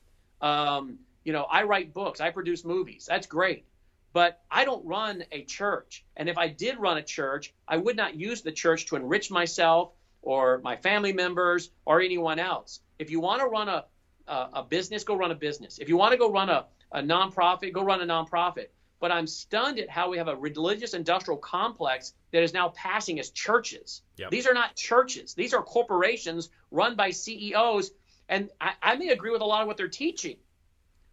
[0.40, 2.20] Um, you know, I write books.
[2.20, 3.06] I produce movies.
[3.08, 3.66] That's great.
[4.12, 6.04] But I don't run a church.
[6.16, 9.30] And if I did run a church, I would not use the church to enrich
[9.30, 12.80] myself or my family members or anyone else.
[12.98, 13.84] If you want to run a,
[14.28, 15.78] a, a business, go run a business.
[15.78, 18.68] If you want to go run a, a nonprofit, go run a nonprofit.
[19.00, 23.18] but I'm stunned at how we have a religious industrial complex that is now passing
[23.20, 24.00] as churches.
[24.16, 24.30] Yep.
[24.30, 25.34] These are not churches.
[25.34, 27.90] These are corporations run by CEOs.
[28.28, 30.36] And I, I may agree with a lot of what they're teaching,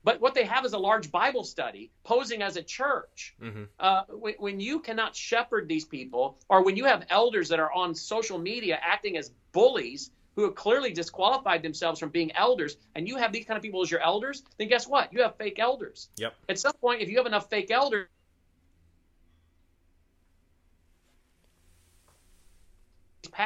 [0.03, 3.35] but what they have is a large Bible study posing as a church.
[3.41, 3.63] Mm-hmm.
[3.79, 7.71] Uh, when, when you cannot shepherd these people, or when you have elders that are
[7.71, 13.07] on social media acting as bullies who have clearly disqualified themselves from being elders, and
[13.07, 15.13] you have these kind of people as your elders, then guess what?
[15.13, 16.09] You have fake elders.
[16.17, 16.33] Yep.
[16.49, 18.07] At some point, if you have enough fake elders,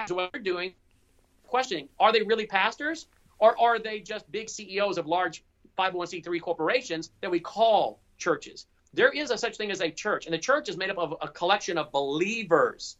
[0.09, 0.73] what they're doing,
[1.47, 3.07] questioning, are they really pastors?
[3.39, 5.43] Or are they just big CEOs of large
[5.77, 8.67] 501c3 corporations that we call churches?
[8.93, 11.15] There is a such thing as a church, and the church is made up of
[11.21, 12.97] a collection of believers.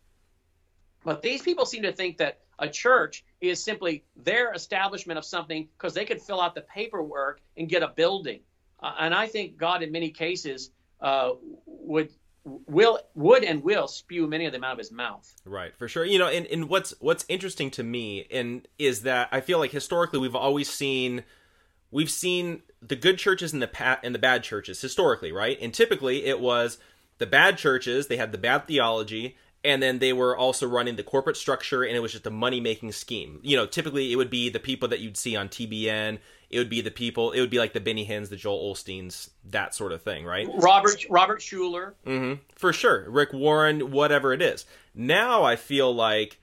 [1.04, 5.68] But these people seem to think that a church is simply their establishment of something
[5.78, 8.42] because they could fill out the paperwork and get a building.
[8.82, 11.32] Uh, and I think God, in many cases, uh,
[11.66, 12.10] would
[12.46, 15.34] will would and will spew many of them out of his mouth.
[15.46, 16.06] Right, for sure.
[16.06, 19.72] You know, and, and what's what's interesting to me and is that I feel like
[19.72, 21.24] historically we've always seen
[21.92, 25.58] we've seen the good churches and the pat and the bad churches historically, right?
[25.62, 26.78] And typically it was
[27.18, 31.04] the bad churches, they had the bad theology, and then they were also running the
[31.04, 33.40] corporate structure and it was just a money making scheme.
[33.44, 36.20] You know typically it would be the people that you'd see on tbn
[36.52, 39.30] it would be the people it would be like the benny hinns the joel osteens
[39.46, 40.48] that sort of thing right?
[40.54, 42.42] Robert robert schuller mm-hmm.
[42.56, 43.10] for sure.
[43.10, 44.66] Rick warren whatever it is.
[44.94, 46.40] Now i feel like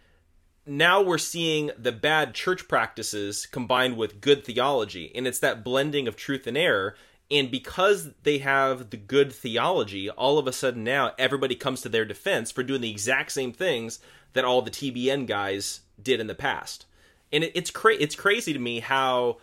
[0.67, 6.07] now we're seeing the bad church practices combined with good theology and it's that blending
[6.07, 6.95] of truth and error
[7.31, 11.89] and because they have the good theology, all of a sudden now everybody comes to
[11.89, 14.01] their defense for doing the exact same things
[14.35, 16.85] that all the TBN guys did in the past.
[17.33, 19.39] And it, it's cra- it's crazy to me how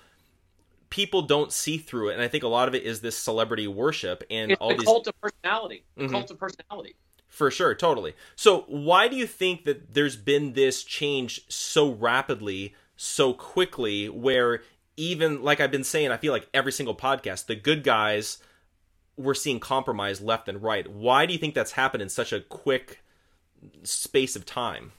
[0.91, 3.67] people don't see through it, and I think a lot of it is this celebrity
[3.67, 5.83] worship and it's all the these cult of personality.
[5.97, 6.11] The Mhm.
[6.11, 6.95] cult of personality.
[7.29, 8.15] For sure, totally.
[8.35, 14.61] So, why do you think that there's been this change so rapidly, so quickly, where
[14.97, 18.39] even like I've been saying, I feel like every single podcast, the good guys
[19.19, 20.89] we're seeing compromise left and right.
[20.89, 23.03] Why do you think that's happened in such a quick
[23.83, 24.93] space of time?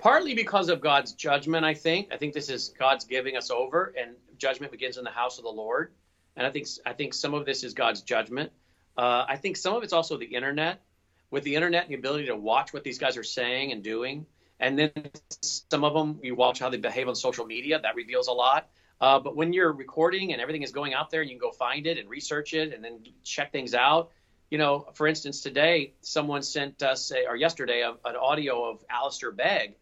[0.00, 2.08] Partly because of God's judgment, I think.
[2.12, 5.44] I think this is God's giving us over, and judgment begins in the house of
[5.44, 5.92] the Lord.
[6.36, 8.52] And I think I think some of this is God's judgment.
[8.96, 10.82] Uh, I think some of it's also the internet.
[11.28, 14.26] With the internet and the ability to watch what these guys are saying and doing,
[14.60, 14.90] and then
[15.42, 18.68] some of them you watch how they behave on social media that reveals a lot
[19.00, 21.86] uh, but when you're recording and everything is going out there you can go find
[21.86, 24.10] it and research it and then check things out
[24.50, 28.84] you know for instance today someone sent us a, or yesterday a, an audio of
[28.88, 29.76] Alistair Begg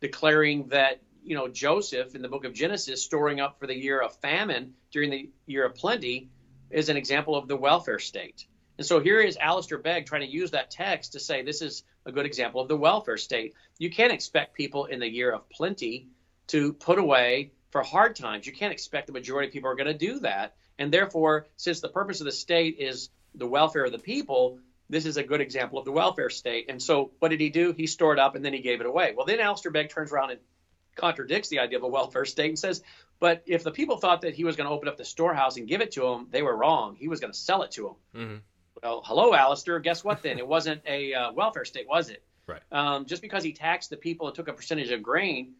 [0.00, 4.00] declaring that you know Joseph in the book of Genesis storing up for the year
[4.00, 6.30] of famine during the year of plenty
[6.70, 8.46] is an example of the welfare state
[8.80, 11.84] and so here is Alistair Begg trying to use that text to say this is
[12.06, 13.52] a good example of the welfare state.
[13.76, 16.08] You can't expect people in the year of plenty
[16.46, 18.46] to put away for hard times.
[18.46, 20.54] You can't expect the majority of people are going to do that.
[20.78, 25.04] And therefore, since the purpose of the state is the welfare of the people, this
[25.04, 26.70] is a good example of the welfare state.
[26.70, 27.74] And so what did he do?
[27.76, 29.12] He stored up and then he gave it away.
[29.14, 30.40] Well, then Alistair Begg turns around and
[30.96, 32.82] contradicts the idea of a welfare state and says,
[33.18, 35.68] but if the people thought that he was going to open up the storehouse and
[35.68, 36.96] give it to them, they were wrong.
[36.98, 38.22] He was going to sell it to them.
[38.22, 38.36] Mm-hmm.
[38.82, 39.78] Well, hello, Alistair.
[39.78, 40.38] Guess what then?
[40.38, 42.22] It wasn't a uh, welfare state, was it?
[42.46, 42.62] Right.
[42.72, 45.54] Um, just because he taxed the people and took a percentage of grain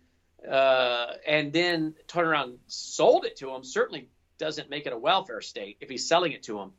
[0.48, 4.08] uh, and then turned around and sold it to them certainly
[4.38, 6.72] doesn't make it a welfare state if he's selling it to them.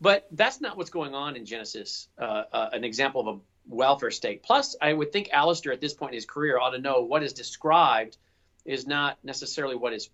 [0.00, 4.10] But that's not what's going on in Genesis, uh, uh, an example of a welfare
[4.10, 4.42] state.
[4.42, 7.22] Plus, I would think Alistair at this point in his career ought to know what
[7.22, 8.16] is described
[8.64, 10.08] is not necessarily what is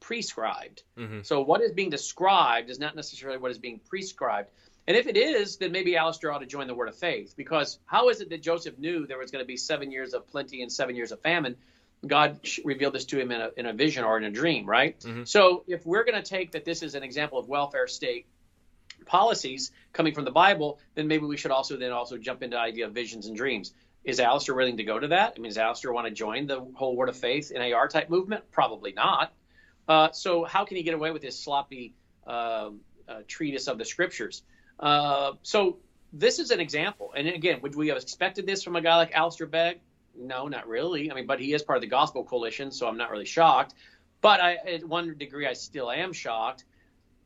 [0.00, 0.82] prescribed.
[0.98, 1.20] Mm-hmm.
[1.22, 4.50] So what is being described is not necessarily what is being prescribed.
[4.86, 7.78] And if it is, then maybe Alistair ought to join the Word of Faith, because
[7.86, 10.62] how is it that Joseph knew there was going to be seven years of plenty
[10.62, 11.56] and seven years of famine?
[12.04, 14.98] God revealed this to him in a, in a vision or in a dream, right?
[14.98, 15.28] Mhm.
[15.28, 18.26] So if we're going to take that this is an example of welfare state
[19.06, 22.60] policies coming from the Bible, then maybe we should also then also jump into the
[22.60, 23.72] idea of visions and dreams.
[24.04, 25.34] Is Alistair willing to go to that?
[25.36, 28.50] I mean, does Alistair want to join the whole Word of Faith NAR type movement?
[28.50, 29.32] Probably not.
[29.86, 31.94] Uh, so how can he get away with this sloppy
[32.26, 32.70] uh,
[33.08, 34.42] uh, treatise of the Scriptures?
[34.78, 35.78] Uh, so
[36.12, 37.12] this is an example.
[37.16, 39.80] And again, would we have expected this from a guy like Alistair Begg?
[40.14, 41.10] No, not really.
[41.10, 43.74] I mean, but he is part of the Gospel Coalition, so I'm not really shocked.
[44.20, 46.64] But I, at one degree, I still am shocked.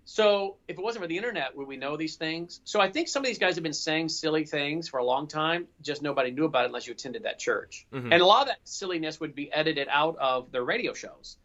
[0.08, 2.60] So if it wasn't for the internet, would we know these things?
[2.62, 5.26] So I think some of these guys have been saying silly things for a long
[5.26, 5.66] time.
[5.82, 7.86] Just nobody knew about it unless you attended that church.
[7.92, 8.12] Mhm.
[8.12, 11.36] And a lot of that silliness would be edited out of their radio shows.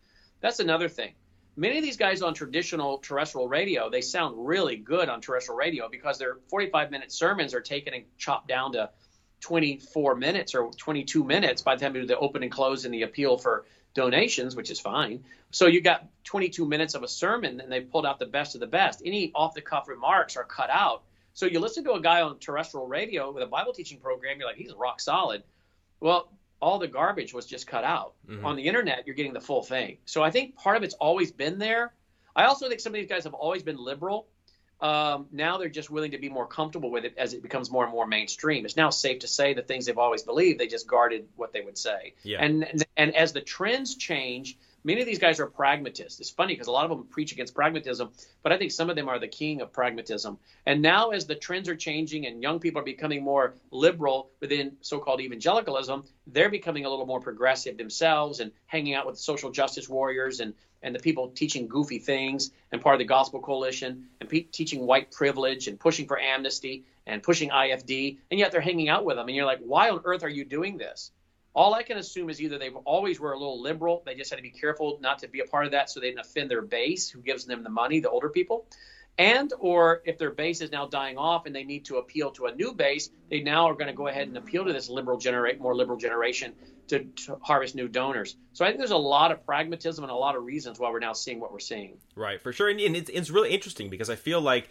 [0.41, 1.15] That's another thing.
[1.55, 5.89] Many of these guys on traditional terrestrial radio, they sound really good on terrestrial radio
[5.89, 8.89] because their 45 minute sermons are taken and chopped down to
[9.41, 12.93] 24 minutes or 22 minutes by the time you do the open and close and
[12.93, 15.23] the appeal for donations, which is fine.
[15.51, 18.61] So you got 22 minutes of a sermon and they pulled out the best of
[18.61, 19.01] the best.
[19.05, 21.03] Any off the cuff remarks are cut out.
[21.33, 24.47] So you listen to a guy on terrestrial radio with a Bible teaching program, you're
[24.47, 25.43] like, he's rock solid.
[25.99, 26.31] Well,
[26.61, 28.13] all the garbage was just cut out.
[28.29, 28.45] Mm-hmm.
[28.45, 29.97] On the internet, you're getting the full thing.
[30.05, 31.93] So I think part of it's always been there.
[32.35, 34.27] I also think some of these guys have always been liberal.
[34.79, 37.83] Um, now they're just willing to be more comfortable with it as it becomes more
[37.83, 38.65] and more mainstream.
[38.65, 40.59] It's now safe to say the things they've always believed.
[40.59, 42.15] They just guarded what they would say.
[42.23, 42.43] Yeah.
[42.43, 46.19] And, and and as the trends change, many of these guys are pragmatists.
[46.19, 48.11] It's funny because a lot of them preach against pragmatism,
[48.43, 50.37] but I think some of them are the king of pragmatism.
[50.65, 54.77] And now, as the trends are changing and young people are becoming more liberal within
[54.81, 59.51] so called evangelicalism, they're becoming a little more progressive themselves and hanging out with social
[59.51, 64.07] justice warriors and, and the people teaching goofy things and part of the Gospel Coalition
[64.19, 68.17] and pe- teaching white privilege and pushing for amnesty and pushing IFD.
[68.29, 69.27] And yet they're hanging out with them.
[69.27, 71.11] And you're like, why on earth are you doing this?
[71.53, 74.37] All I can assume is either they always were a little liberal, they just had
[74.37, 76.61] to be careful not to be a part of that so they didn't offend their
[76.61, 78.65] base, who gives them the money, the older people,
[79.17, 82.45] and or if their base is now dying off and they need to appeal to
[82.45, 85.17] a new base, they now are going to go ahead and appeal to this liberal
[85.17, 86.53] generate more liberal generation
[86.87, 88.35] to, to, harvest new donors.
[88.53, 90.99] So I think there's a lot of pragmatism and a lot of reasons why we're
[90.99, 91.97] now seeing what we're seeing.
[92.15, 94.69] Right, for sure, and, and it's, it's really interesting because I feel like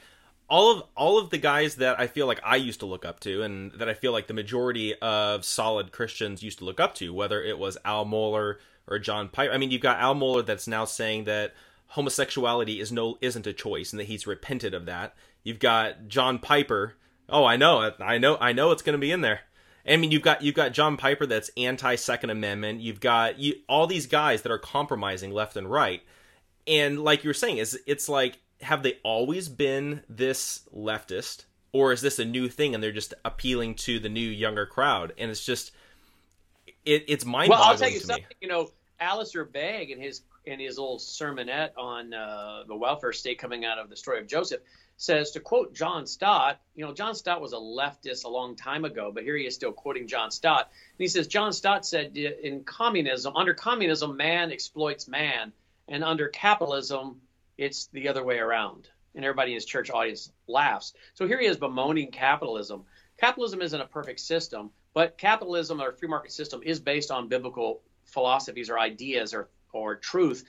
[0.51, 3.21] all of all of the guys that I feel like I used to look up
[3.21, 6.95] to, and that I feel like the majority of solid Christians used to look up
[6.97, 8.57] to, whether it was Al Mohler
[8.89, 9.53] or John Piper.
[9.53, 11.55] I mean, you've got Al Mohler that's now saying that
[11.89, 15.15] homosexuality is no isn't a choice, and that he's repented of that.
[15.45, 16.97] You've got John Piper.
[17.29, 19.41] Oh, I know, I know, I know it's going to be in there.
[19.87, 22.81] I mean, you've got you've got John Piper that's anti Second Amendment.
[22.81, 26.03] You've got you, all these guys that are compromising left and right.
[26.67, 31.93] And like you were saying, is it's like have they always been this leftist or
[31.93, 35.31] is this a new thing and they're just appealing to the new younger crowd and
[35.31, 35.73] it's just
[36.85, 38.37] it, it's mind-boggling well i'll tell you something me.
[38.41, 43.39] you know alistair begg in his in his little sermonette on uh, the welfare state
[43.39, 44.61] coming out of the story of joseph
[44.97, 48.85] says to quote john stott you know john stott was a leftist a long time
[48.85, 52.17] ago but here he is still quoting john stott and he says john stott said
[52.17, 55.53] in communism under communism man exploits man
[55.89, 57.21] and under capitalism
[57.61, 58.89] it's the other way around.
[59.15, 60.95] And everybody in his church audience laughs.
[61.15, 62.85] So here he is bemoaning capitalism.
[63.19, 67.83] Capitalism isn't a perfect system, but capitalism or free market system is based on biblical
[68.07, 70.45] philosophies or ideas or, or truth.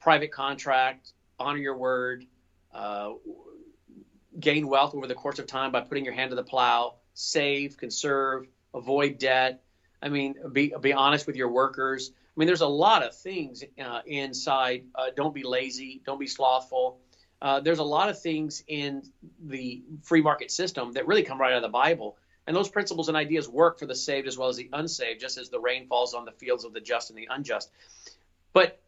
[0.00, 2.26] Private contract, honor your word,
[2.74, 3.12] uh,
[4.38, 7.76] gain wealth over the course of time by putting your hand to the plow, save,
[7.76, 9.62] conserve, avoid debt.
[10.02, 12.10] I mean, be, be honest with your workers,
[12.40, 14.84] mean, there's a lot of things uh, inside.
[14.94, 16.00] Uh, don't be lazy.
[16.06, 16.98] Don't be slothful.
[17.42, 19.02] Uh, there's a lot of things in
[19.46, 22.16] the free market system that really come right out of the Bible.
[22.46, 25.36] And those principles and ideas work for the saved as well as the unsaved, just
[25.36, 27.70] as the rain falls on the fields of the just and the unjust.
[28.54, 28.80] But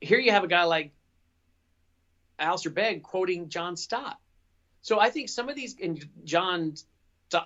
[0.00, 0.92] here you have a guy like
[2.38, 4.18] Alistair Begg quoting John Stott.
[4.82, 6.74] So I think some of these, and John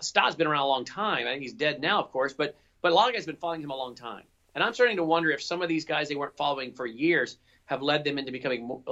[0.01, 1.26] Stott's been around a long time.
[1.26, 3.41] I think he's dead now, of course, but but a lot of guys have been
[3.41, 4.24] following him a long time.
[4.55, 7.38] And I'm starting to wonder if some of these guys they weren't following for years
[7.66, 8.82] have led them into becoming more,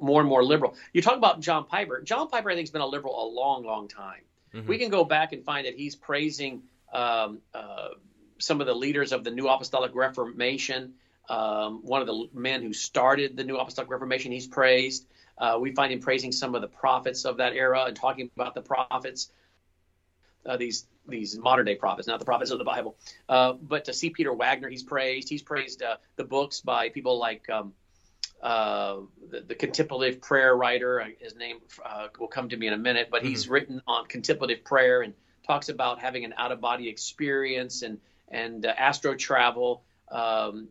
[0.00, 0.74] more and more liberal.
[0.92, 2.02] You talk about John Piper.
[2.02, 4.22] John Piper, I think, has been a liberal a long, long time.
[4.52, 4.68] Mm-hmm.
[4.68, 6.62] We can go back and find that he's praising
[6.92, 7.90] um, uh,
[8.38, 10.94] some of the leaders of the New Apostolic Reformation.
[11.28, 15.06] Um, one of the men who started the New Apostolic Reformation, he's praised.
[15.38, 18.54] Uh, we find him praising some of the prophets of that era and talking about
[18.54, 19.30] the prophets.
[20.46, 22.96] Uh, these these modern day prophets, not the prophets of the Bible.
[23.28, 24.10] Uh, but to C.
[24.10, 25.28] Peter Wagner, he's praised.
[25.28, 27.72] He's praised uh, the books by people like um,
[28.42, 28.96] uh,
[29.30, 31.00] the, the, contemplative prayer writer.
[31.00, 33.30] Uh, his name uh, will come to me in a minute, but mm-hmm.
[33.30, 35.14] he's written on contemplative prayer and
[35.46, 39.84] talks about having an out of body experience and and uh, astral travel.
[40.10, 40.68] Um,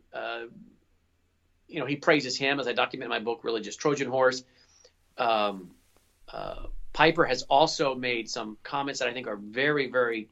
[1.66, 4.44] you know, he praises him as I document in my book, Religious Trojan Horse.
[5.16, 5.70] Um,
[6.94, 10.30] Piper has also made some comments that I think are very, very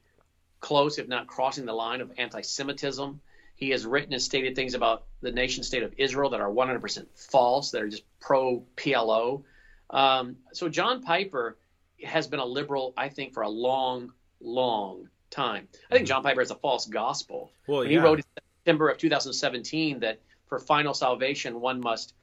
[0.60, 3.20] close, if not crossing the line of anti Semitism.
[3.56, 7.06] He has written and stated things about the nation state of Israel that are 100%
[7.16, 9.42] false, that are just pro PLO.
[9.90, 11.58] Um, so John Piper
[12.02, 15.68] has been a liberal, I think, for a long, long time.
[15.90, 17.52] I think John Piper has a false gospel.
[17.66, 17.90] Well, yeah.
[17.90, 18.24] He wrote in
[18.58, 22.14] September of 2017 that for final salvation, one must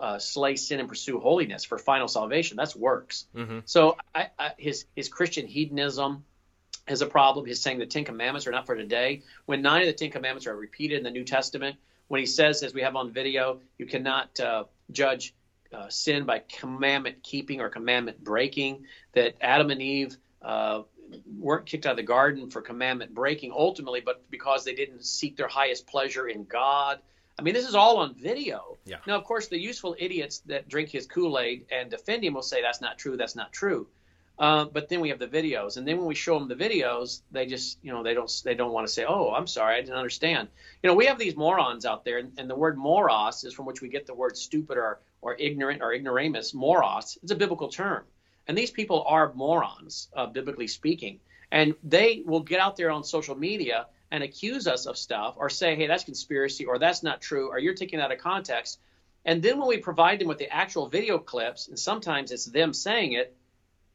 [0.00, 2.56] uh, slay sin and pursue holiness for final salvation.
[2.56, 3.26] That's works.
[3.34, 3.60] Mm-hmm.
[3.64, 6.24] So I, I, his his Christian hedonism
[6.88, 7.46] is a problem.
[7.46, 9.22] He's saying the Ten Commandments are not for today.
[9.46, 11.76] When nine of the Ten Commandments are repeated in the New Testament,
[12.08, 15.34] when he says, as we have on video, you cannot uh, judge
[15.72, 20.82] uh, sin by commandment keeping or commandment breaking, that Adam and Eve uh,
[21.38, 25.36] weren't kicked out of the garden for commandment breaking ultimately, but because they didn't seek
[25.36, 27.00] their highest pleasure in God.
[27.38, 28.78] I mean, this is all on video.
[28.86, 28.96] Yeah.
[29.06, 32.42] Now, of course, the useful idiots that drink his Kool Aid and defend him will
[32.42, 33.86] say that's not true, that's not true.
[34.38, 37.22] Uh, but then we have the videos, and then when we show them the videos,
[37.30, 39.80] they just, you know, they don't, they don't want to say, "Oh, I'm sorry, I
[39.80, 40.48] didn't understand."
[40.82, 43.64] You know, we have these morons out there, and, and the word moros is from
[43.64, 46.52] which we get the word stupid or or ignorant or ignoramus.
[46.52, 48.04] Moros, it's a biblical term,
[48.46, 51.18] and these people are morons, uh, biblically speaking,
[51.50, 55.50] and they will get out there on social media and accuse us of stuff, or
[55.50, 58.78] say, "Hey, that's conspiracy," or "That's not true," or "You're taking it out of context."
[59.24, 62.72] And then when we provide them with the actual video clips, and sometimes it's them
[62.72, 63.36] saying it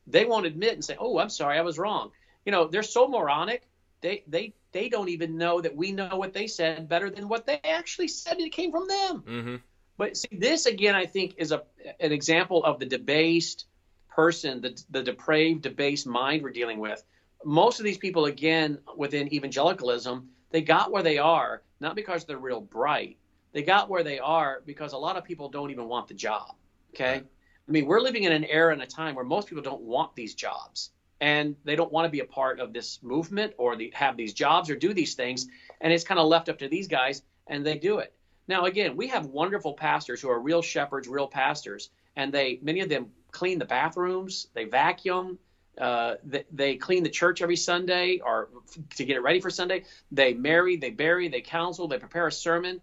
[0.08, 2.12] they won't admit and say, "Oh, I'm sorry, I was wrong."
[2.46, 3.68] You know, they're so moronic.
[4.02, 7.46] They they they don't even know that we know what they said better than what
[7.46, 8.40] they actually said.
[8.40, 9.22] It came from them.
[9.22, 9.56] Mm-hmm.
[9.98, 11.64] But see, this again, I think, is a
[12.00, 13.66] an example of the debased
[14.10, 17.04] person, the the depraved, debased mind we're dealing with.
[17.44, 22.38] Most of these people, again, within evangelicalism, they got where they are not because they're
[22.38, 23.18] real bright.
[23.52, 26.56] They got where they are because a lot of people don't even want the job.
[26.94, 27.12] Okay.
[27.12, 27.26] Right.
[27.68, 30.16] I mean, we're living in an era and a time where most people don't want
[30.16, 33.92] these jobs and they don't want to be a part of this movement or the,
[33.94, 35.48] have these jobs or do these things.
[35.82, 38.14] And it's kind of left up to these guys and they do it.
[38.48, 42.82] Now, again, we have wonderful pastors who are real shepherds, real pastors, and they many
[42.82, 45.40] of them clean the bathrooms, they vacuum,
[45.82, 48.50] uh, they, they, clean the church every Sunday or
[48.96, 49.84] to get it ready for Sunday.
[50.12, 52.82] They marry, they bury, they counsel, they prepare a sermon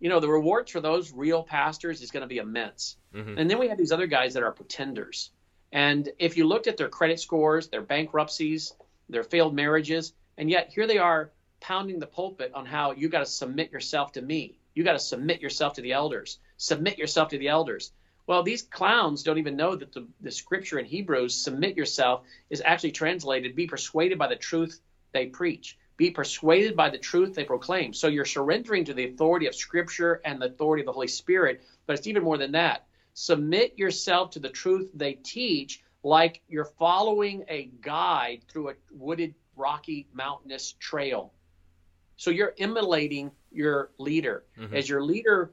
[0.00, 2.96] you know, the rewards for those real pastors is going to be immense.
[3.14, 3.38] Mm-hmm.
[3.38, 5.30] And then we have these other guys that are pretenders.
[5.72, 8.74] And if you looked at their credit scores, their bankruptcies,
[9.08, 11.30] their failed marriages, and yet here they are
[11.60, 14.58] pounding the pulpit on how you got to submit yourself to me.
[14.74, 16.38] You got to submit yourself to the elders.
[16.56, 17.92] Submit yourself to the elders.
[18.28, 22.62] Well, these clowns don't even know that the, the scripture in Hebrews, submit yourself, is
[22.64, 24.80] actually translated, be persuaded by the truth
[25.12, 27.92] they preach be persuaded by the truth they proclaim.
[27.92, 31.62] So you're surrendering to the authority of Scripture and the authority of the Holy Spirit,
[31.86, 32.86] but it's even more than that.
[33.14, 39.34] Submit yourself to the truth they teach, like you're following a guide through a wooded,
[39.56, 41.32] rocky, mountainous trail.
[42.16, 44.44] So you're emulating your leader.
[44.56, 44.76] Mm-hmm.
[44.76, 45.52] As your leader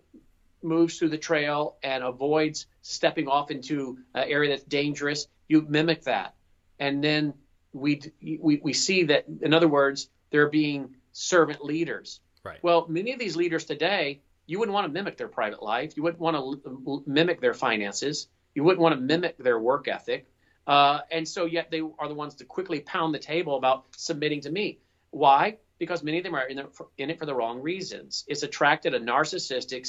[0.62, 6.04] moves through the trail and avoids stepping off into an area that's dangerous, you mimic
[6.04, 6.36] that.
[6.80, 7.34] And then
[7.74, 12.20] we, we, we see that, in other words, they're being servant leaders.
[12.44, 12.60] Right.
[12.62, 15.98] Well, many of these leaders today, you wouldn't want to mimic their private life.
[15.98, 18.28] You wouldn't want to mimic their finances.
[18.54, 20.28] You wouldn't want to mimic their work ethic.
[20.68, 24.42] Uh, and so, yet they are the ones to quickly pound the table about submitting
[24.42, 24.80] to me.
[25.12, 25.58] Why?
[25.78, 28.24] Because many of them are in, the, in it for the wrong reasons.
[28.28, 29.86] It's attracted a narcissistic,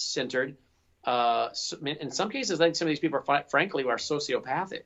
[0.00, 0.56] self-centered.
[1.04, 1.48] Uh,
[1.84, 4.84] in some cases, I think some of these people are frankly are sociopathic.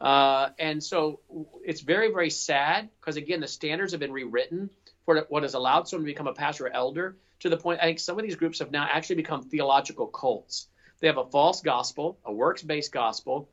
[0.00, 1.20] Uh, and so
[1.64, 4.70] it's very, very sad because, again, the standards have been rewritten
[5.04, 7.86] for what has allowed someone to become a pastor or elder to the point I
[7.86, 10.68] think some of these groups have now actually become theological cults.
[11.00, 13.48] They have a false gospel, a works based gospel,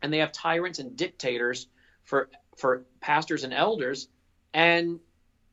[0.00, 1.66] and they have tyrants and dictators
[2.04, 4.08] for, for pastors and elders,
[4.52, 5.00] and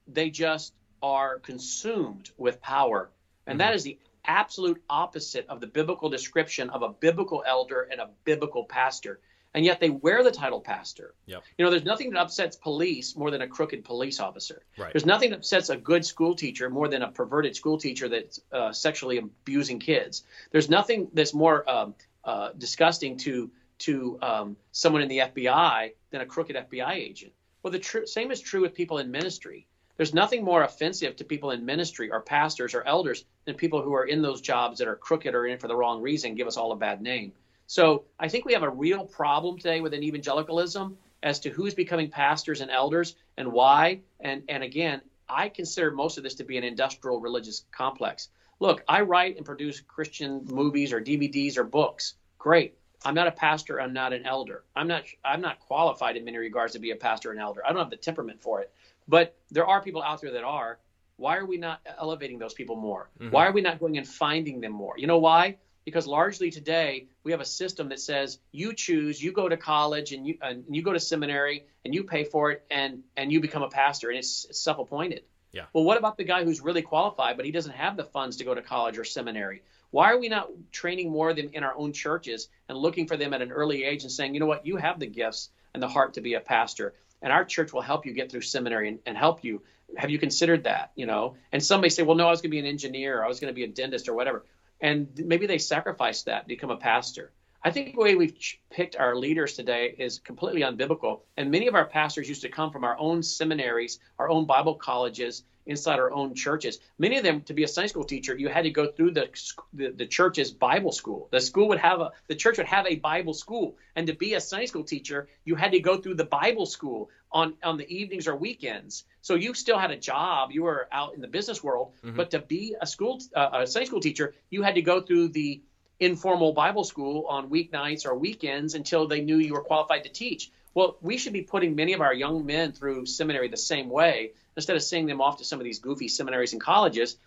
[0.08, 3.10] they just are consumed with power.
[3.48, 3.68] And mm-hmm.
[3.68, 8.10] that is the absolute opposite of the biblical description of a biblical elder and a
[8.24, 9.20] biblical pastor
[9.54, 11.16] and yet they wear the title pastor.
[11.26, 11.44] Yep.
[11.58, 14.62] You know, there's nothing that upsets police more than a crooked police officer.
[14.78, 14.94] Right.
[14.94, 18.40] There's nothing that upsets a good school teacher more than a perverted school teacher that's
[18.52, 20.24] uh, sexually abusing kids.
[20.52, 26.22] There's nothing that's more um, uh, disgusting to to um, someone in the FBI than
[26.22, 27.32] a crooked FBI agent.
[27.64, 29.68] Well, the tr- same is true with people in ministry.
[30.00, 33.94] There's nothing more offensive to people in ministry or pastors or elders than people who
[33.94, 36.56] are in those jobs that are crooked or in for the wrong reason, give us
[36.56, 37.34] all a bad name.
[37.68, 42.10] So I think we have a real problem today within evangelicalism as to who's becoming
[42.10, 44.00] pastors and elders and why.
[44.22, 48.30] And and again, I consider most of this to be an industrial religious complex.
[48.62, 52.14] Look, I write and produce Christian movies or DVDs or books.
[52.38, 52.78] Great.
[53.04, 53.82] I'm not a pastor.
[53.82, 54.64] I'm not an elder.
[54.78, 55.04] I'm not.
[55.26, 57.66] I'm not qualified in many regards to be a pastor and elder.
[57.66, 58.72] I don't have the temperament for it.
[59.10, 60.80] But there are people out there that are.
[61.18, 63.10] Why are we not elevating those people more?
[63.20, 63.32] Mm-hmm.
[63.32, 64.94] Why are we not going and finding them more?
[64.98, 65.58] You know why?
[65.90, 70.12] because largely today we have a system that says you choose, you go to college
[70.12, 73.40] and you and you go to seminary and you pay for it and and you
[73.40, 75.24] become a pastor and it's, it's self-appointed.
[75.52, 75.66] Yeah.
[75.74, 78.44] Well, what about the guy who's really qualified but he doesn't have the funds to
[78.44, 79.64] go to college or seminary?
[79.90, 83.18] Why are we not training more of them in our own churches and looking for
[83.18, 85.82] them at an early age and saying, you know what, you have the gifts and
[85.82, 88.90] the heart to be a pastor, and our church will help you get through seminary
[88.90, 89.62] and, and help you.
[89.98, 90.92] Have you considered that?
[90.96, 93.20] You know, and some may say, well, no, I was going to be an engineer,
[93.20, 94.46] or I was going to be a dentist, or whatever
[94.82, 97.32] and maybe they sacrifice that become a pastor.
[97.62, 98.38] I think the way we've
[98.70, 101.22] picked our leaders today is completely unbiblical.
[101.36, 104.76] And many of our pastors used to come from our own seminaries, our own Bible
[104.76, 106.80] colleges, inside our own churches.
[106.98, 109.30] Many of them, to be a Sunday school teacher, you had to go through the,
[109.74, 111.30] the, the church's Bible school.
[111.32, 113.78] The school would have a, the church would have a Bible school.
[113.96, 117.10] And to be a Sunday school teacher, you had to go through the Bible school
[117.32, 119.06] on, on the evenings or weekends.
[119.22, 120.52] So you still had a job.
[120.52, 121.94] You were out in the business world.
[122.04, 122.18] Mm-hmm.
[122.18, 125.30] But to be a school, uh, a Sunday school teacher, you had to go through
[125.30, 125.62] the
[126.00, 130.52] informal Bible school on weeknights or weekends until they knew you were qualified to teach.
[130.74, 134.32] Well, we should be putting many of our young men through seminary the same way
[134.56, 137.18] instead of sending them off to some of these goofy seminaries and colleges.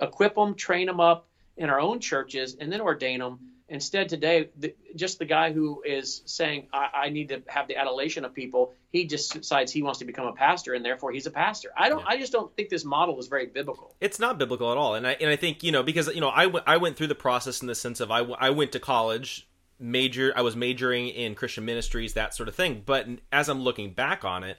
[0.00, 1.26] Equip them, train them up
[1.56, 3.38] in our own churches, and then ordain them.
[3.70, 7.76] Instead, today, the, just the guy who is saying, I, I, need to have the
[7.76, 11.26] adulation of people, he just decides he wants to become a pastor, and therefore he's
[11.26, 11.70] a pastor.
[11.76, 12.00] I don't.
[12.00, 12.06] Yeah.
[12.08, 13.94] I just don't think this model is very biblical.
[14.00, 16.30] It's not biblical at all, and I and I think you know because you know
[16.30, 18.72] I, w- I went through the process in the sense of I, w- I went
[18.72, 19.46] to college
[19.78, 23.92] major I was majoring in Christian ministries that sort of thing but as I'm looking
[23.92, 24.56] back on it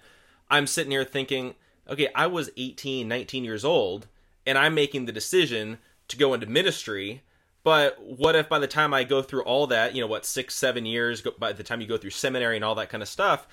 [0.50, 1.56] I'm sitting here thinking
[1.88, 4.08] okay I was 18 19 years old
[4.46, 5.78] and I'm making the decision
[6.08, 7.22] to go into ministry
[7.64, 10.56] but what if by the time I go through all that, you know, what six,
[10.56, 13.48] seven years, by the time you go through seminary and all that kind of stuff,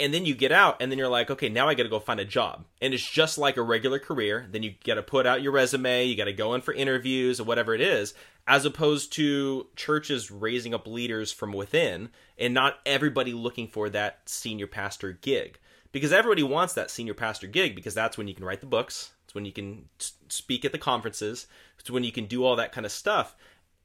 [0.00, 2.00] and then you get out, and then you're like, okay, now I got to go
[2.00, 4.48] find a job, and it's just like a regular career.
[4.50, 7.38] Then you got to put out your resume, you got to go in for interviews
[7.38, 8.14] or whatever it is,
[8.46, 12.08] as opposed to churches raising up leaders from within,
[12.38, 15.58] and not everybody looking for that senior pastor gig,
[15.92, 19.12] because everybody wants that senior pastor gig because that's when you can write the books,
[19.24, 19.88] it's when you can
[20.28, 21.46] speak at the conferences.
[21.78, 23.36] It's when you can do all that kind of stuff.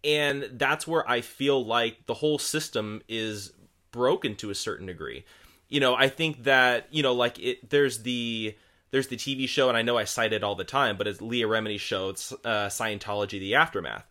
[0.03, 3.53] And that's where I feel like the whole system is
[3.91, 5.23] broken to a certain degree.
[5.69, 8.55] You know, I think that, you know, like it there's the
[8.91, 11.21] there's the TV show, and I know I cite it all the time, but it's
[11.21, 12.09] Leah Remini's show.
[12.09, 14.05] It's uh, Scientology: The Aftermath,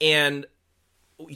[0.00, 0.44] and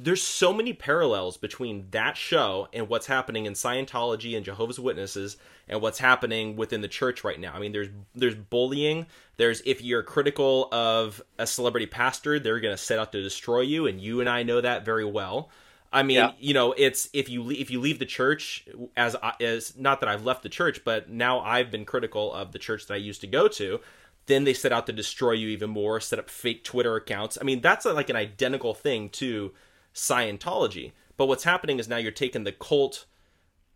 [0.01, 5.37] there's so many parallels between that show and what's happening in Scientology and Jehovah's Witnesses
[5.69, 7.53] and what's happening within the church right now.
[7.53, 9.07] I mean, there's there's bullying.
[9.39, 13.63] There's if you're critical of a celebrity pastor, they're going to set out to destroy
[13.63, 15.51] you, and you and I know that very well.
[15.93, 16.33] I mean, yeah.
[16.39, 18.67] you know, it's if you if you leave the church
[18.97, 22.59] as as not that I've left the church, but now I've been critical of the
[22.61, 23.81] church that I used to go to
[24.27, 27.45] then they set out to destroy you even more set up fake twitter accounts i
[27.45, 29.51] mean that's like an identical thing to
[29.95, 30.93] Scientology.
[31.17, 33.07] But what's happening is now you're taking the cult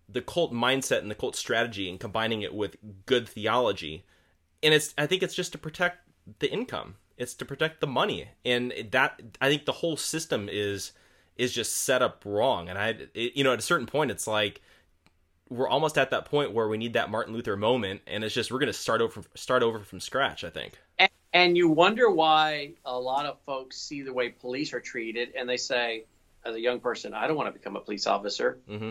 [0.08, 4.04] the cult mindset and the cult strategy and combining it with good theology.
[4.62, 5.98] And it's I think it's just to protect
[6.38, 6.96] the income.
[7.16, 8.28] It's to protect the money.
[8.44, 10.92] And that I think the whole system is
[11.36, 12.68] is just set up wrong.
[12.68, 14.62] And I it, you know at a certain point it's like
[15.48, 18.50] we're almost at that point where we need that Martin Luther moment and it's just
[18.50, 20.78] we're going to start over start over from scratch, I think.
[21.36, 25.48] And, you wonder why a lot of folks see the way police are treated and
[25.48, 26.04] they say,
[26.44, 28.58] as a young person, I don't want to become a police officer.
[28.68, 28.90] Mm-hmm.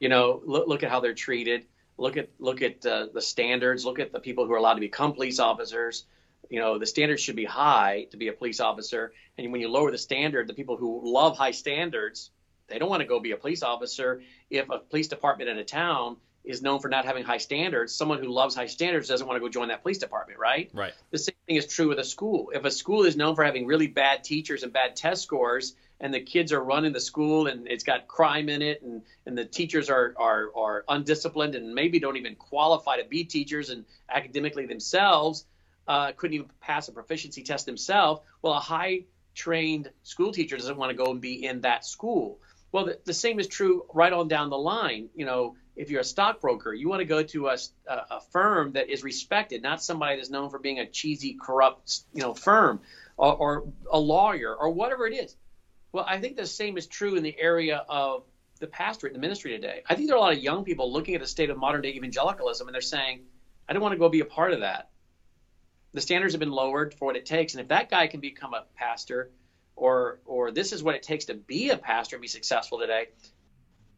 [0.00, 1.64] You know, look, look at how they're treated.
[1.96, 3.86] Look at look at uh, the standards.
[3.86, 6.04] Look at the people who are allowed to become police officers.
[6.50, 9.12] You know, the standards should be high to be a police officer.
[9.38, 12.30] And when you lower the standard, the people who love high standards,
[12.68, 14.22] they don't want to go be a police officer.
[14.50, 18.20] If a police department in a town is known for not having high standards, someone
[18.20, 20.70] who loves high standards doesn't want to go join that police department, right?
[20.72, 20.94] Right.
[21.10, 22.52] The same thing is true with a school.
[22.54, 26.12] If a school is known for having really bad teachers and bad test scores, and
[26.12, 29.44] the kids are running the school and it's got crime in it and, and the
[29.44, 34.66] teachers are, are, are undisciplined and maybe don't even qualify to be teachers and academically
[34.66, 35.46] themselves,
[35.88, 38.20] uh, couldn't even pass a proficiency test themselves.
[38.42, 42.40] Well, a high trained school teacher doesn't want to go and be in that school.
[42.72, 45.08] Well, the, the same is true right on down the line.
[45.14, 48.88] You know, if you're a stockbroker, you want to go to a, a, firm that
[48.88, 52.80] is respected, not somebody that's known for being a cheesy, corrupt, you know, firm,
[53.18, 55.36] or, or a lawyer, or whatever it is.
[55.92, 58.24] Well, I think the same is true in the area of
[58.58, 59.82] the pastorate and the ministry today.
[59.88, 61.82] I think there are a lot of young people looking at the state of modern
[61.82, 63.20] day evangelicalism and they're saying,
[63.68, 64.88] I don't want to go be a part of that.
[65.92, 68.54] The standards have been lowered for what it takes, and if that guy can become
[68.54, 69.30] a pastor,
[69.74, 73.08] or or this is what it takes to be a pastor and be successful today,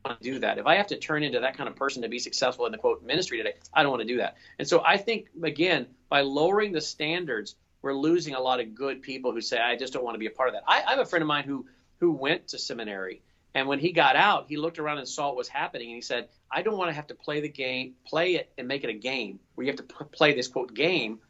[0.04, 0.58] want to do that.
[0.58, 2.78] If I have to turn into that kind of person to be successful in the
[2.78, 4.36] quote ministry today, I don't want to do that.
[4.58, 9.02] And so I think again, by lowering the standards, we're losing a lot of good
[9.02, 10.64] people who say, I just don't want to be a part of that.
[10.66, 11.66] I, I have a friend of mine who
[12.00, 13.22] who went to seminary
[13.54, 16.02] and when he got out, he looked around and saw what was happening, and he
[16.02, 18.90] said, "I don't want to have to play the game, play it, and make it
[18.90, 21.20] a game where you have to p- play this quote game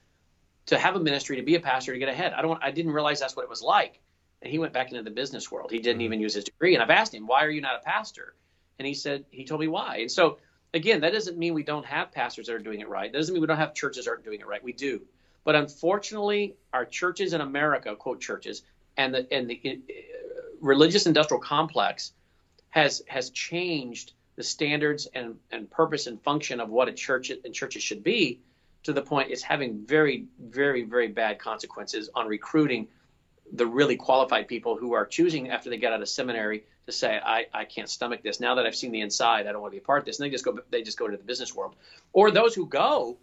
[0.66, 2.32] to have a ministry, to be a pastor, to get ahead.
[2.32, 2.62] I don't.
[2.62, 4.00] I didn't realize that's what it was like."
[4.42, 5.70] And he went back into the business world.
[5.70, 6.02] He didn't mm-hmm.
[6.02, 6.74] even use his degree.
[6.74, 8.34] And I've asked him, "Why are you not a pastor?"
[8.78, 9.98] And he said, he told me why.
[9.98, 10.38] And so,
[10.72, 13.10] again, that doesn't mean we don't have pastors that are doing it right.
[13.10, 14.62] That doesn't mean we don't have churches that aren't doing it right.
[14.62, 15.02] We do.
[15.44, 18.62] But unfortunately, our churches in America, quote churches,
[18.96, 19.92] and the and the uh,
[20.60, 22.12] religious industrial complex
[22.70, 27.54] has has changed the standards and, and purpose and function of what a church and
[27.54, 28.40] churches should be
[28.84, 32.86] to the point it's having very very very bad consequences on recruiting
[33.52, 37.20] the really qualified people who are choosing after they get out of seminary to say
[37.22, 38.40] I, I can't stomach this.
[38.40, 40.18] Now that I've seen the inside I don't want to be a part of this.
[40.18, 41.76] And they just go they just go to the business world.
[42.12, 43.18] Or those who go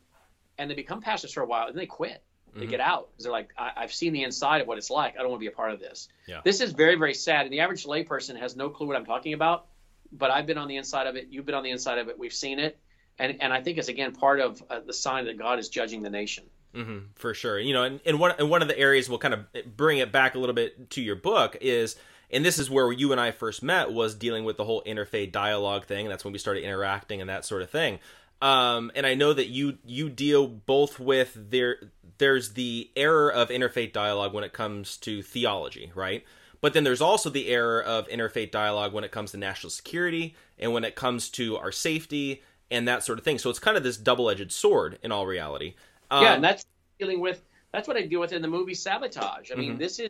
[0.58, 2.24] and they become pastors for a while and they quit.
[2.54, 2.70] They mm-hmm.
[2.70, 3.10] get out.
[3.12, 5.16] Because they're like I, have seen the inside of what it's like.
[5.16, 6.10] I don't want to be a part of this.
[6.28, 6.42] Yeah.
[6.46, 7.46] this is very very sad.
[7.46, 9.66] And the average layperson has no clue what I'm talking about.
[10.12, 11.28] But I've been on the inside of it.
[11.32, 12.20] You've been on the inside of it.
[12.20, 12.80] We've seen it.
[13.18, 16.04] And and I think it's again part of uh, the sign that God is judging
[16.04, 16.46] the nation.
[16.76, 17.58] Mm-hmm, for sure.
[17.58, 19.46] You know, and, and one and one of the areas we'll kind of
[19.76, 21.96] bring it back a little bit to your book is,
[22.32, 25.32] and this is where you and I first met was dealing with the whole interfaith
[25.32, 26.06] dialogue thing.
[26.06, 28.00] And that's when we started interacting and that sort of thing.
[28.42, 31.92] Um, and I know that you you deal both with there.
[32.18, 36.24] There's the error of interfaith dialogue when it comes to theology, right?
[36.62, 40.36] But then there's also the error of interfaith dialogue when it comes to national security
[40.58, 43.38] and when it comes to our safety and that sort of thing.
[43.38, 45.76] So it's kind of this double-edged sword in all reality.
[46.10, 46.66] Um, yeah, and that's
[47.00, 47.44] dealing with.
[47.72, 49.52] That's what I deal with in the movie Sabotage.
[49.52, 49.80] I mean, mm-hmm.
[49.80, 50.10] this is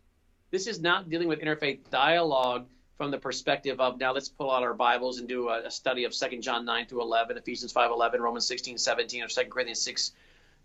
[0.55, 2.65] this is not dealing with interfaith dialogue
[2.97, 6.05] from the perspective of now let's pull out our Bibles and do a, a study
[6.05, 9.81] of 2 John 9 through 11, Ephesians 5 11, Romans 16 17, or 2 Corinthians
[9.81, 10.13] 6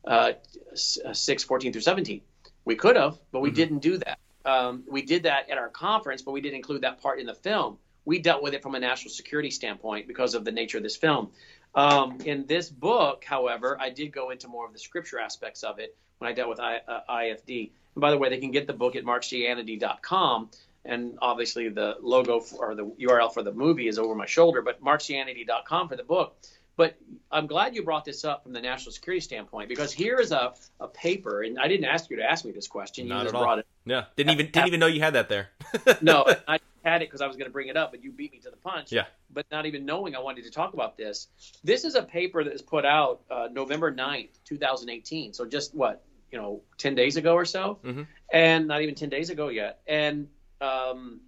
[0.05, 0.33] uh,
[0.77, 2.21] 6 14 through 17.
[2.65, 3.57] We could have, but we mm-hmm.
[3.57, 4.21] didn't do that.
[4.45, 7.35] Um, we did that at our conference, but we didn't include that part in the
[7.35, 7.77] film.
[8.05, 10.97] We dealt with it from a national security standpoint because of the nature of this
[10.97, 11.33] film.
[11.75, 15.81] Um, in this book, however, I did go into more of the scripture aspects of
[15.81, 17.73] it when I dealt with I, uh, IFD.
[17.95, 20.51] And by the way, they can get the book at marxianity.com.
[20.85, 24.63] And obviously, the logo for, or the URL for the movie is over my shoulder,
[24.63, 26.37] but marxianity.com for the book.
[26.77, 26.97] But
[27.31, 30.55] I'm glad you brought this up from the national security standpoint because here is a,
[30.81, 33.07] a paper, and I didn't ask you to ask me this question.
[33.07, 33.59] You Not just brought all.
[33.59, 33.67] it.
[33.85, 35.51] Yeah, didn't even didn't even know you had that there.
[36.01, 38.33] no, I had it because I was going to bring it up, but you beat
[38.33, 38.93] me to the punch.
[38.93, 39.05] Yeah.
[39.33, 41.29] But not even knowing I wanted to talk about this.
[41.63, 45.35] This is a paper that was put out uh, November 9th, 2018.
[45.35, 47.79] So just what, you know, 10 days ago or so?
[47.85, 48.03] Mm-hmm.
[48.33, 49.81] And not even 10 days ago yet.
[49.87, 50.29] And
[50.61, 51.21] um,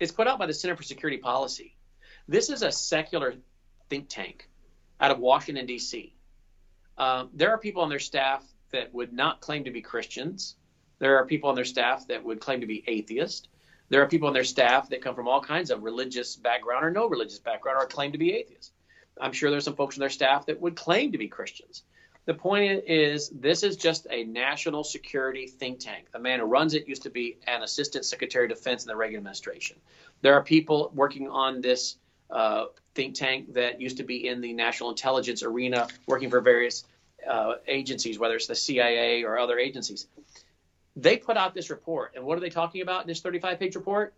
[0.00, 1.76] it's put out by the Center for Security Policy.
[2.28, 3.34] This is a secular
[3.88, 4.48] think tank
[5.00, 6.14] out of Washington, D.C.
[6.98, 10.56] Um, there are people on their staff that would not claim to be Christians.
[10.98, 13.48] There are people on their staff that would claim to be atheist.
[13.88, 16.90] There are people on their staff that come from all kinds of religious background or
[16.90, 18.72] no religious background or claim to be atheists.
[19.20, 21.82] I'm sure there's some folks on their staff that would claim to be Christians.
[22.26, 26.08] The point is, this is just a national security think tank.
[26.12, 28.96] The man who runs it used to be an assistant secretary of defense in the
[28.96, 29.76] Reagan administration.
[30.22, 31.96] There are people working on this
[32.28, 32.66] uh,
[32.96, 36.84] think tank that used to be in the national intelligence arena, working for various
[37.30, 40.08] uh, agencies, whether it's the CIA or other agencies.
[40.96, 43.76] They put out this report, and what are they talking about in this 35 page
[43.76, 44.14] report?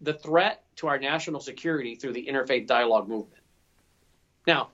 [0.00, 3.42] The threat to our national security through the interfaith dialogue movement.
[4.46, 4.70] Now,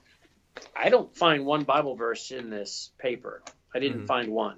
[0.75, 3.43] I don't find one Bible verse in this paper.
[3.73, 4.05] I didn't mm-hmm.
[4.07, 4.57] find one.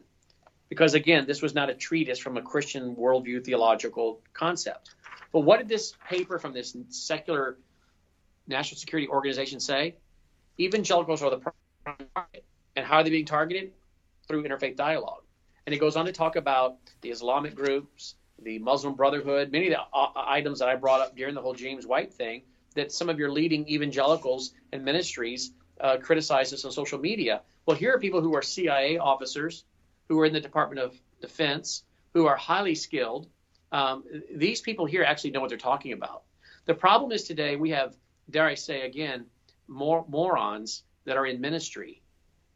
[0.70, 4.92] Because again, this was not a treatise from a Christian worldview theological concept.
[5.32, 7.58] But what did this paper from this secular
[8.48, 9.96] national security organization say?
[10.60, 11.40] Evangelicals are the
[11.86, 12.46] target.
[12.76, 13.72] And how are they being targeted?
[14.28, 15.24] Through interfaith dialogue.
[15.66, 19.74] And it goes on to talk about the Islamic groups, the Muslim Brotherhood, many of
[19.74, 22.44] the uh, items that I brought up during the whole James White thing
[22.76, 27.42] that some of your leading evangelicals and ministries uh, criticize on social media.
[27.66, 29.64] Well, here are people who are CIA officers,
[30.08, 33.28] who are in the Department of Defense, who are highly skilled.
[33.72, 34.04] Um,
[34.34, 36.24] these people here actually know what they're talking about.
[36.66, 37.96] The problem is today we have,
[38.30, 39.26] dare I say again,
[39.68, 42.02] more morons that are in ministry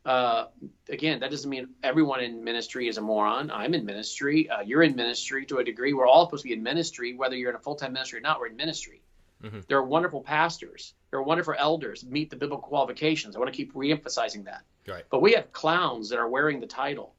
[0.06, 0.48] uh,
[0.90, 3.50] again, that doesn't mean everyone in ministry is a moron.
[3.52, 4.50] I'm in ministry.
[4.50, 5.94] Uh, you're in ministry to a degree.
[5.94, 8.22] We're all supposed to be in ministry, whether you're in a full time ministry or
[8.22, 8.40] not.
[8.40, 9.02] We're in ministry.
[9.44, 9.60] Mm-hmm.
[9.68, 10.94] There are wonderful pastors.
[11.12, 12.06] There are wonderful elders.
[12.06, 13.36] Meet the biblical qualifications.
[13.36, 14.64] I want to keep reemphasizing that.
[14.88, 15.04] Right.
[15.10, 17.14] But we have clowns that are wearing the title,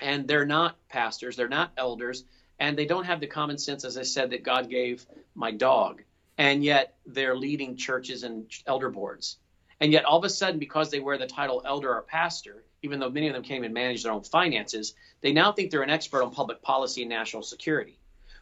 [0.00, 1.36] and they're not pastors.
[1.36, 2.24] They're not elders,
[2.58, 6.02] and they don't have the common sense, as I said, that God gave my dog.
[6.38, 9.38] And yet they're leading churches and elder boards.
[9.80, 12.98] And yet, all of a sudden, because they wear the title elder or pastor, even
[12.98, 15.90] though many of them can't even manage their own finances, they now think they're an
[15.90, 17.98] expert on public policy and national security.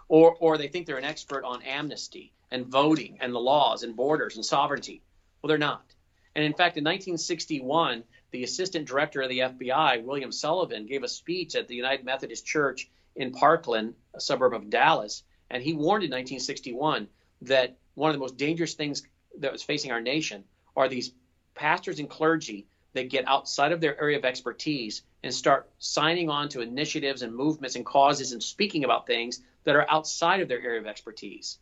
[0.08, 3.96] Or, or they think they're an expert on amnesty and voting and the laws and
[3.96, 5.02] borders and sovereignty.
[5.42, 5.84] Well, they're not.
[6.34, 11.08] And in fact, in 1961, the assistant director of the FBI, William Sullivan, gave a
[11.08, 16.02] speech at the United Methodist Church in Parkland, a suburb of Dallas, and he warned
[16.02, 17.08] in 1961
[17.42, 19.04] that one of the most dangerous things
[19.38, 20.44] that was facing our nation
[20.76, 21.12] are these
[21.54, 26.48] pastors and clergy that get outside of their area of expertise and start signing on
[26.48, 30.60] to initiatives and movements and causes and speaking about things that are outside of their
[30.60, 31.58] area of expertise.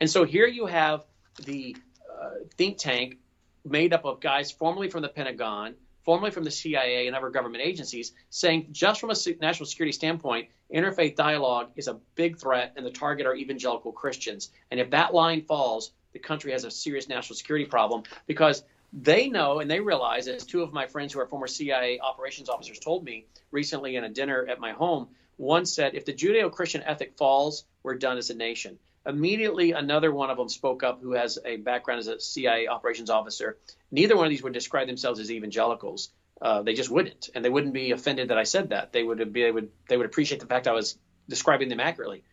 [0.00, 1.04] And so here you have
[1.44, 1.76] the
[2.10, 3.18] uh, think tank
[3.64, 5.74] made up of guys formerly from the Pentagon,
[6.04, 10.48] formerly from the CIA and other government agencies, saying just from a national security standpoint,
[10.72, 14.50] interfaith dialogue is a big threat, and the target are evangelical Christians.
[14.70, 18.62] And if that line falls, the country has a serious national security problem because
[18.92, 22.48] they know and they realize, as two of my friends who are former CIA operations
[22.48, 26.50] officers told me recently in a dinner at my home, one said, if the Judeo
[26.50, 28.78] Christian ethic falls, we're done as a nation.
[29.06, 33.10] Immediately, another one of them spoke up who has a background as a CIA operations
[33.10, 33.58] officer.
[33.90, 36.10] Neither one of these would describe themselves as evangelicals.
[36.42, 38.92] Uh, they just wouldn't, and they wouldn't be offended that I said that.
[38.92, 40.98] They would be, they would they would appreciate the fact I was
[41.28, 42.24] describing them accurately.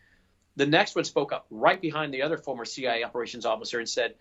[0.56, 4.16] The next one spoke up right behind the other former CIA operations officer and said,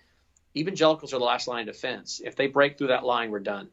[0.56, 2.22] "Evangelicals are the last line of defense.
[2.24, 3.70] If they break through that line, we're done."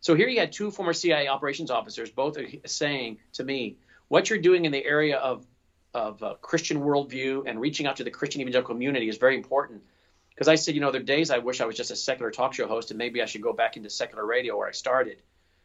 [0.00, 2.36] So here you had two former CIA operations officers both
[2.66, 3.78] saying to me,
[4.12, 5.46] "What you're doing in the area of
[5.94, 9.82] of uh, Christian worldview and reaching out to the Christian evangelical community is very important.
[10.28, 12.30] Because I said, you know, there are days I wish I was just a secular
[12.30, 15.22] talk show host and maybe I should go back into secular radio where I started.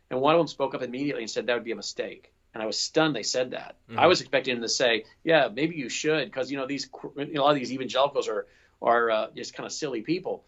[0.09, 2.31] And one of them spoke up immediately and said that would be a mistake.
[2.53, 3.75] And I was stunned they said that.
[3.89, 3.99] Mm-hmm.
[3.99, 7.33] I was expecting them to say, yeah, maybe you should, because you know these you
[7.33, 8.47] know, a lot of these evangelicals are
[8.81, 10.45] are uh, just kind of silly people.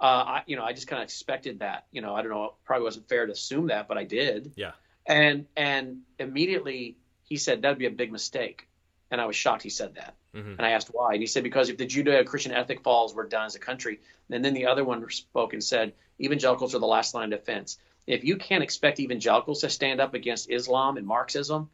[0.00, 1.86] Uh, I, you know, I just kind of expected that.
[1.92, 4.52] You know, I don't know, probably wasn't fair to assume that, but I did.
[4.56, 4.72] Yeah.
[5.06, 6.98] And and immediately
[7.28, 8.68] he said that would be a big mistake.
[9.10, 10.14] And I was shocked he said that.
[10.34, 10.52] Mm-hmm.
[10.52, 11.12] And I asked why.
[11.12, 14.00] And he said, because if the Judeo Christian ethic falls, we're done as a country.
[14.30, 17.78] And then the other one spoke and said, evangelicals are the last line of defense.
[18.06, 21.70] If you can't expect evangelicals to stand up against Islam and Marxism,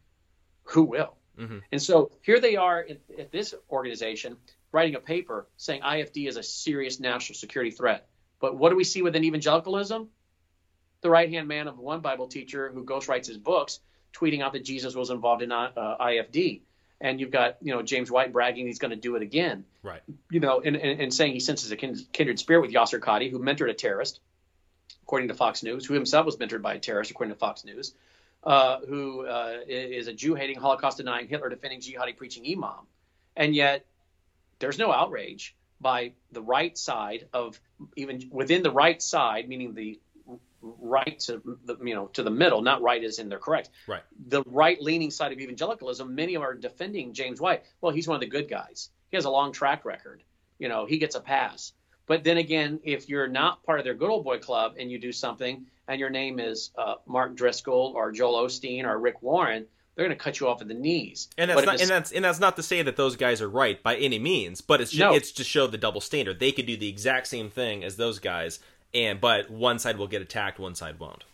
[0.65, 1.17] who will?
[1.39, 1.59] Mm-hmm.
[1.73, 2.87] And so here they are
[3.19, 4.37] at this organization
[4.73, 8.07] writing a paper saying IFD is a serious national security threat.
[8.41, 10.09] But what do we see within evangelicalism?
[11.01, 13.81] The right hand man of one Bible teacher who ghostwrites his books
[14.15, 15.70] tweeting out that Jesus was involved in uh,
[16.01, 16.62] IFD
[17.01, 19.65] and you've got you know James White bragging he's going to do it again.
[19.82, 20.01] Right.
[20.31, 23.39] You know, and, and, and saying he senses a kindred spirit with Yasir Qadhi, who
[23.39, 24.20] mentored a terrorist,
[25.03, 27.95] according to Fox News, who himself was mentored by a terrorist, according to Fox News,
[28.43, 32.86] uh, who uh, is a Jew-hating, Holocaust-denying, Hitler-defending, jihadi preaching imam,
[33.36, 33.85] and yet
[34.59, 37.61] there's no outrage by the right side of
[37.97, 40.01] even within the right side, meaning the
[40.81, 43.70] right to the you know to the middle, not right as in they're correct.
[43.86, 44.03] Right.
[44.28, 47.65] The right leaning side of evangelicalism, many of are defending James White.
[47.81, 48.91] Well, he's one of the good guys.
[49.11, 50.23] He has a long track record.
[50.59, 51.73] You know, he gets a pass.
[52.07, 54.99] But then again, if you're not part of their good old boy club and you
[54.99, 59.66] do something and your name is uh, Mark Driscoll or Joel Osteen or Rick Warren,
[59.95, 61.28] they're going to cut you off at the knees.
[61.39, 63.81] And that's not, and that's and that's not to say that those guys are right
[63.82, 65.15] by any means, but it's just, no.
[65.15, 66.41] it's to show the double standard.
[66.41, 68.59] They could do the exact same thing as those guys
[68.95, 71.25] and but one side will get attacked, one side won't.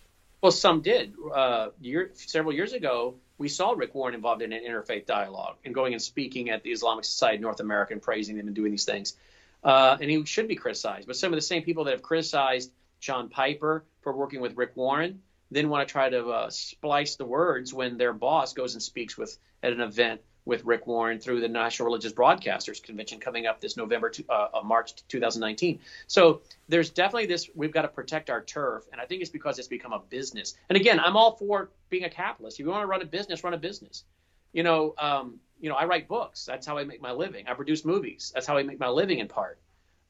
[0.41, 1.15] Well, some did.
[1.35, 5.75] Uh, year, several years ago, we saw Rick Warren involved in an interfaith dialogue and
[5.75, 8.71] going and speaking at the Islamic Society of North America and praising them and doing
[8.71, 9.17] these things.
[9.63, 11.07] Uh, and he should be criticized.
[11.07, 14.73] But some of the same people that have criticized John Piper for working with Rick
[14.77, 15.21] Warren
[15.51, 19.19] then want to try to uh, splice the words when their boss goes and speaks
[19.19, 23.61] with at an event with Rick Warren through the National Religious Broadcasters Convention coming up
[23.61, 25.81] this November, to, uh, uh March 2019.
[26.07, 27.49] So there's definitely this.
[27.55, 30.55] We've got to protect our turf, and I think it's because it's become a business.
[30.69, 32.59] And again, I'm all for being a capitalist.
[32.59, 34.05] If you want to run a business, run a business.
[34.53, 36.45] You know, um, you know, I write books.
[36.47, 37.47] That's how I make my living.
[37.47, 38.33] I produce movies.
[38.35, 39.59] That's how I make my living in part.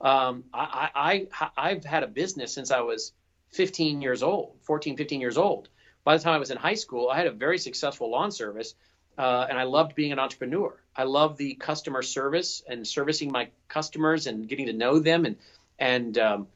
[0.01, 3.13] Um, I, I, I, I've had a business since I was
[3.51, 5.69] 15 years old, 14, 15 years old.
[6.05, 8.75] By the time I was in high school, I had a very successful lawn service
[9.19, 10.75] uh, and I loved being an entrepreneur.
[10.95, 15.37] I love the customer service and servicing my customers and getting to know them and
[15.79, 16.47] and um,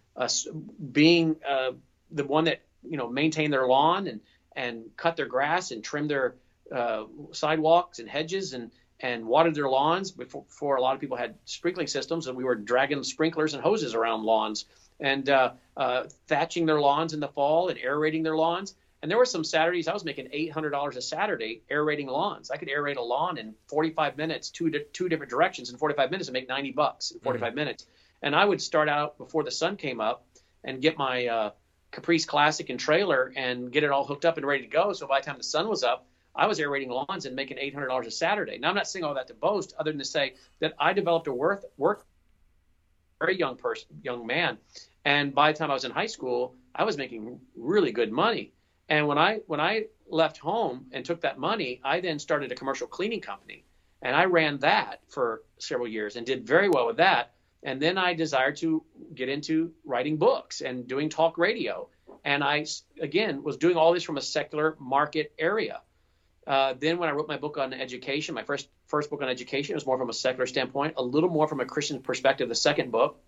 [0.93, 1.73] being uh,
[2.11, 4.21] the one that you know maintain their lawn and
[4.55, 6.35] and cut their grass and trim their
[6.75, 8.71] uh, sidewalks and hedges and
[9.01, 12.45] and watered their lawns before, before, a lot of people had sprinkling systems and we
[12.45, 14.67] were dragging sprinklers and hoses around lawns
[15.01, 18.75] and uh, uh, thatching their lawns in the fall and aerating their lawns
[19.05, 22.51] and there were some Saturdays I was making $800 a Saturday aerating lawns.
[22.51, 26.31] I could aerate a lawn in 45 minutes, two two different directions in 45 minutes,
[26.31, 27.55] and make 90 bucks in 45 mm-hmm.
[27.55, 27.87] minutes.
[28.23, 30.27] And I would start out before the sun came up
[30.65, 31.51] and get my uh,
[31.91, 34.95] Caprice Classic and trailer and get it all hooked up and ready to go.
[34.95, 38.07] So by the time the sun was up, I was aerating lawns and making $800
[38.07, 38.57] a Saturday.
[38.57, 41.27] Now I'm not saying all that to boast, other than to say that I developed
[41.27, 42.07] a worth work
[43.21, 44.57] very young person, young man,
[45.05, 48.54] and by the time I was in high school, I was making really good money.
[48.89, 52.55] And when I when I left home and took that money, I then started a
[52.55, 53.65] commercial cleaning company,
[54.03, 57.33] and I ran that for several years and did very well with that.
[57.63, 58.85] And then I desired to
[59.15, 61.89] get into writing books and doing talk radio.
[62.23, 62.67] And I,
[63.01, 65.81] again, was doing all this from a secular market area.
[66.47, 69.75] Uh, then when I wrote my book on education, my first first book on education
[69.75, 72.51] was more from a secular standpoint, a little more from a Christian perspective.
[72.51, 73.19] The second book,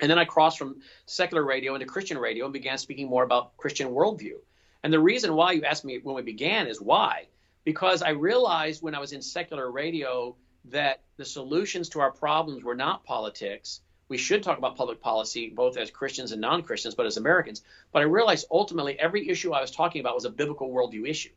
[0.00, 3.56] and then I crossed from secular radio into Christian radio and began speaking more about
[3.56, 4.38] Christian worldview.
[4.82, 7.26] And the reason why you asked me when we began is why,
[7.64, 10.36] because I realized when I was in secular radio
[10.66, 13.80] that the solutions to our problems were not politics.
[14.08, 17.62] We should talk about public policy both as Christians and non Christians, but as Americans.
[17.92, 21.30] But I realized ultimately every issue I was talking about was a biblical worldview issue.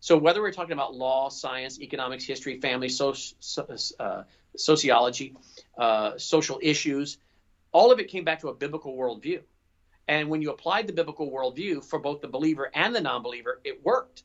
[0.00, 3.14] So whether we're talking about law, science, economics, history, family, so,
[3.98, 4.24] uh,
[4.54, 5.34] sociology,
[5.78, 7.16] uh, social issues,
[7.72, 9.40] all of it came back to a biblical worldview.
[10.06, 13.84] And when you applied the biblical worldview for both the believer and the non-believer, it
[13.84, 14.22] worked.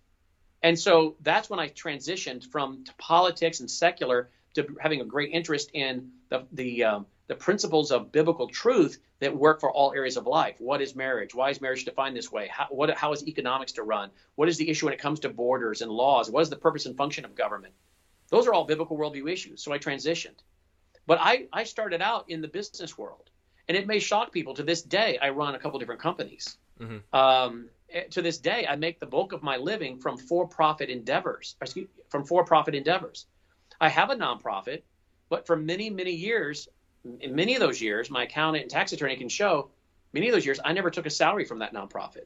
[0.61, 5.71] And so that's when I transitioned from politics and secular to having a great interest
[5.73, 10.25] in the the um, the principles of biblical truth that work for all areas of
[10.25, 10.55] life.
[10.59, 11.35] What is marriage?
[11.35, 12.47] Why is marriage defined this way?
[12.51, 14.09] How, what, how is economics to run?
[14.33, 16.31] What is the issue when it comes to borders and laws?
[16.31, 17.73] What is the purpose and function of government?
[18.29, 19.61] Those are all biblical worldview issues.
[19.61, 20.39] So I transitioned.
[21.05, 23.28] But I, I started out in the business world.
[23.69, 24.55] And it may shock people.
[24.55, 26.57] To this day, I run a couple different companies.
[26.81, 27.15] Mm-hmm.
[27.15, 31.55] Um, eh, to this day, I make the bulk of my living from for-profit endeavors,
[31.61, 33.27] excuse, from for-profit endeavors.
[33.79, 34.81] I have a nonprofit,
[35.29, 36.67] but for many, many years,
[37.19, 39.69] in many of those years, my accountant and tax attorney can show
[40.13, 42.25] many of those years I never took a salary from that nonprofit.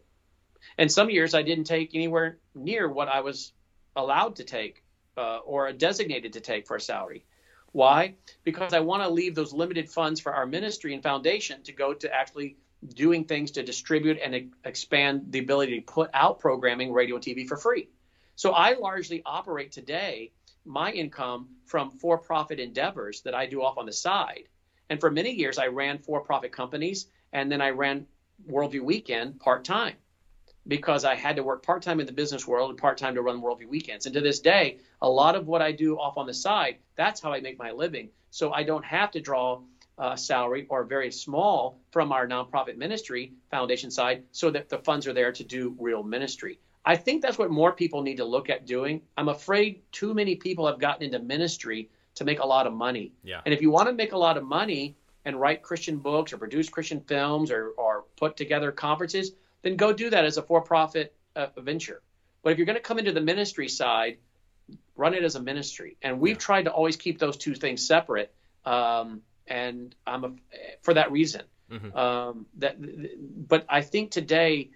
[0.78, 3.52] And some years I didn't take anywhere near what I was
[3.98, 4.84] allowed to take
[5.18, 7.26] uh, or designated to take for a salary.
[7.74, 8.16] Why?
[8.44, 11.94] Because I want to leave those limited funds for our ministry and foundation to go
[11.94, 12.56] to actually
[12.88, 17.48] doing things to distribute and expand the ability to put out programming, radio and TV
[17.48, 17.90] for free.
[18.36, 20.32] So I largely operate today
[20.66, 24.48] my income from for profit endeavors that I do off on the side.
[24.90, 28.06] And for many years, I ran for profit companies and then I ran
[28.48, 29.96] Worldview Weekend part time
[30.68, 33.22] because I had to work part time in the business world and part time to
[33.22, 34.06] run Worldview Weekends.
[34.06, 37.22] And to this day, a lot of what I do off on the side, that's
[37.22, 38.10] how I make my living.
[38.32, 39.62] So I don't have to draw
[39.98, 45.06] a salary or very small from our nonprofit ministry foundation side so that the funds
[45.06, 46.60] are there to do real ministry.
[46.86, 49.02] I think that's what more people need to look at doing.
[49.16, 53.14] I'm afraid too many people have gotten into ministry to make a lot of money.
[53.24, 53.42] Yeah.
[53.46, 54.96] And if you want to make a lot of money
[55.26, 59.32] and write Christian books or produce Christian films or, or put together conferences,
[59.64, 62.02] then go do that as a for-profit uh, venture.
[62.44, 64.18] But if you're going to come into the ministry side,
[64.96, 65.98] run it as a ministry.
[66.02, 66.40] And we've yeah.
[66.40, 68.34] tried to always keep those two things separate.
[68.66, 70.32] Um, and I'm a,
[70.82, 71.44] for that reason.
[71.72, 71.98] Mm-hmm.
[71.98, 72.78] Um, that,
[73.48, 74.70] but I think today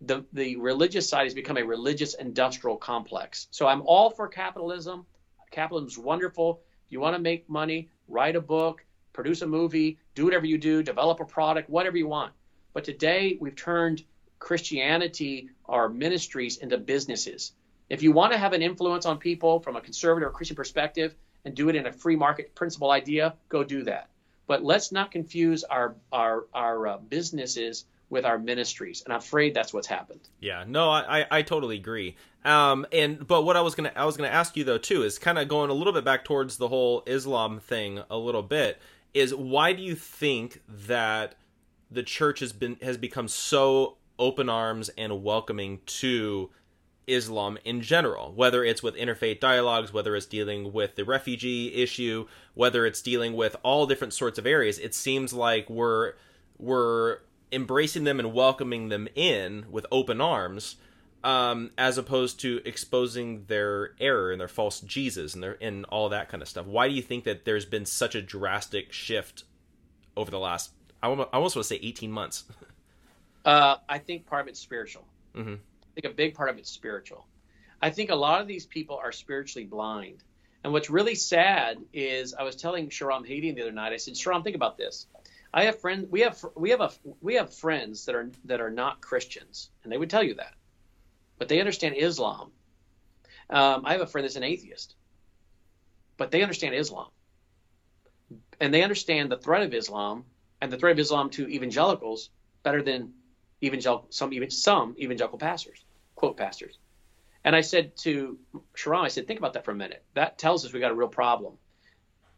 [0.00, 3.48] the the religious side has become a religious industrial complex.
[3.50, 5.04] So I'm all for capitalism.
[5.50, 6.62] Capitalism is wonderful.
[6.86, 10.58] If you want to make money, write a book, produce a movie, do whatever you
[10.58, 12.32] do, develop a product, whatever you want.
[12.72, 14.04] But today we've turned
[14.38, 17.52] Christianity, our ministries, into businesses.
[17.88, 21.14] If you want to have an influence on people from a conservative or Christian perspective
[21.44, 24.08] and do it in a free market principle idea, go do that.
[24.46, 29.54] But let's not confuse our our our uh, businesses with our ministries, and I'm afraid
[29.54, 30.20] that's what's happened.
[30.40, 32.16] Yeah, no, I I totally agree.
[32.44, 35.18] Um, and but what I was gonna I was gonna ask you though too is
[35.18, 38.80] kind of going a little bit back towards the whole Islam thing a little bit.
[39.14, 41.34] Is why do you think that
[41.90, 46.50] the church has been has become so open arms and welcoming to
[47.06, 52.26] Islam in general, whether it's with interfaith dialogues, whether it's dealing with the refugee issue,
[52.54, 56.14] whether it's dealing with all different sorts of areas, it seems like we're
[56.58, 57.18] we're
[57.52, 60.76] embracing them and welcoming them in with open arms
[61.24, 66.08] um, as opposed to exposing their error and their false Jesus and their and all
[66.10, 66.66] that kind of stuff.
[66.66, 69.44] Why do you think that there's been such a drastic shift
[70.16, 72.44] over the last I almost want to say 18 months?
[73.44, 75.04] uh, I think part of it's spiritual.
[75.34, 75.54] Mm-hmm.
[75.54, 77.26] I think a big part of it's spiritual.
[77.82, 80.22] I think a lot of these people are spiritually blind.
[80.62, 83.92] And what's really sad is I was telling Shahram Hadian the other night.
[83.92, 85.06] I said, Shahram, think about this.
[85.52, 86.06] I have friends.
[86.10, 86.90] We have we have a
[87.20, 90.54] we have friends that are that are not Christians, and they would tell you that,
[91.38, 92.52] but they understand Islam.
[93.48, 94.94] Um, I have a friend that's an atheist,
[96.16, 97.08] but they understand Islam,
[98.60, 100.24] and they understand the threat of Islam
[100.60, 102.30] and the threat of Islam to evangelicals
[102.62, 103.12] better than
[103.62, 105.84] evangelical some even some evangelical pastors,
[106.14, 106.78] quote pastors.
[107.44, 108.38] And I said to
[108.76, 110.04] Shahram, I said, think about that for a minute.
[110.14, 111.54] That tells us we got a real problem.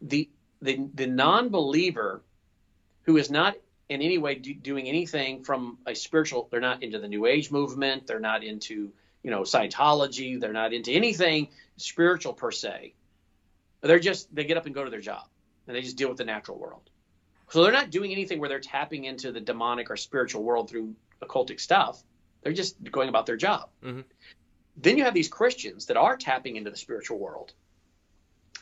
[0.00, 0.28] The
[0.60, 2.22] the the non-believer
[3.02, 3.56] who is not
[3.88, 7.50] in any way do, doing anything from a spiritual they're not into the new age
[7.50, 8.92] movement they're not into
[9.22, 12.94] you know scientology they're not into anything spiritual per se
[13.82, 15.26] they're just they get up and go to their job
[15.66, 16.88] and they just deal with the natural world
[17.52, 20.94] so they're not doing anything where they're tapping into the demonic or spiritual world through
[21.22, 22.02] occultic stuff.
[22.42, 23.68] They're just going about their job.
[23.84, 24.00] Mm-hmm.
[24.78, 27.52] Then you have these Christians that are tapping into the spiritual world,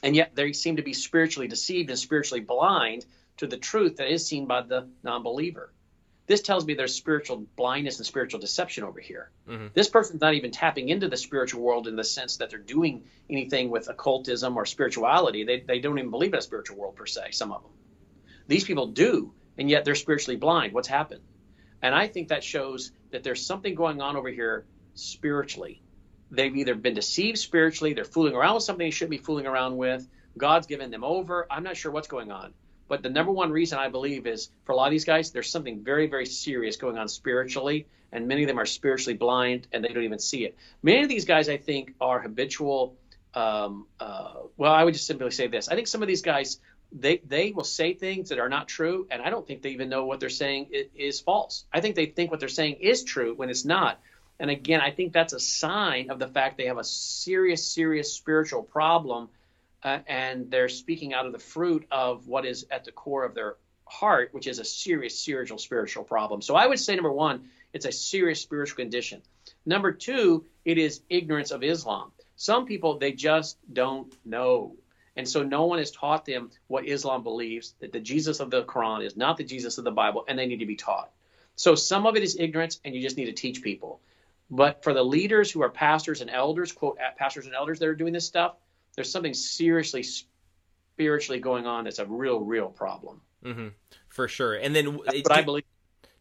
[0.02, 3.06] and yet they seem to be spiritually deceived and spiritually blind
[3.36, 5.72] to the truth that is seen by the non-believer.
[6.26, 9.30] This tells me there's spiritual blindness and spiritual deception over here.
[9.48, 9.68] Mm-hmm.
[9.72, 13.04] This person's not even tapping into the spiritual world in the sense that they're doing
[13.28, 15.44] anything with occultism or spirituality.
[15.44, 17.70] They, they don't even believe in a spiritual world per se, some of them.
[18.50, 20.72] These people do, and yet they're spiritually blind.
[20.72, 21.22] What's happened?
[21.82, 25.80] And I think that shows that there's something going on over here spiritually.
[26.32, 29.76] They've either been deceived spiritually, they're fooling around with something they shouldn't be fooling around
[29.76, 30.08] with.
[30.36, 31.46] God's given them over.
[31.48, 32.52] I'm not sure what's going on.
[32.88, 35.48] But the number one reason I believe is for a lot of these guys, there's
[35.48, 39.84] something very, very serious going on spiritually, and many of them are spiritually blind and
[39.84, 40.56] they don't even see it.
[40.82, 42.96] Many of these guys, I think, are habitual.
[43.32, 46.58] Um, uh, well, I would just simply say this: I think some of these guys
[46.92, 49.88] they they will say things that are not true, and I don't think they even
[49.88, 51.64] know what they're saying is, false.
[51.72, 54.00] I think they think what they're saying is true when it's not.
[54.38, 58.12] And again, I think that's a sign of the fact they have a serious, serious
[58.12, 59.28] spiritual problem
[59.82, 63.34] uh, and they're speaking out of the fruit of what is at the core of
[63.34, 63.56] their
[63.86, 66.42] heart, which is a serious serious spiritual problem.
[66.42, 69.22] So I would say number one, it's a serious spiritual condition.
[69.64, 72.12] Number two, it is ignorance of Islam.
[72.36, 74.76] Some people they just don't know.
[75.20, 78.64] And so no one has taught them what Islam believes, that the Jesus of the
[78.64, 81.10] Quran is not the Jesus of the Bible, and they need to be taught.
[81.56, 84.00] So some of it is ignorance, and you just need to teach people.
[84.50, 87.94] But for the leaders who are pastors and elders, quote, pastors and elders that are
[87.94, 88.54] doing this stuff,
[88.94, 93.20] there's something seriously spiritually going on that's a real, real problem.
[93.44, 93.68] Mm-hmm.
[94.08, 94.54] For sure.
[94.54, 95.64] And then, that's do, I believe.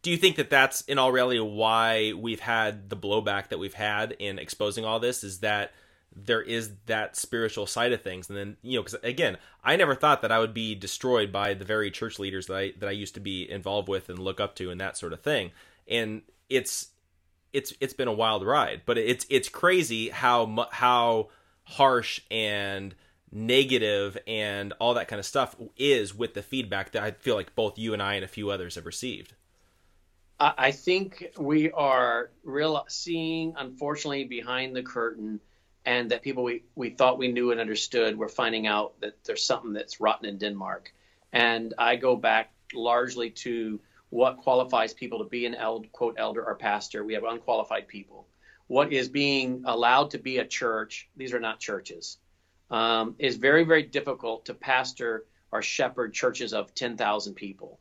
[0.02, 3.72] Do you think that that's in all reality why we've had the blowback that we've
[3.72, 5.24] had in exposing all this?
[5.24, 5.72] Is that
[6.14, 9.94] there is that spiritual side of things, and then you know, because again, I never
[9.94, 12.92] thought that I would be destroyed by the very church leaders that I that I
[12.92, 15.52] used to be involved with and look up to, and that sort of thing.
[15.88, 16.88] And it's
[17.52, 21.28] it's it's been a wild ride, but it's it's crazy how how
[21.64, 22.94] harsh and
[23.32, 27.54] negative and all that kind of stuff is with the feedback that I feel like
[27.54, 29.34] both you and I and a few others have received.
[30.40, 35.38] I think we are real seeing, unfortunately, behind the curtain,
[35.84, 39.44] and that people we, we thought we knew and understood, we're finding out that there's
[39.44, 40.92] something that's rotten in Denmark.
[41.32, 43.80] And I go back largely to
[44.10, 47.04] what qualifies people to be an eld, quote elder or pastor.
[47.04, 48.26] We have unqualified people
[48.70, 52.18] what is being allowed to be a church, these are not churches,
[52.70, 57.80] um, is very, very difficult to pastor or shepherd churches of 10,000 people,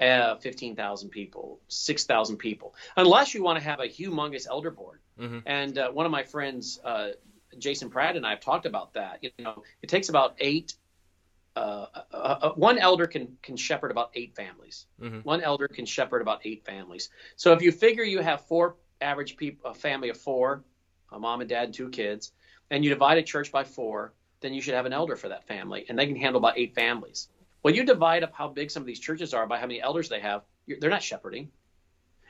[0.00, 4.98] uh, 15,000 people, 6,000 people, unless you want to have a humongous elder board.
[5.20, 5.38] Mm-hmm.
[5.46, 7.10] And uh, one of my friends, uh,
[7.58, 9.18] Jason Pratt, and I have talked about that.
[9.22, 10.74] You know, it takes about eight.
[11.56, 14.86] Uh, uh, uh, one elder can can shepherd about eight families.
[15.00, 15.20] Mm-hmm.
[15.20, 17.10] One elder can shepherd about eight families.
[17.36, 20.64] So if you figure you have four average people, a family of four,
[21.12, 22.32] a mom and dad and two kids,
[22.70, 25.46] and you divide a church by four, then you should have an elder for that
[25.46, 27.28] family, and they can handle about eight families.
[27.62, 30.08] Well, you divide up how big some of these churches are by how many elders
[30.08, 30.42] they have,
[30.80, 31.50] they're not shepherding.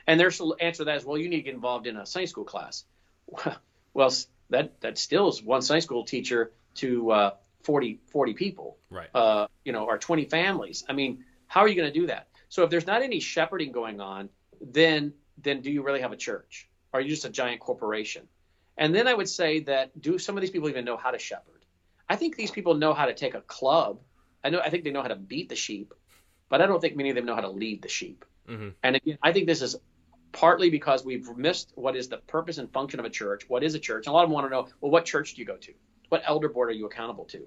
[0.07, 2.27] And their answer to that is, well, you need to get involved in a Sunday
[2.27, 2.85] school class.
[3.95, 4.11] Well,
[4.49, 7.31] that that still is one Sunday school teacher to uh,
[7.63, 9.09] 40, 40 people, right?
[9.13, 10.83] Uh, you know, or 20 families.
[10.87, 12.27] I mean, how are you going to do that?
[12.49, 14.29] So if there's not any shepherding going on,
[14.61, 16.69] then then do you really have a church?
[16.93, 18.27] Are you just a giant corporation?
[18.77, 21.19] And then I would say that do some of these people even know how to
[21.19, 21.65] shepherd?
[22.09, 23.99] I think these people know how to take a club.
[24.43, 25.93] I know I think they know how to beat the sheep,
[26.49, 28.25] but I don't think many of them know how to lead the sheep.
[28.47, 28.69] Mm-hmm.
[28.83, 29.75] And again, I think this is
[30.35, 33.43] partly because we've missed what is the purpose and function of a church.
[33.47, 34.05] What is a church?
[34.05, 35.73] And a lot of them want to know, well, what church do you go to?
[36.09, 37.41] What elder board are you accountable to?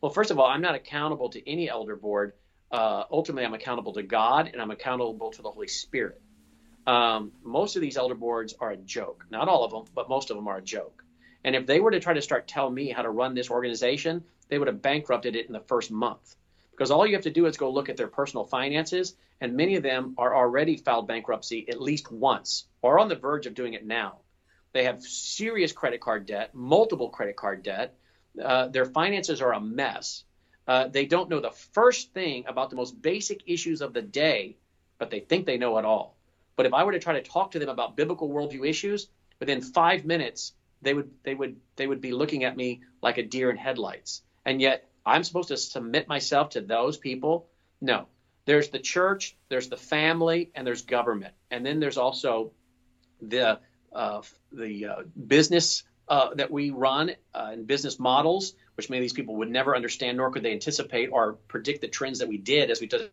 [0.00, 2.34] Well, first of all, I'm not accountable to any elder board.
[2.70, 6.20] Uh, ultimately, I'm accountable to God and I'm accountable to the Holy Spirit
[6.86, 9.26] um, most of these elder boards are a joke.
[9.30, 11.04] Not all of them, but most of them are a joke.
[11.44, 14.24] And if they were to try to start telling me how to run this organization,
[14.48, 16.36] they would have bankrupted it in the first month.
[16.76, 19.76] Because all you have to do is go look at their personal finances, and many
[19.76, 23.72] of them are already filed bankruptcy at least once or on the verge of doing
[23.72, 24.18] it now.
[24.74, 27.96] They have serious credit card debt, multiple credit card debt.
[28.42, 30.24] Uh, their finances are a mess.
[30.68, 34.58] Uh, they don't know the first thing about the most basic issues of the day,
[34.98, 36.18] but they think they know it all.
[36.56, 39.08] But if I were to try to talk to them about biblical worldview issues,
[39.40, 43.22] within five minutes they would they would they would be looking at me like a
[43.22, 44.22] deer in headlights.
[44.44, 47.48] And yet I'm supposed to submit myself to those people?
[47.80, 48.06] No.
[48.44, 52.52] There's the church, there's the family, and there's government, and then there's also
[53.20, 53.58] the
[53.92, 54.22] uh,
[54.52, 59.12] the uh, business uh, that we run uh, and business models, which many of these
[59.12, 62.70] people would never understand, nor could they anticipate or predict the trends that we did
[62.70, 63.10] as we did.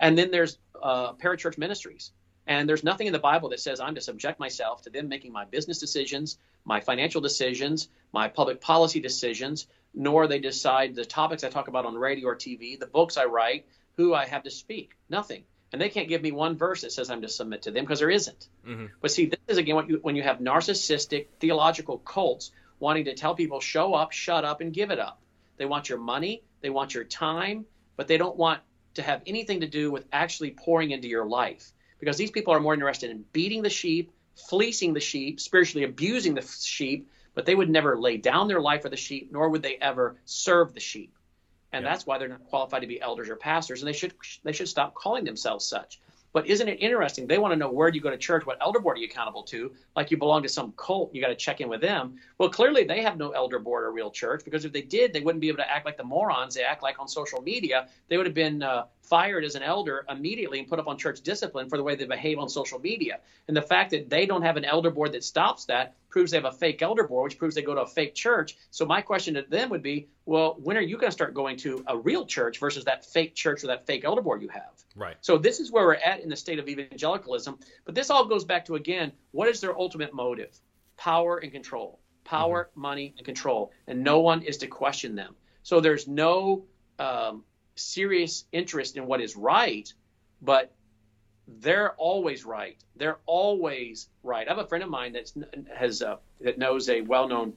[0.00, 2.12] And then there's uh, parachurch ministries.
[2.46, 5.32] And there's nothing in the Bible that says I'm to subject myself to them making
[5.32, 11.44] my business decisions, my financial decisions, my public policy decisions, nor they decide the topics
[11.44, 13.66] I talk about on radio or TV, the books I write,
[13.98, 14.96] who I have to speak.
[15.10, 15.44] Nothing.
[15.70, 17.98] And they can't give me one verse that says I'm to submit to them because
[17.98, 18.48] there isn't.
[18.66, 18.86] Mm-hmm.
[19.02, 23.14] But see, this is again what you, when you have narcissistic theological cults wanting to
[23.14, 25.20] tell people show up, shut up, and give it up.
[25.58, 27.66] They want your money, they want your time,
[27.96, 28.60] but they don't want
[28.94, 31.70] to have anything to do with actually pouring into your life
[32.00, 34.10] because these people are more interested in beating the sheep,
[34.48, 38.82] fleecing the sheep, spiritually abusing the sheep, but they would never lay down their life
[38.82, 41.16] for the sheep, nor would they ever serve the sheep.
[41.72, 41.90] And yeah.
[41.90, 44.68] that's why they're not qualified to be elders or pastors, and they should they should
[44.68, 46.00] stop calling themselves such.
[46.32, 47.26] But isn't it interesting?
[47.26, 49.06] They want to know where do you go to church, what elder board are you
[49.06, 49.72] accountable to?
[49.94, 52.16] Like you belong to some cult, you got to check in with them.
[52.38, 55.20] Well, clearly they have no elder board or real church because if they did, they
[55.20, 57.88] wouldn't be able to act like the morons they act like on social media.
[58.08, 61.20] They would have been uh, fired as an elder immediately and put up on church
[61.20, 63.20] discipline for the way they behave on social media.
[63.48, 66.38] And the fact that they don't have an elder board that stops that proves they
[66.38, 68.56] have a fake elder board, which proves they go to a fake church.
[68.70, 71.56] So my question to them would be, well, when are you going to start going
[71.58, 74.72] to a real church versus that fake church or that fake elder board you have?
[74.94, 75.16] Right.
[75.20, 77.58] So this is where we're at in the state of evangelicalism.
[77.84, 80.58] But this all goes back to again, what is their ultimate motive?
[80.96, 82.00] Power and control.
[82.24, 82.80] Power, mm-hmm.
[82.80, 83.72] money, and control.
[83.86, 85.36] And no one is to question them.
[85.62, 86.64] So there's no
[86.98, 87.44] um,
[87.76, 89.92] serious interest in what is right,
[90.42, 90.72] but
[91.46, 92.76] they're always right.
[92.96, 94.46] They're always right.
[94.48, 95.30] I have a friend of mine that
[95.74, 97.54] has uh, that knows a well-known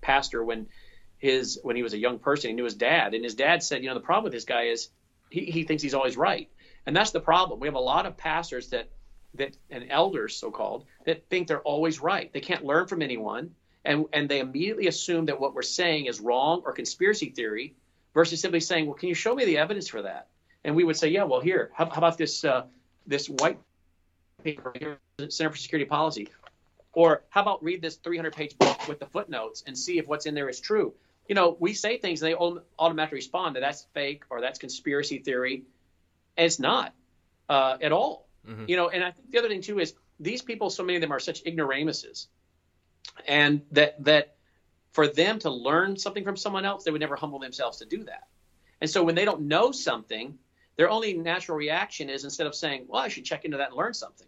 [0.00, 0.68] pastor when
[1.18, 2.50] his when he was a young person.
[2.50, 4.64] He knew his dad, and his dad said, you know, the problem with this guy
[4.64, 4.88] is
[5.30, 6.48] he, he thinks he's always right,
[6.86, 7.58] and that's the problem.
[7.58, 8.88] We have a lot of pastors that
[9.34, 12.32] that and elders, so-called, that think they're always right.
[12.32, 13.54] They can't learn from anyone,
[13.84, 17.74] and and they immediately assume that what we're saying is wrong or conspiracy theory,
[18.14, 20.28] versus simply saying, well, can you show me the evidence for that?
[20.64, 22.64] And we would say, yeah, well, here, how, how about this uh,
[23.06, 23.58] this white
[24.44, 24.98] paper here,
[25.28, 26.28] Center for Security Policy,
[26.92, 30.26] or how about read this 300 page book with the footnotes and see if what's
[30.26, 30.94] in there is true?
[31.28, 32.34] You know, we say things and they
[32.78, 35.64] automatically respond that that's fake or that's conspiracy theory.
[36.36, 36.94] And it's not
[37.48, 38.28] uh, at all.
[38.46, 38.64] Mm-hmm.
[38.68, 41.00] You know, and I think the other thing too is these people, so many of
[41.00, 42.28] them are such ignoramuses,
[43.26, 44.34] and that that
[44.92, 48.04] for them to learn something from someone else, they would never humble themselves to do
[48.04, 48.28] that.
[48.80, 50.38] And so when they don't know something,
[50.76, 53.76] their only natural reaction is instead of saying, well, I should check into that and
[53.76, 54.26] learn something.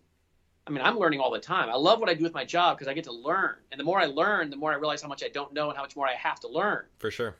[0.66, 1.68] I mean, I'm learning all the time.
[1.68, 3.56] I love what I do with my job because I get to learn.
[3.70, 5.76] And the more I learn, the more I realize how much I don't know and
[5.76, 6.84] how much more I have to learn.
[6.98, 7.36] For sure.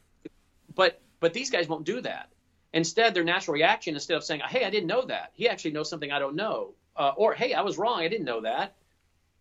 [0.74, 2.28] But but these guys won't do that.
[2.74, 5.88] Instead, their natural reaction, instead of saying, "Hey, I didn't know that," he actually knows
[5.88, 8.00] something I don't know, uh, or "Hey, I was wrong.
[8.00, 8.76] I didn't know that."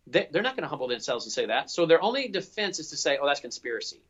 [0.07, 1.69] They, are not going to humble themselves and say that.
[1.69, 4.01] So their only defense is to say, oh, that's conspiracy.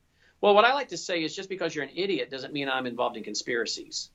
[0.42, 2.86] Well, what I like to say is just because you're an idiot doesn't mean I'm
[2.86, 4.10] involved in conspiracies.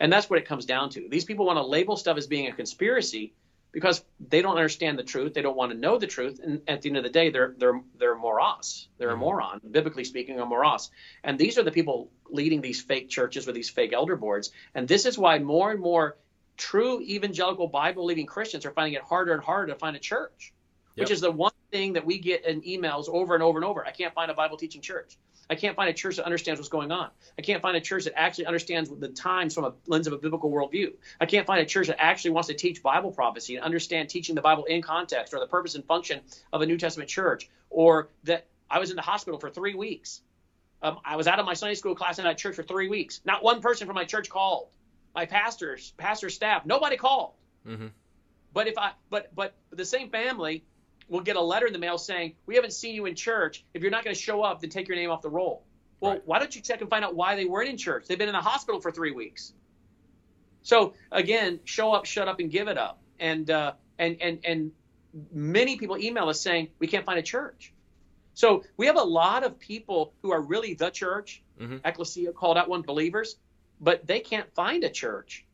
[0.00, 1.08] And that's what it comes down to.
[1.08, 3.34] These people want to label stuff as being a conspiracy
[3.72, 5.34] because they don't understand the truth.
[5.34, 6.40] They don't want to know the truth.
[6.42, 8.88] And at the end of the day, they're they're they're moros.
[8.98, 9.16] They're mm-hmm.
[9.16, 10.90] a moron, biblically speaking, a moros.
[11.22, 14.52] And these are the people leading these fake churches with these fake elder boards.
[14.74, 16.16] And this is why more and more
[16.56, 20.54] true evangelical Bible believing Christians are finding it harder and harder to find a church
[20.96, 23.84] which is the one thing that we get in emails over and over and over.
[23.86, 25.16] I can't find a Bible teaching church.
[25.48, 27.10] I can't find a church that understands what's going on.
[27.38, 30.18] I can't find a church that actually understands the times from a lens of a
[30.18, 30.94] biblical worldview.
[31.20, 34.34] I can't find a church that actually wants to teach Bible prophecy and understand teaching
[34.34, 36.20] the Bible in context or the purpose and function
[36.52, 40.22] of a New Testament church, or that I was in the hospital for three weeks.
[40.80, 43.20] Um, I was out of my Sunday school class in that church for three weeks.
[43.24, 44.68] Not one person from my church called.
[45.14, 47.32] My pastors, pastor staff, nobody called.
[47.66, 47.86] Mm-hmm.
[48.52, 50.64] But if I, but but the same family
[51.08, 53.64] will get a letter in the mail saying, We haven't seen you in church.
[53.74, 55.64] If you're not going to show up, then take your name off the roll.
[56.00, 56.22] Well, right.
[56.24, 58.06] why don't you check and find out why they weren't in church?
[58.06, 59.52] They've been in the hospital for three weeks.
[60.62, 63.00] So again, show up, shut up, and give it up.
[63.18, 64.72] And uh, and and and
[65.32, 67.72] many people email us saying we can't find a church.
[68.34, 71.76] So we have a lot of people who are really the church, mm-hmm.
[71.84, 73.36] ecclesia called out one believers,
[73.80, 75.46] but they can't find a church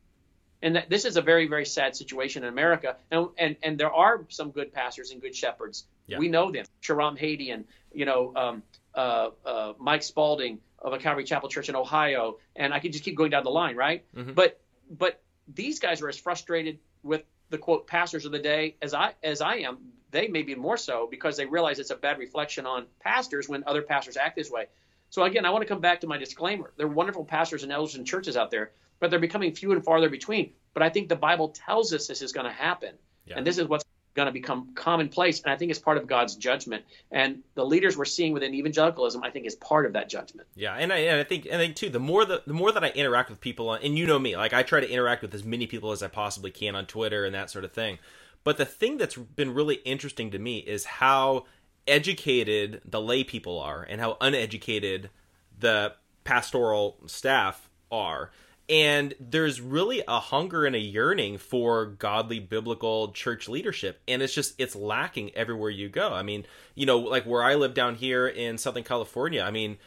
[0.61, 2.97] and that this is a very very sad situation in America.
[3.09, 5.85] And and and there are some good pastors and good shepherds.
[6.07, 6.19] Yeah.
[6.19, 7.63] We know them, Shahram Hadian,
[7.93, 8.63] you know, um,
[8.93, 13.03] uh, uh, Mike Spaulding of a Calvary Chapel Church in Ohio, and I could just
[13.03, 14.03] keep going down the line, right?
[14.15, 14.33] Mm-hmm.
[14.33, 14.59] But
[14.89, 19.13] but these guys are as frustrated with the quote pastors of the day as I
[19.23, 19.77] as I am.
[20.11, 23.63] They may be more so because they realize it's a bad reflection on pastors when
[23.65, 24.65] other pastors act this way.
[25.09, 26.73] So again, I want to come back to my disclaimer.
[26.75, 28.71] There are wonderful pastors and elders and churches out there,
[29.01, 30.53] but they're becoming few and farther between.
[30.73, 32.95] But I think the Bible tells us this is going to happen.
[33.25, 33.37] Yeah.
[33.37, 33.83] And this is what's
[34.13, 35.41] going to become commonplace.
[35.41, 36.85] And I think it's part of God's judgment.
[37.11, 40.47] And the leaders we're seeing within evangelicalism, I think, is part of that judgment.
[40.55, 42.71] Yeah, and I, and I think, and I think too, the more the, the more
[42.71, 45.33] that I interact with people, and you know me, like I try to interact with
[45.33, 47.99] as many people as I possibly can on Twitter and that sort of thing.
[48.43, 51.45] But the thing that's been really interesting to me is how
[51.87, 55.09] educated the lay people are and how uneducated
[55.57, 58.31] the pastoral staff are.
[58.71, 64.01] And there's really a hunger and a yearning for godly biblical church leadership.
[64.07, 66.13] And it's just, it's lacking everywhere you go.
[66.13, 69.77] I mean, you know, like where I live down here in Southern California, I mean,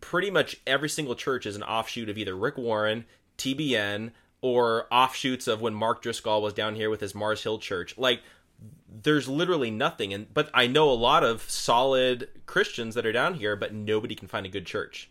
[0.00, 3.04] pretty much every single church is an offshoot of either Rick Warren,
[3.36, 7.98] TBN, or offshoots of when Mark Driscoll was down here with his Mars Hill Church.
[7.98, 8.22] Like,
[8.88, 10.14] there's literally nothing.
[10.14, 14.14] And but I know a lot of solid Christians that are down here, but nobody
[14.14, 15.10] can find a good church.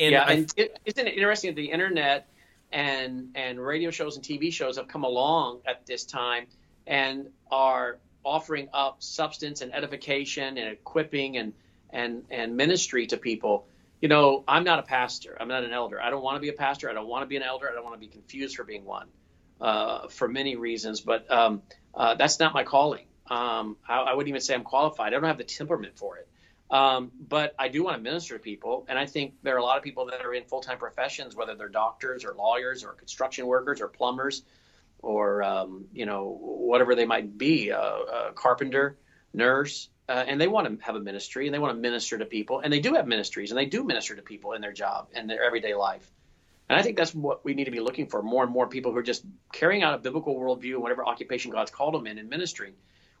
[0.00, 2.26] And yeah, I, and it, isn't it interesting that the internet
[2.72, 6.46] and and radio shows and TV shows have come along at this time
[6.86, 11.52] and are offering up substance and edification and equipping and
[11.90, 13.66] and and ministry to people
[14.00, 15.36] you know, I'm not a pastor.
[15.40, 16.00] I'm not an elder.
[16.00, 16.88] I don't want to be a pastor.
[16.88, 17.68] I don't want to be an elder.
[17.68, 19.08] I don't want to be confused for being one,
[19.60, 21.00] uh, for many reasons.
[21.00, 21.62] But um,
[21.94, 23.06] uh, that's not my calling.
[23.28, 25.08] Um, I, I, wouldn't even say I'm qualified.
[25.08, 26.28] I don't have the temperament for it.
[26.70, 29.62] Um, but I do want to minister to people, and I think there are a
[29.62, 33.46] lot of people that are in full-time professions, whether they're doctors or lawyers or construction
[33.46, 34.42] workers or plumbers,
[34.98, 38.98] or um, you know whatever they might be, a, a carpenter,
[39.32, 42.24] nurse, uh, and they want to have a ministry and they want to minister to
[42.24, 45.08] people and they do have ministries and they do minister to people in their job
[45.14, 46.10] and their everyday life.
[46.68, 48.92] And i think that's what we need to be looking for more and more people
[48.92, 52.18] who are just carrying out a biblical worldview and whatever occupation god's called them in
[52.18, 52.74] in ministry.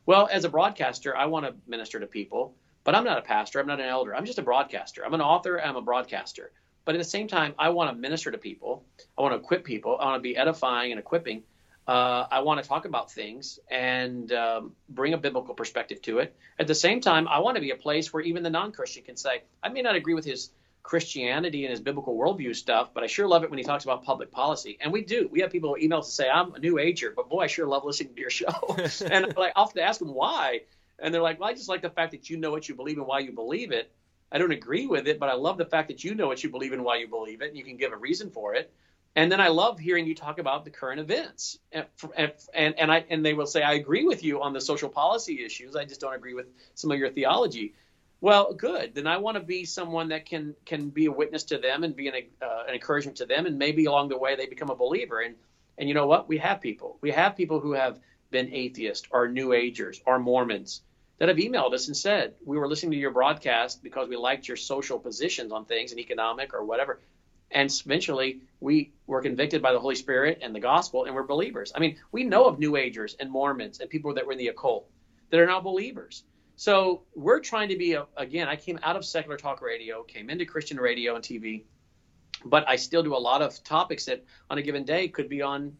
[0.06, 3.60] Well as a broadcaster i want to minister to people but i'm not a pastor
[3.60, 6.52] i'm not an elder i'm just a broadcaster i'm an author i'm a broadcaster
[6.84, 8.84] but at the same time i want to minister to people
[9.16, 11.42] i want to equip people i want to be edifying and equipping
[11.88, 16.36] uh, I want to talk about things and um, bring a biblical perspective to it.
[16.58, 19.04] At the same time, I want to be a place where even the non Christian
[19.04, 20.50] can say, I may not agree with his
[20.82, 24.04] Christianity and his biblical worldview stuff, but I sure love it when he talks about
[24.04, 24.76] public policy.
[24.80, 25.28] And we do.
[25.30, 27.66] We have people who email to say, I'm a new ager, but boy, I sure
[27.66, 28.76] love listening to your show.
[29.10, 30.62] and like, I'll have to ask them why.
[30.98, 32.98] And they're like, well, I just like the fact that you know what you believe
[32.98, 33.90] and why you believe it.
[34.30, 36.50] I don't agree with it, but I love the fact that you know what you
[36.50, 38.70] believe and why you believe it, and you can give a reason for it.
[39.16, 41.58] And then I love hearing you talk about the current events.
[41.72, 41.86] And,
[42.54, 45.44] and, and, I, and they will say, I agree with you on the social policy
[45.44, 45.76] issues.
[45.76, 47.74] I just don't agree with some of your theology.
[48.20, 48.94] Well, good.
[48.94, 51.94] Then I want to be someone that can can be a witness to them and
[51.94, 54.74] be an, uh, an encouragement to them, and maybe along the way they become a
[54.74, 55.20] believer.
[55.20, 55.36] And
[55.78, 56.28] and you know what?
[56.28, 56.98] We have people.
[57.00, 58.00] We have people who have
[58.30, 60.82] been atheists or New Agers or Mormons
[61.18, 64.48] that have emailed us and said we were listening to your broadcast because we liked
[64.48, 67.00] your social positions on things and economic or whatever
[67.50, 71.72] and eventually we were convicted by the Holy Spirit and the gospel, and we're believers.
[71.74, 74.48] I mean, we know of New Agers and Mormons and people that were in the
[74.48, 74.88] occult
[75.30, 76.24] that are now believers.
[76.56, 80.28] So we're trying to be, a, again, I came out of secular talk radio, came
[80.28, 81.64] into Christian radio and TV,
[82.44, 85.40] but I still do a lot of topics that on a given day could be
[85.40, 85.76] on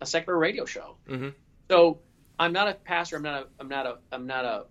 [0.00, 0.96] a secular radio show.
[1.08, 1.28] Mm-hmm.
[1.70, 2.00] So
[2.38, 3.16] I'm not a pastor.
[3.16, 3.46] I'm not a.
[3.60, 3.98] I'm not a.
[4.12, 4.64] I'm not a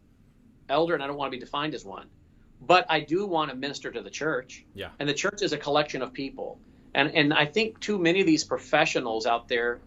[0.69, 2.07] elder, and I don't want to be defined as one
[2.61, 4.65] but I do want to minister to the church.
[4.73, 4.89] Yeah.
[4.99, 6.60] And the church is a collection of people.
[6.94, 9.80] And and I think too many of these professionals out there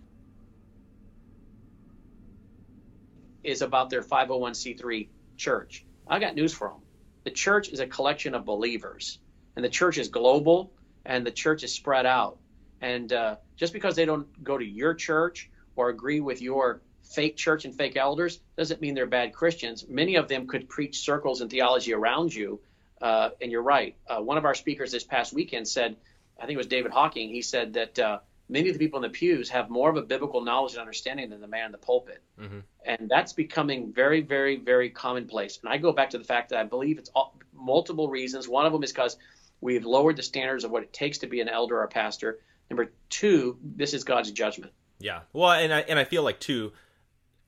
[3.43, 5.85] is about their 501c3 church.
[6.07, 6.81] I got news for them.
[7.25, 9.19] The church is a collection of believers,
[9.57, 10.73] and the church is global,
[11.05, 12.39] and the church is spread out.
[12.81, 16.81] And uh, just because they don't go to your church or agree with your
[17.11, 19.85] fake church and fake elders doesn't mean they're bad Christians.
[19.89, 22.61] Many of them could preach circles and theology around you.
[23.03, 23.97] Uh, and you're right.
[24.09, 25.97] Uh, one of our speakers this past weekend said,
[26.39, 28.19] I think it was David Hocking, he said that uh,
[28.49, 31.31] many of the people in the pews have more of a biblical knowledge and understanding
[31.31, 32.23] than the man in the pulpit.
[32.39, 32.59] Mm-hmm.
[32.85, 35.59] And that's becoming very, very, very commonplace.
[35.63, 38.49] And I go back to the fact that I believe it's all, multiple reasons.
[38.49, 39.17] One of them is because
[39.61, 42.39] we've lowered the standards of what it takes to be an elder or a pastor.
[42.69, 44.73] Number two, this is God's judgment.
[44.99, 45.21] Yeah.
[45.33, 46.73] Well, and I, and I feel like, too,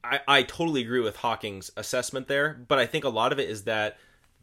[0.05, 3.49] I, I totally agree with Hocking's assessment there, but I think a lot of it
[3.49, 3.99] is that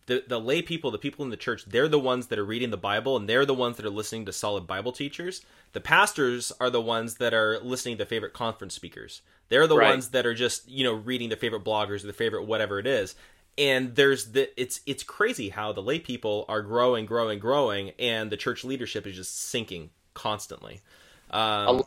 [0.09, 2.71] the the lay people, the people in the church, they're the ones that are reading
[2.71, 5.45] the Bible and they're the ones that are listening to solid Bible teachers.
[5.73, 9.21] The pastors are the ones that are listening to favorite conference speakers.
[9.49, 9.91] They're the right.
[9.91, 12.87] ones that are just, you know, reading the favorite bloggers or the favorite whatever it
[12.87, 13.15] is.
[13.57, 18.31] And there's the it's it's crazy how the lay people are growing, growing, growing, and
[18.31, 20.81] the church leadership is just sinking constantly.
[21.29, 21.83] Um,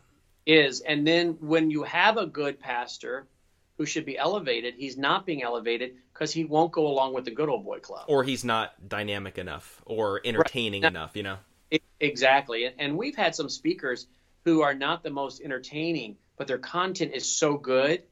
[0.46, 3.26] is and then when you have a good pastor
[3.82, 7.32] who should be elevated, he's not being elevated because he won't go along with the
[7.32, 8.04] good old boy club.
[8.06, 10.92] Or he's not dynamic enough or entertaining right.
[10.92, 11.38] enough, you know?
[11.98, 12.72] Exactly.
[12.78, 14.06] And we've had some speakers
[14.44, 18.04] who are not the most entertaining, but their content is so good,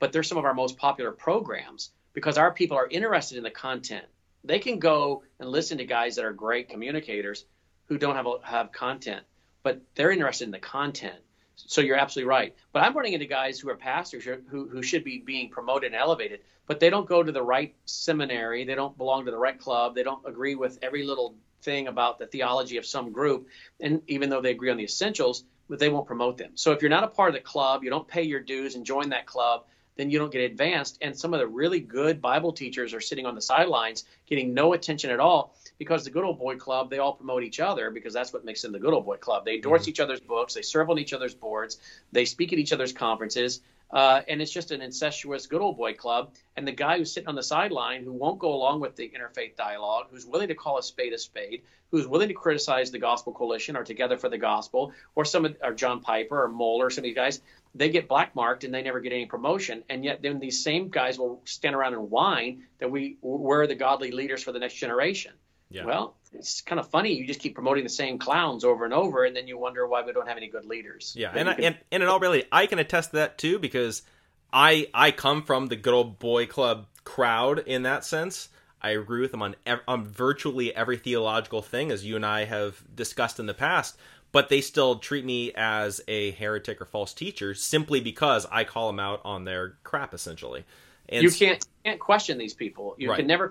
[0.00, 3.50] but they're some of our most popular programs because our people are interested in the
[3.50, 4.06] content.
[4.42, 7.44] They can go and listen to guys that are great communicators
[7.84, 9.22] who don't have have content,
[9.62, 11.20] but they're interested in the content.
[11.68, 12.54] So you're absolutely right.
[12.72, 16.00] But I'm running into guys who are pastors who, who should be being promoted and
[16.00, 18.64] elevated, but they don't go to the right seminary.
[18.64, 19.94] They don't belong to the right club.
[19.94, 23.48] They don't agree with every little thing about the theology of some group.
[23.80, 26.52] And even though they agree on the essentials, but they won't promote them.
[26.54, 28.84] So if you're not a part of the club, you don't pay your dues and
[28.84, 29.64] join that club,
[29.96, 30.98] then you don't get advanced.
[31.00, 34.72] And some of the really good Bible teachers are sitting on the sidelines getting no
[34.72, 38.14] attention at all because the good old boy club, they all promote each other because
[38.14, 39.44] that's what makes them the good old boy club.
[39.44, 39.90] They endorse mm-hmm.
[39.90, 41.78] each other's books, they serve on each other's boards,
[42.12, 43.60] they speak at each other's conferences.
[43.92, 46.32] Uh, and it's just an incestuous good old boy club.
[46.56, 49.54] And the guy who's sitting on the sideline who won't go along with the interfaith
[49.54, 53.34] dialogue, who's willing to call a spade a spade, who's willing to criticize the Gospel
[53.34, 57.02] Coalition or Together for the Gospel, or some of, or John Piper or Mohler, some
[57.02, 57.42] of these guys,
[57.74, 59.82] they get blackmarked and they never get any promotion.
[59.88, 63.74] And yet then these same guys will stand around and whine that we we're the
[63.74, 65.32] godly leaders for the next generation.
[65.70, 65.86] Yeah.
[65.86, 67.14] Well, it's kind of funny.
[67.14, 70.02] You just keep promoting the same clowns over and over, and then you wonder why
[70.02, 71.14] we don't have any good leaders.
[71.16, 71.64] Yeah, and, I, can...
[71.64, 74.02] and and in all really, I can attest to that too because
[74.52, 78.50] I I come from the good old boy club crowd in that sense.
[78.82, 79.56] I agree with them on
[79.88, 83.96] on virtually every theological thing, as you and I have discussed in the past.
[84.32, 88.86] But they still treat me as a heretic or false teacher simply because I call
[88.88, 90.64] them out on their crap, essentially.
[91.08, 92.96] And you can't can't question these people.
[92.98, 93.18] You right.
[93.18, 93.50] can never.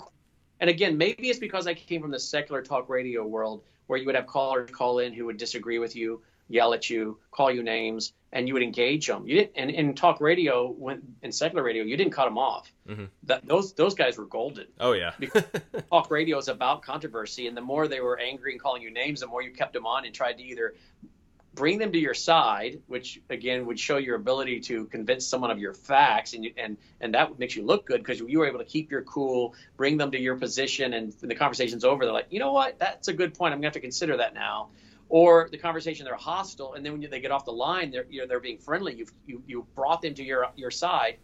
[0.60, 4.06] And again, maybe it's because I came from the secular talk radio world where you
[4.06, 6.22] would have callers call in who would disagree with you,
[6.54, 9.28] yell at you, call you names, and you would engage them.
[9.28, 12.72] You didn't, and in talk radio, when in secular radio, you didn't cut them off.
[12.88, 13.06] Mm-hmm.
[13.24, 14.68] That those those guys were golden.
[14.80, 15.12] Oh yeah.
[15.92, 19.20] talk radio is about controversy, and the more they were angry and calling you names,
[19.20, 20.76] the more you kept them on and tried to either
[21.54, 25.60] bring them to your side, which again would show your ability to convince someone of
[25.60, 28.60] your facts, and you, and and that makes you look good because you were able
[28.60, 32.06] to keep your cool, bring them to your position, and when the conversation's over.
[32.06, 33.54] They're like, you know what, that's a good point.
[33.54, 34.70] I'm gonna have to consider that now
[35.12, 38.22] or the conversation they're hostile, and then when they get off the line, they're you
[38.22, 38.96] know, they're being friendly.
[38.96, 41.18] You've you you brought them to your your side,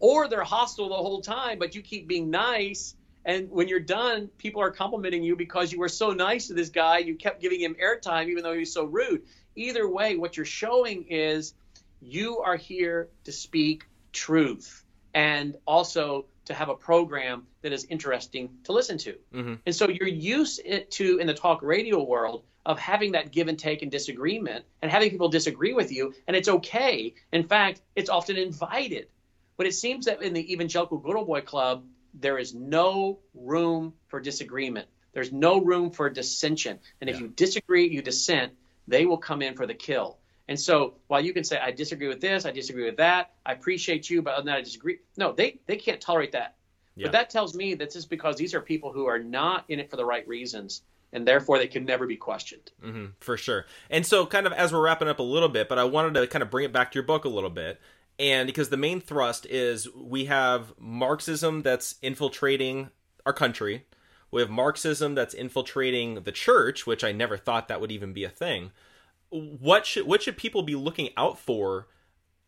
[0.00, 2.96] or they're hostile the whole time, but you keep being nice.
[3.26, 6.70] And when you're done, people are complimenting you because you were so nice to this
[6.70, 6.98] guy.
[6.98, 9.22] You kept giving him airtime even though he was so rude.
[9.56, 11.54] Either way, what you're showing is
[12.00, 18.50] you are here to speak truth and also to have a program that is interesting
[18.64, 19.12] to listen to.
[19.34, 19.54] Mm-hmm.
[19.64, 23.58] And so you're used to in the talk radio world of having that give and
[23.58, 27.14] take and disagreement and having people disagree with you, and it's okay.
[27.32, 29.08] In fact, it's often invited.
[29.56, 31.84] But it seems that in the evangelical good old boy club,
[32.14, 34.88] there is no room for disagreement.
[35.12, 36.78] There's no room for dissension.
[37.00, 37.22] And if yeah.
[37.22, 38.52] you disagree, you dissent,
[38.88, 40.18] they will come in for the kill.
[40.48, 43.52] And so while you can say, I disagree with this, I disagree with that, I
[43.52, 44.98] appreciate you, but other than that, I disagree.
[45.16, 46.56] No, they, they can't tolerate that.
[46.96, 47.06] Yeah.
[47.06, 49.80] But that tells me that this is because these are people who are not in
[49.80, 50.82] it for the right reasons
[51.14, 52.72] and therefore they can never be questioned.
[52.84, 53.64] Mm-hmm, for sure.
[53.88, 56.26] And so, kind of as we're wrapping up a little bit, but I wanted to
[56.26, 57.80] kind of bring it back to your book a little bit.
[58.18, 62.90] And because the main thrust is we have Marxism that's infiltrating
[63.24, 63.86] our country,
[64.30, 68.24] we have Marxism that's infiltrating the church, which I never thought that would even be
[68.24, 68.72] a thing.
[69.30, 71.86] What should what should people be looking out for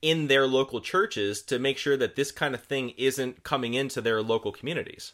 [0.03, 4.01] in their local churches to make sure that this kind of thing isn't coming into
[4.01, 5.13] their local communities?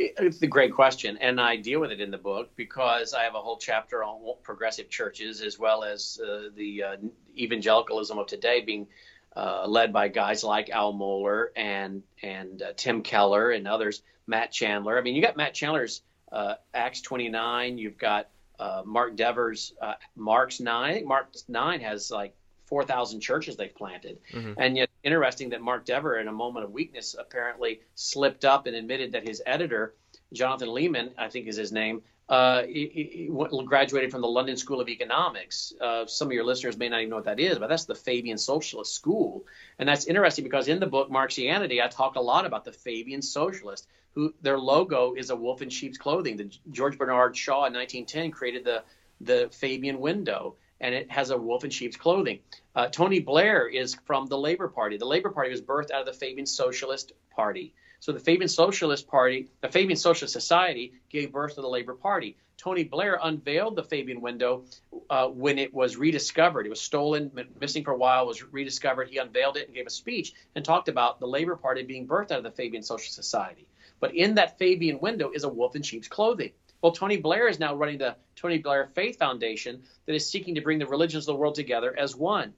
[0.00, 3.34] It's a great question, and I deal with it in the book because I have
[3.34, 6.96] a whole chapter on progressive churches as well as uh, the uh,
[7.36, 8.86] evangelicalism of today being
[9.34, 14.52] uh, led by guys like Al Mohler and and uh, Tim Keller and others, Matt
[14.52, 14.96] Chandler.
[14.96, 17.76] I mean, you got Matt Chandler's uh, Acts 29.
[17.76, 18.28] You've got
[18.60, 19.72] uh, Mark Dever's
[20.14, 21.08] Mark's nine.
[21.08, 22.36] Mark's nine has like
[22.68, 24.18] 4,000 churches they've planted.
[24.32, 24.52] Mm-hmm.
[24.58, 28.76] And yet, interesting that Mark Dever, in a moment of weakness, apparently slipped up and
[28.76, 29.94] admitted that his editor,
[30.32, 34.82] Jonathan Leeman, I think is his name, uh, he, he graduated from the London School
[34.82, 35.72] of Economics.
[35.80, 37.94] Uh, some of your listeners may not even know what that is, but that's the
[37.94, 39.46] Fabian Socialist School.
[39.78, 43.22] And that's interesting because in the book Marxianity, I talk a lot about the Fabian
[43.22, 46.36] Socialist, who their logo is a wolf in sheep's clothing.
[46.36, 48.82] The George Bernard Shaw in 1910 created the
[49.20, 52.40] the Fabian window and it has a wolf in sheep's clothing.
[52.74, 54.96] Uh, Tony Blair is from the Labor Party.
[54.96, 57.74] The Labor Party was birthed out of the Fabian Socialist Party.
[58.00, 62.36] So the Fabian Socialist Party, the Fabian Socialist Society, gave birth to the Labor Party.
[62.56, 64.64] Tony Blair unveiled the Fabian window
[65.10, 66.66] uh, when it was rediscovered.
[66.66, 67.30] It was stolen,
[67.60, 69.08] missing for a while, was rediscovered.
[69.08, 72.32] He unveiled it and gave a speech and talked about the Labor Party being birthed
[72.32, 73.66] out of the Fabian Social Society.
[74.00, 76.52] But in that Fabian window is a wolf in sheep's clothing.
[76.80, 80.60] Well, Tony Blair is now running the Tony Blair Faith Foundation that is seeking to
[80.60, 82.54] bring the religions of the world together as one.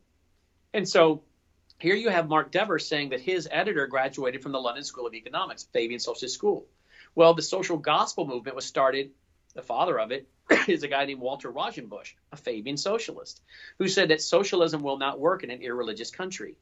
[0.75, 1.23] And so
[1.79, 5.15] here you have Mark Dever saying that his editor graduated from the London School of
[5.15, 6.67] Economics, Fabian Socialist School.
[7.15, 9.11] Well, the social gospel movement was started
[9.55, 10.29] the father of it,
[10.69, 13.43] is a guy named Walter Rauschenbusch, a Fabian socialist,
[13.79, 16.57] who said that socialism will not work in an irreligious country.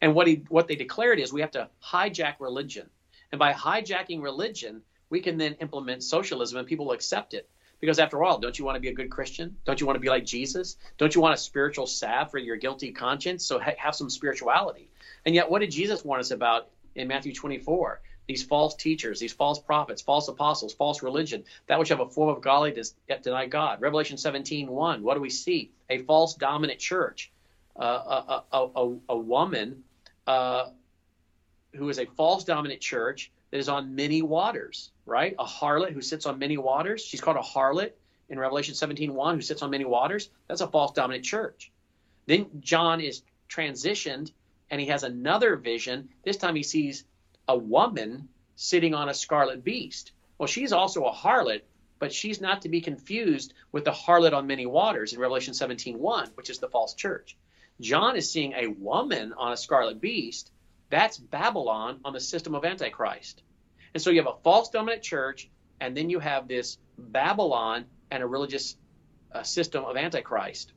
[0.00, 2.90] And what he what they declared is we have to hijack religion.
[3.32, 7.48] And by hijacking religion, we can then implement socialism and people will accept it.
[7.80, 9.56] Because after all, don't you want to be a good Christian?
[9.64, 10.76] Don't you want to be like Jesus?
[10.96, 13.44] Don't you want a spiritual salve for your guilty conscience?
[13.44, 14.90] So ha- have some spirituality.
[15.24, 18.00] And yet, what did Jesus warn us about in Matthew 24?
[18.26, 22.28] These false teachers, these false prophets, false apostles, false religion, that which have a form
[22.28, 23.80] of godliness yet deny God.
[23.80, 25.02] Revelation 17, 1.
[25.02, 25.70] What do we see?
[25.88, 27.30] A false dominant church.
[27.74, 29.84] Uh, a, a, a, a, woman
[30.26, 30.70] uh,
[31.76, 35.34] who is a false dominant church that is on many waters, right?
[35.38, 37.04] A harlot who sits on many waters.
[37.04, 37.92] She's called a harlot
[38.28, 40.30] in Revelation 17:1 who sits on many waters.
[40.46, 41.72] That's a false dominant church.
[42.26, 44.32] Then John is transitioned
[44.70, 46.10] and he has another vision.
[46.22, 47.04] This time he sees
[47.48, 50.12] a woman sitting on a scarlet beast.
[50.36, 51.62] Well, she's also a harlot,
[51.98, 56.30] but she's not to be confused with the harlot on many waters in Revelation 17:1,
[56.34, 57.36] which is the false church.
[57.80, 60.52] John is seeing a woman on a scarlet beast
[60.90, 63.42] that's Babylon on the system of Antichrist.
[63.94, 65.48] And so you have a false dominant church,
[65.80, 68.76] and then you have this Babylon and a religious
[69.32, 70.72] uh, system of Antichrist.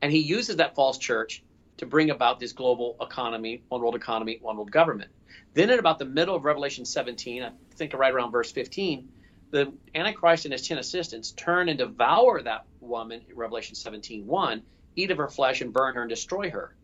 [0.00, 1.42] And he uses that false church
[1.78, 5.10] to bring about this global economy, one world economy, one world government.
[5.54, 9.08] Then, at about the middle of Revelation 17, I think right around verse 15,
[9.50, 14.62] the Antichrist and his 10 assistants turn and devour that woman, Revelation 17 1,
[14.96, 16.74] eat of her flesh and burn her and destroy her.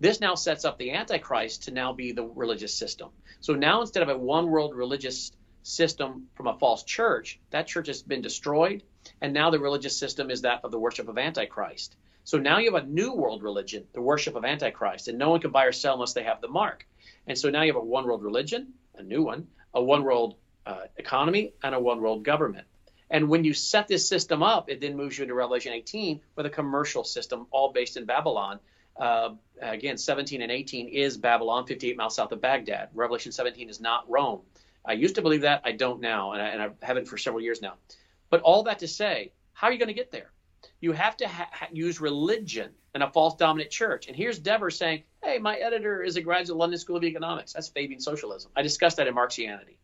[0.00, 3.10] This now sets up the Antichrist to now be the religious system.
[3.40, 5.32] So now instead of a one world religious
[5.64, 8.84] system from a false church, that church has been destroyed,
[9.20, 11.96] and now the religious system is that of the worship of Antichrist.
[12.22, 15.40] So now you have a new world religion, the worship of Antichrist, and no one
[15.40, 16.86] can buy or sell unless they have the mark.
[17.26, 20.36] And so now you have a one world religion, a new one, a one world
[20.64, 22.66] uh, economy, and a one world government.
[23.10, 26.46] And when you set this system up, it then moves you into Revelation 18 with
[26.46, 28.60] a commercial system, all based in Babylon,
[28.98, 29.30] uh,
[29.60, 32.88] again, 17 and 18 is Babylon, 58 miles south of Baghdad.
[32.94, 34.40] Revelation 17 is not Rome.
[34.84, 35.62] I used to believe that.
[35.64, 37.74] I don't now, and I, and I haven't for several years now.
[38.30, 40.32] But all that to say, how are you going to get there?
[40.80, 44.08] You have to ha- use religion and a false dominant church.
[44.08, 47.52] And here's Dever saying, hey, my editor is a graduate of London School of Economics.
[47.52, 48.50] That's Fabian socialism.
[48.56, 49.76] I discussed that in Marxianity.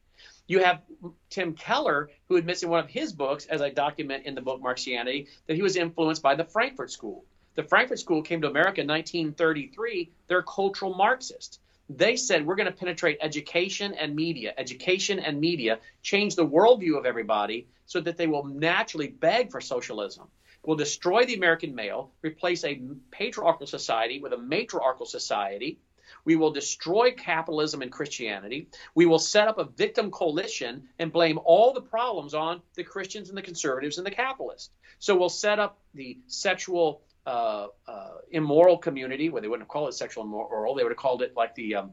[0.46, 0.82] You have
[1.30, 4.60] Tim Keller, who admits in one of his books, as I document in the book
[4.60, 7.24] Marxianity, that he was influenced by the Frankfurt School.
[7.54, 10.10] The Frankfurt School came to America in 1933.
[10.26, 11.60] They're cultural Marxists.
[11.88, 16.98] They said we're going to penetrate education and media, education and media, change the worldview
[16.98, 20.26] of everybody so that they will naturally beg for socialism.
[20.64, 22.80] We'll destroy the American male, replace a
[23.12, 25.78] patriarchal society with a matriarchal society.
[26.24, 28.68] We will destroy capitalism and Christianity.
[28.94, 33.28] We will set up a victim coalition and blame all the problems on the Christians
[33.28, 34.70] and the conservatives and the capitalists.
[34.98, 39.88] So we'll set up the sexual uh, uh, immoral community, where they wouldn't have called
[39.88, 41.92] it sexual immoral, they would have called it like the um,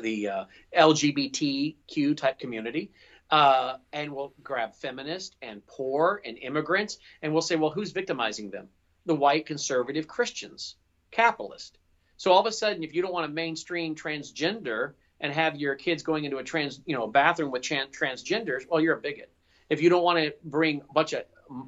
[0.00, 0.44] the uh,
[0.76, 2.90] LGBTQ type community.
[3.30, 8.50] Uh, and we'll grab feminist and poor and immigrants, and we'll say, well, who's victimizing
[8.50, 8.68] them?
[9.06, 10.74] The white conservative Christians,
[11.12, 11.78] capitalist.
[12.16, 15.76] So all of a sudden, if you don't want to mainstream transgender and have your
[15.76, 19.32] kids going into a trans, you know, bathroom with transgenders, well, you're a bigot.
[19.68, 21.22] If you don't want to bring a bunch of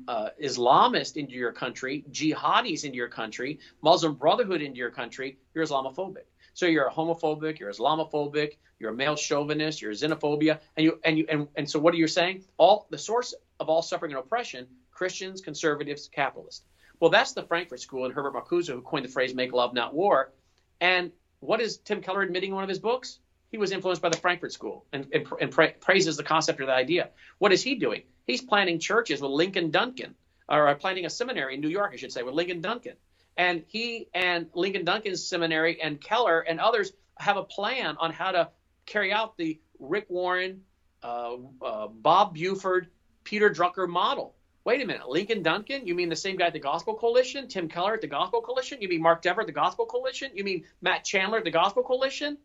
[0.09, 6.27] uh, into your country, jihadis into your country, Muslim Brotherhood into your country, you're Islamophobic.
[6.55, 11.19] So you're a homophobic, you're Islamophobic, you're a male chauvinist, you're xenophobia, and you and
[11.19, 12.45] you and, and so what are you saying?
[12.59, 16.65] All the source of all suffering and oppression: Christians, conservatives, capitalists.
[17.01, 19.95] Well, that's the Frankfurt School and Herbert Marcuse who coined the phrase "make love, not
[19.95, 20.33] war."
[20.81, 23.19] And what is Tim Keller admitting in one of his books?
[23.53, 26.67] He was influenced by the Frankfurt School and, and, and pra- praises the concept or
[26.67, 27.11] the idea.
[27.39, 28.03] What is he doing?
[28.27, 30.15] He's planning churches with Ligon Duncan,
[30.49, 32.95] or planning a seminary in New York, I should say, with Ligon Duncan.
[33.37, 38.33] And he and Ligon Duncan's seminary and Keller and others have a plan on how
[38.33, 38.49] to
[38.87, 40.63] carry out the Rick Warren,
[41.03, 42.89] uh, uh, Bob Buford,
[43.23, 44.35] Peter Drucker model.
[44.65, 45.87] Wait a minute, Ligon Duncan?
[45.87, 47.49] You mean the same guy at the Gospel Coalition?
[47.49, 48.81] Tim Keller at the Gospel Coalition?
[48.81, 50.31] You mean Mark Dever at the Gospel Coalition?
[50.35, 52.39] You mean Matt Chandler at the Gospel Coalition?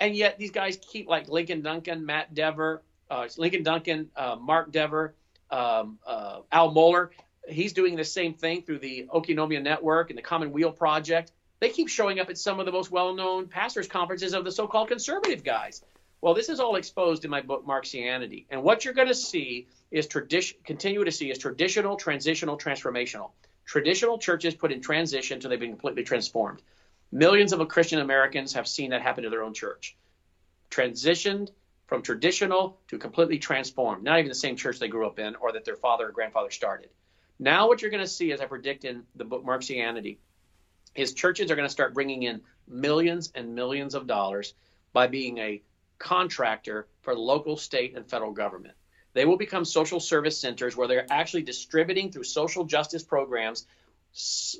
[0.00, 4.70] And yet these guys keep like Ligon Duncan, Matt Dever, uh, Ligon Duncan, uh, Mark
[4.70, 5.14] Dever,
[5.50, 7.10] um, uh, Al Mohler.
[7.48, 11.32] He's doing the same thing through the Oikonomia Network and the Commonweal Project.
[11.60, 14.88] They keep showing up at some of the most well-known pastors' conferences of the so-called
[14.88, 15.82] conservative guys.
[16.20, 19.68] Well, this is all exposed in my book Marxianity, and what you're going to see
[19.90, 20.58] is tradition.
[20.64, 23.30] Continue to see is traditional, transitional, transformational.
[23.64, 26.62] Traditional churches put in transition until they've been completely transformed.
[27.10, 29.96] Millions of Christian Americans have seen that happen to their own church.
[30.70, 31.50] Transitioned
[31.86, 34.04] from traditional to completely transformed.
[34.04, 36.50] Not even the same church they grew up in or that their father or grandfather
[36.50, 36.90] started.
[37.38, 40.18] Now, what you're going to see, as I predict in the book Marxianity,
[40.94, 44.52] is churches are going to start bringing in millions and millions of dollars
[44.92, 45.62] by being a
[45.98, 48.74] contractor for local, state, and federal government.
[49.14, 53.66] They will become social service centers where they're actually distributing through social justice programs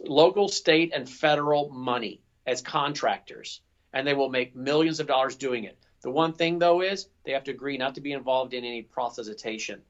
[0.06, 3.60] local, state, and federal money as contractors,
[3.92, 5.78] and they will make millions of dollars doing it.
[6.00, 8.82] The one thing, though, is they have to agree not to be involved in any
[8.82, 9.80] proselytization.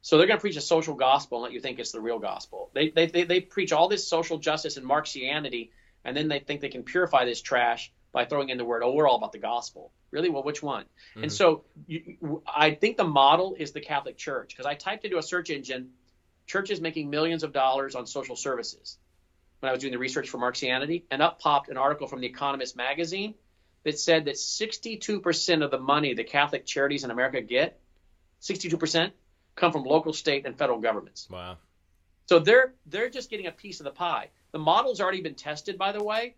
[0.00, 2.18] So they're going to preach a social gospel and let you think it's the real
[2.18, 2.70] gospel.
[2.72, 5.70] They, they, they, they preach all this social justice and Marxianity,
[6.02, 8.92] and then they think they can purify this trash by throwing in the word, oh,
[8.92, 9.92] we're all about the gospel.
[10.10, 10.30] Really?
[10.30, 10.84] Well, which one?
[10.84, 11.24] Mm-hmm.
[11.24, 15.18] And so you, I think the model is the Catholic Church because I typed into
[15.18, 15.90] a search engine,
[16.46, 18.96] churches making millions of dollars on social services
[19.60, 22.26] when I was doing the research for Marxianity, and up popped an article from The
[22.26, 23.34] Economist magazine
[23.84, 27.80] that said that 62% of the money the Catholic charities in America get,
[28.42, 29.12] 62%,
[29.54, 31.28] come from local, state, and federal governments.
[31.30, 31.58] Wow.
[32.26, 34.28] So they're they're just getting a piece of the pie.
[34.52, 36.36] The model's already been tested, by the way,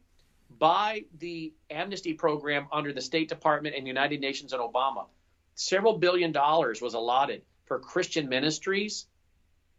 [0.59, 5.07] by the amnesty program under the State Department and United Nations and Obama.
[5.55, 9.07] Several billion dollars was allotted for Christian ministries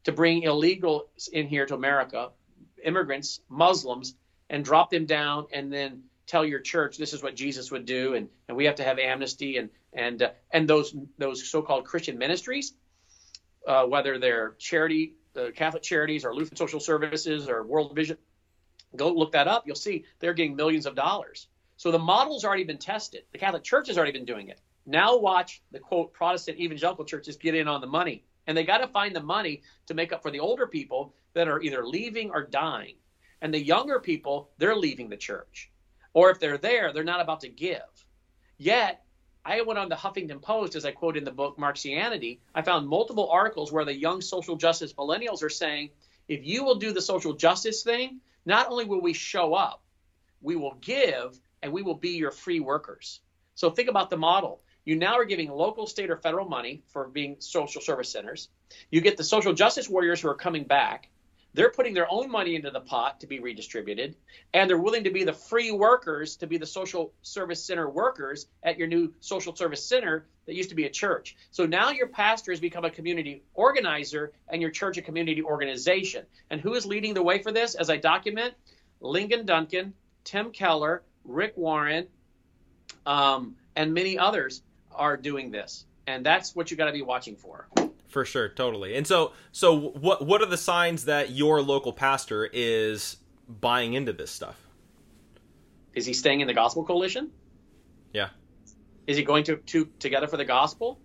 [0.03, 2.29] to bring illegals in here to America,
[2.83, 4.15] immigrants, Muslims,
[4.49, 8.13] and drop them down and then tell your church this is what Jesus would do
[8.13, 12.17] and, and we have to have amnesty and and uh, and those those so-called Christian
[12.17, 12.73] ministries,
[13.67, 18.17] uh, whether they're charity, uh, Catholic charities or Lutheran Social Services or World Vision,
[18.95, 19.65] Go look that up.
[19.65, 21.47] You'll see they're getting millions of dollars.
[21.77, 23.23] So the model's already been tested.
[23.31, 24.61] The Catholic Church has already been doing it.
[24.85, 28.23] Now watch the quote Protestant evangelical churches get in on the money.
[28.45, 31.47] And they got to find the money to make up for the older people that
[31.47, 32.95] are either leaving or dying.
[33.41, 35.69] And the younger people, they're leaving the church.
[36.13, 37.81] Or if they're there, they're not about to give.
[38.57, 39.03] Yet,
[39.45, 42.39] I went on the Huffington Post, as I quote in the book Marxianity.
[42.55, 45.89] I found multiple articles where the young social justice millennials are saying,
[46.29, 49.83] if you will do the social justice thing, not only will we show up,
[50.41, 53.21] we will give and we will be your free workers.
[53.55, 54.61] So think about the model.
[54.85, 58.49] You now are giving local, state, or federal money for being social service centers.
[58.91, 61.09] You get the social justice warriors who are coming back.
[61.53, 64.15] They're putting their own money into the pot to be redistributed,
[64.53, 68.47] and they're willing to be the free workers to be the social service center workers
[68.63, 71.35] at your new social service center that used to be a church.
[71.51, 76.25] So now your pastor has become a community organizer and your church a community organization.
[76.49, 77.75] And who is leading the way for this?
[77.75, 78.55] As I document,
[79.01, 79.93] Ligon Duncan,
[80.23, 82.07] Tim Keller, Rick Warren,
[83.05, 84.61] um, and many others
[84.91, 85.85] are doing this.
[86.07, 87.67] And that's what you got to be watching for
[88.13, 88.95] for sure, totally.
[88.95, 93.17] And so, so what what are the signs that your local pastor is
[93.49, 94.55] buying into this stuff?
[95.93, 97.31] Is he staying in the Gospel Coalition?
[98.13, 98.29] Yeah.
[99.05, 100.99] Is he going to, to Together for the Gospel,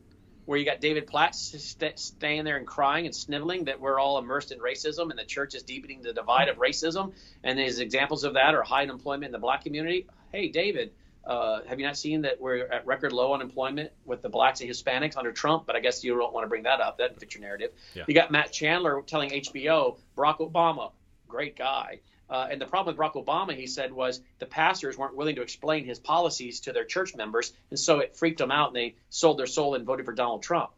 [0.44, 4.18] where you got David Platt st- staying there and crying and sniveling that we're all
[4.18, 7.12] immersed in racism and the church is deepening the divide of racism,
[7.42, 10.06] and his examples of that are high unemployment in the black community.
[10.32, 10.92] Hey, David,
[11.28, 14.70] uh, have you not seen that we're at record low unemployment with the blacks and
[14.70, 15.66] Hispanics under Trump?
[15.66, 16.98] But I guess you don't want to bring that up.
[16.98, 17.72] That fits your narrative.
[17.94, 18.04] Yeah.
[18.08, 20.90] You got Matt Chandler telling HBO, Barack Obama,
[21.28, 22.00] great guy.
[22.30, 25.42] Uh, and the problem with Barack Obama, he said, was the pastors weren't willing to
[25.42, 28.96] explain his policies to their church members, and so it freaked them out, and they
[29.10, 30.70] sold their soul and voted for Donald Trump.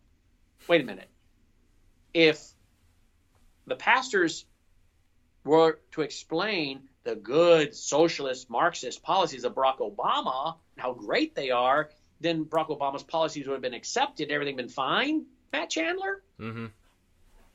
[0.66, 1.08] Wait a minute.
[2.12, 2.44] If
[3.66, 4.44] the pastors
[5.44, 11.90] were to explain the good socialist Marxist policies of Barack Obama, how great they are,
[12.20, 15.24] then Barack Obama's policies would have been accepted, everything been fine.
[15.52, 16.22] Matt Chandler.
[16.38, 16.66] Mm-hmm.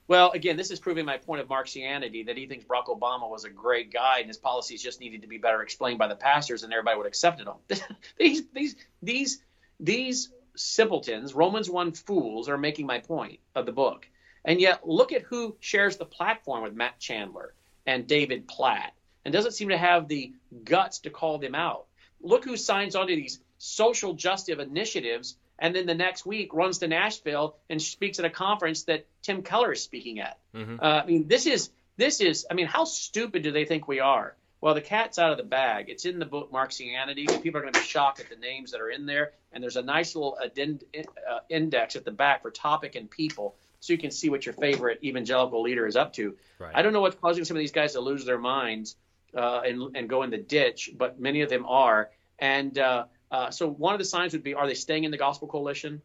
[0.07, 3.43] Well, again, this is proving my point of Marxianity that he thinks Barack Obama was
[3.43, 6.63] a great guy and his policies just needed to be better explained by the pastors
[6.63, 7.79] and everybody would have accepted them.
[8.19, 9.41] these these these
[9.79, 14.07] these simpletons, Romans one fools, are making my point of the book.
[14.43, 17.55] And yet, look at who shares the platform with Matt Chandler
[17.87, 18.93] and David Platt
[19.25, 20.31] and doesn't seem to have the
[20.63, 21.85] guts to call them out.
[22.21, 26.87] Look who signs onto these social justice initiatives and then the next week runs to
[26.87, 30.37] Nashville and speaks at a conference that Tim Keller is speaking at.
[30.53, 30.77] Mm-hmm.
[30.81, 32.45] Uh, I mean, this is this is.
[32.49, 34.35] I mean, how stupid do they think we are?
[34.61, 35.89] Well, the cat's out of the bag.
[35.89, 37.27] It's in the book Marxianity.
[37.41, 39.75] People are going to be shocked at the names that are in there, and there's
[39.75, 43.99] a nice little addend- uh, index at the back for topic and people, so you
[43.99, 46.35] can see what your favorite evangelical leader is up to.
[46.57, 46.71] Right.
[46.73, 48.95] I don't know what's causing some of these guys to lose their minds
[49.35, 52.09] uh, and, and go in the ditch, but many of them are.
[52.39, 55.17] And uh, uh, so one of the signs would be: Are they staying in the
[55.17, 56.01] Gospel Coalition?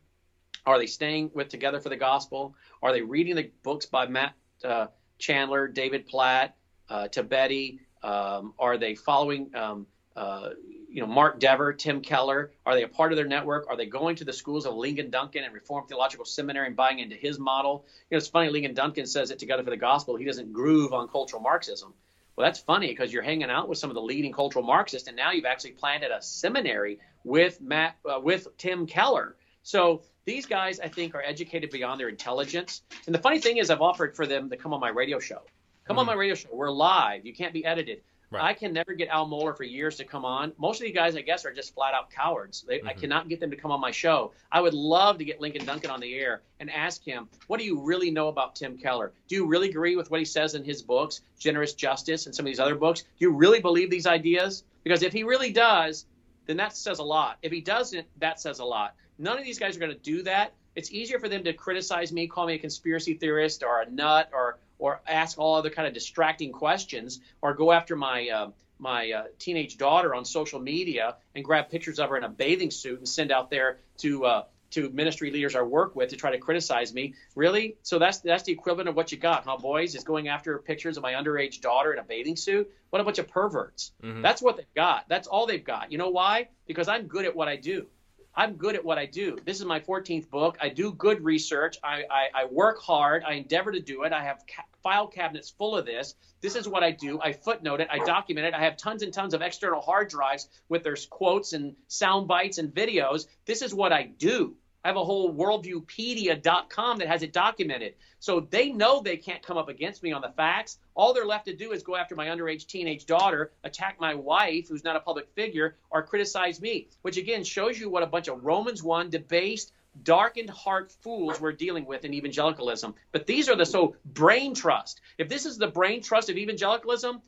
[0.67, 2.55] Are they staying with Together for the Gospel?
[2.83, 4.35] Are they reading the books by Matt
[4.65, 4.87] uh,
[5.19, 6.57] Chandler, David Platt,
[6.89, 7.79] uh, Thabiti?
[8.03, 9.87] Um, are they following um,
[10.17, 10.51] uh,
[10.91, 12.53] you know, Mark Dever, Tim Keller?
[12.67, 13.67] Are they a part of their network?
[13.69, 16.99] Are they going to the schools of Ligon Duncan and Reformed Theological Seminary and buying
[16.99, 17.85] into his model?
[18.11, 18.51] You know, it's funny.
[18.51, 20.17] Ligon Duncan says it together for the gospel.
[20.17, 21.95] He doesn't groove on cultural Marxism.
[22.41, 25.15] Well, that's funny because you're hanging out with some of the leading cultural Marxists, and
[25.15, 29.37] now you've actually planted a seminary with Matt uh, with Tim Keller.
[29.63, 32.81] So these guys, I think, are educated beyond their intelligence.
[33.05, 35.43] And the funny thing is, I've offered for them to come on my radio show.
[35.85, 35.99] Come mm-hmm.
[35.99, 36.49] on my radio show.
[36.51, 37.27] We're live.
[37.27, 38.01] You can't be edited.
[38.33, 38.45] Right.
[38.45, 40.53] I can never get Al Mohler for years to come on.
[40.57, 42.65] Most of these guys, I guess, are just flat out cowards.
[42.67, 42.87] They, mm-hmm.
[42.89, 44.33] I cannot get them to come on my show.
[44.53, 47.67] I would love to get Ligon Duncan on the air and ask him, what do
[47.67, 49.13] you really know about Tim Keller?
[49.27, 52.45] Do you really agree with what he says in his books, Generous Justice, and some
[52.45, 53.01] of these other books?
[53.01, 54.63] Do you really believe these ideas?
[54.85, 56.07] Because if he really does,
[56.47, 57.39] then that says a lot.
[57.43, 58.95] If he doesn't, that says a lot.
[59.19, 60.55] None of these guys are going to do that.
[60.77, 64.31] It's easier for them to criticize me, call me a conspiracy theorist or a nut,
[64.33, 69.13] or or ask all other kind of distracting questions, or go after my uh, my
[69.13, 72.99] uh, teenage daughter on social media and grab pictures of her in a bathing suit
[72.99, 76.39] and send out there to uh, to ministry leaders I work with to try to
[76.39, 77.15] criticize me.
[77.35, 77.77] Really?
[77.83, 79.95] So that's that's the equivalent of what you got, huh, boys?
[79.95, 82.71] Is going after pictures of my underage daughter in a bathing suit?
[82.91, 83.93] What a bunch of perverts.
[84.03, 84.23] Mm-hmm.
[84.23, 85.09] That's what they've got.
[85.09, 85.93] That's all they've got.
[85.93, 86.49] You know why?
[86.67, 87.87] Because I'm good at what I do.
[88.35, 89.37] I'm good at what I do.
[89.45, 90.57] This is my 14th book.
[90.61, 91.79] I do good research.
[91.83, 93.25] I, I, I work hard.
[93.27, 94.13] I endeavor to do it.
[94.13, 96.15] I have ca- file cabinets full of this.
[96.41, 97.21] This is what I do.
[97.21, 97.89] I footnote it.
[97.91, 98.55] I document it.
[98.55, 102.59] I have tons and tons of external hard drives with their quotes and sound bites
[102.59, 103.27] and videos.
[103.45, 104.57] This is what I do.
[104.83, 107.95] I have a whole worldviewpedia.com that has it documented.
[108.19, 110.79] So they know they can't come up against me on the facts.
[110.95, 114.69] All they're left to do is go after my underage teenage daughter, attack my wife,
[114.69, 118.29] who's not a public figure, or criticize me, which again shows you what a bunch
[118.29, 122.95] of Romans 1 debased, darkened heart fools we're dealing with in evangelicalism.
[123.13, 125.01] But these are the so brain trust.
[125.19, 127.23] If this is the brain trust of evangelicalism,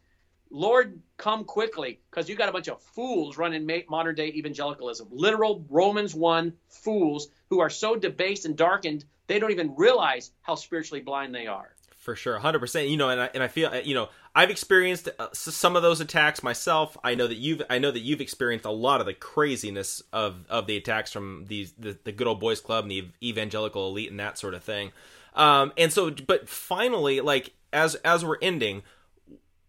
[0.51, 5.09] Lord, come quickly, because you got a bunch of fools running modern day evangelicalism.
[5.11, 10.55] Literal Romans 1 fools who are so debased and darkened, they don't even realize how
[10.55, 11.75] spiritually blind they are.
[11.97, 12.91] For sure, 100%.
[12.91, 16.01] You know, and I, and I feel, you know, I've experienced uh, some of those
[16.01, 16.97] attacks myself.
[17.05, 20.47] I know that you've, I know that you've experienced a lot of the craziness of,
[20.49, 24.11] of the attacks from these, the, the good old boys club and the evangelical elite
[24.11, 24.93] and that sort of thing.
[25.35, 28.83] Um, and so, but finally, like, as, as we're ending,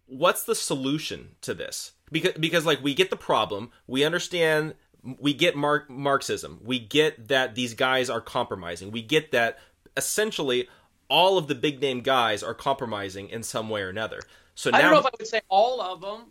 [0.06, 1.92] what's the solution to this?
[2.12, 4.74] Because because like we get the problem, we understand
[5.18, 6.60] we get Mark, Marxism.
[6.64, 8.90] We get that these guys are compromising.
[8.90, 9.58] We get that
[9.96, 10.68] essentially
[11.08, 14.20] all of the big name guys are compromising in some way or another.
[14.54, 16.26] So now, I don't know if I would say all of them.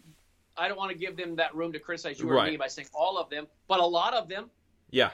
[0.55, 2.51] I don't want to give them that room to criticize you or right.
[2.51, 4.51] me by saying all of them, but a lot of them.
[4.91, 5.11] Yeah,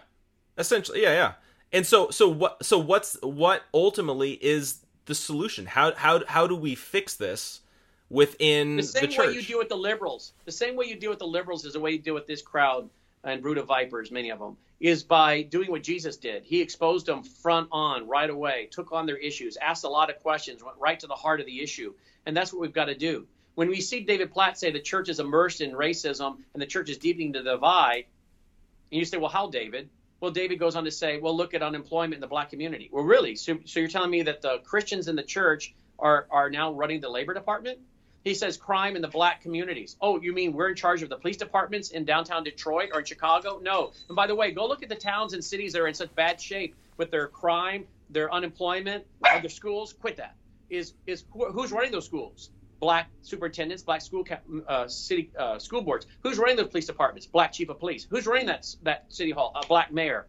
[0.57, 1.33] essentially, yeah, yeah.
[1.71, 2.65] And so, so what?
[2.65, 5.65] So what's what ultimately is the solution?
[5.65, 7.61] How how how do we fix this?
[8.09, 10.33] within the same the way you deal with the liberals.
[10.45, 12.41] The same way you deal with the liberals is the way you deal with this
[12.41, 12.89] crowd
[13.23, 16.43] and brood of vipers, many of them, is by doing what Jesus did.
[16.43, 20.19] He exposed them front on right away, took on their issues, asked a lot of
[20.19, 21.93] questions, went right to the heart of the issue,
[22.29, 23.25] and that's what we've got to do.
[23.55, 26.87] When we see David Platt say the church is immersed in racism and the church
[26.91, 28.05] is deepening the divide,
[28.91, 29.89] and you say, well, how, David?
[30.19, 32.87] Well, David goes on to say, well, look at unemployment in the black community.
[32.91, 33.35] Well, really?
[33.35, 37.01] So, so you're telling me that the Christians in the church are, are now running
[37.01, 37.79] the labor department?
[38.23, 39.95] He says crime in the black communities.
[39.99, 43.05] Oh, you mean we're in charge of the police departments in downtown Detroit or in
[43.05, 43.59] Chicago?
[43.63, 43.91] No.
[44.07, 46.13] And by the way, go look at the towns and cities that are in such
[46.13, 49.93] bad shape with their crime, their unemployment, their schools.
[49.93, 50.35] Quit that.
[50.69, 52.51] Is is who's running those schools?
[52.79, 54.25] Black superintendents, black school
[54.67, 56.07] uh, city uh, school boards.
[56.23, 57.27] Who's running those police departments?
[57.27, 58.07] Black chief of police.
[58.09, 59.51] Who's running that that city hall?
[59.61, 60.27] A black mayor.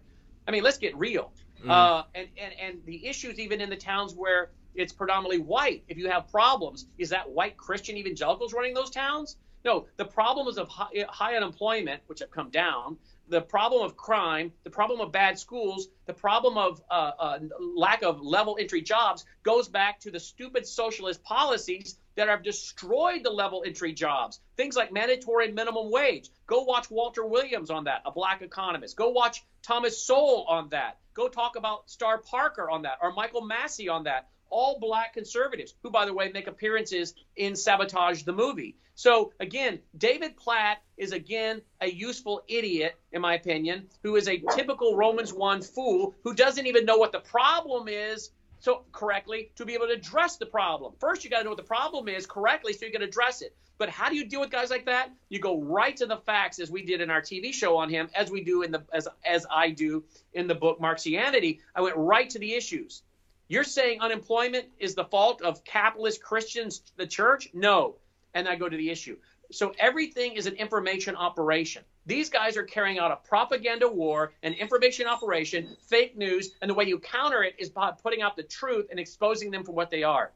[0.49, 1.33] I mean, let's get real.
[1.65, 1.71] Mm.
[1.71, 5.85] Uh, and, and and the issues even in the towns where it's predominantly white.
[5.89, 9.37] If you have problems, is that white Christian evangelicals running those towns?
[9.65, 12.97] No, the problems of high, high unemployment, which have come down,
[13.31, 17.39] the problem of crime, the problem of bad schools, the problem of uh, uh,
[17.77, 23.23] lack of level entry jobs goes back to the stupid socialist policies that have destroyed
[23.25, 24.41] the level entry jobs.
[24.57, 26.29] Things like mandatory minimum wage.
[26.47, 28.97] Go watch Walter Williams on that, a black economist.
[28.97, 30.99] Go watch Thomas Sowell on that.
[31.15, 35.75] Go talk about Star Parker on that, or Michael Massey on that all black conservatives,
[35.83, 38.77] who, by the way, make appearances in Sabotage the movie.
[38.95, 44.43] So, again, David Platt is, again, a useful idiot, in my opinion, who is a
[44.55, 49.65] typical Romans 1 fool who doesn't even know what the problem is so correctly to
[49.65, 50.93] be able to address the problem.
[51.01, 53.57] First, you got to know what the problem is correctly so you can address it.
[53.79, 55.11] But how do you deal with guys like that?
[55.31, 58.11] You go right to the facts, as we did in our TV show on him,
[58.15, 60.05] as we do in the as as I do
[60.35, 61.61] in the book Marxianity.
[61.75, 63.03] I went right to the issues.
[63.51, 67.49] You're saying unemployment is the fault of capitalist Christians, the church?
[67.53, 67.97] No.
[68.35, 69.17] and I go to the issue.
[69.51, 71.83] So everything is an information operation.
[72.07, 76.75] These guys are carrying out a propaganda war, an information operation, fake news, and the
[76.75, 79.91] way you counter it is by putting out the truth and exposing them for what
[79.91, 80.31] they are.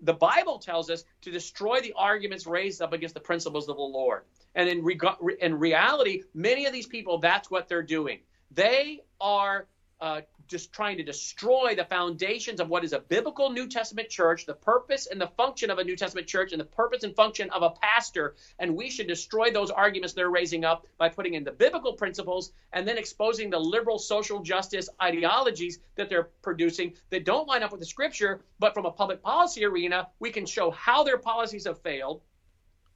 [0.00, 3.82] The Bible tells us to destroy the arguments raised up against the principles of the
[3.82, 4.24] Lord.
[4.56, 5.04] And in, reg-
[5.40, 8.18] in reality, many of these people, that's what they're doing.
[8.50, 9.68] They are
[10.00, 14.46] uh, just trying to destroy the foundations of what is a biblical New Testament church,
[14.46, 17.50] the purpose and the function of a New Testament church, and the purpose and function
[17.50, 18.34] of a pastor.
[18.58, 22.52] And we should destroy those arguments they're raising up by putting in the biblical principles
[22.72, 27.70] and then exposing the liberal social justice ideologies that they're producing that don't line up
[27.70, 28.40] with the scripture.
[28.58, 32.22] But from a public policy arena, we can show how their policies have failed,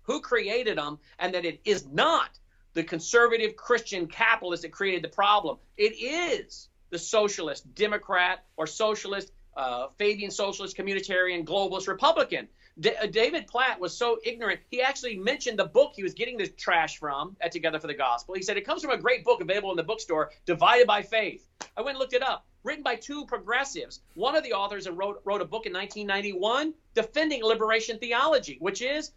[0.02, 2.30] who created them, and that it is not
[2.72, 5.58] the conservative Christian capitalist that created the problem.
[5.76, 12.46] It is the socialist, Democrat, or socialist, uh, Fabian socialist, communitarian, globalist, Republican.
[12.78, 16.36] D- uh, David Platt was so ignorant, he actually mentioned the book he was getting
[16.36, 18.36] this trash from at Together for the Gospel.
[18.36, 21.48] He said it comes from a great book available in the bookstore, Divided by Faith.
[21.76, 22.46] I went and looked it up.
[22.62, 24.00] Written by two progressives.
[24.14, 29.10] One of the authors wrote, wrote a book in 1991 defending liberation theology, which is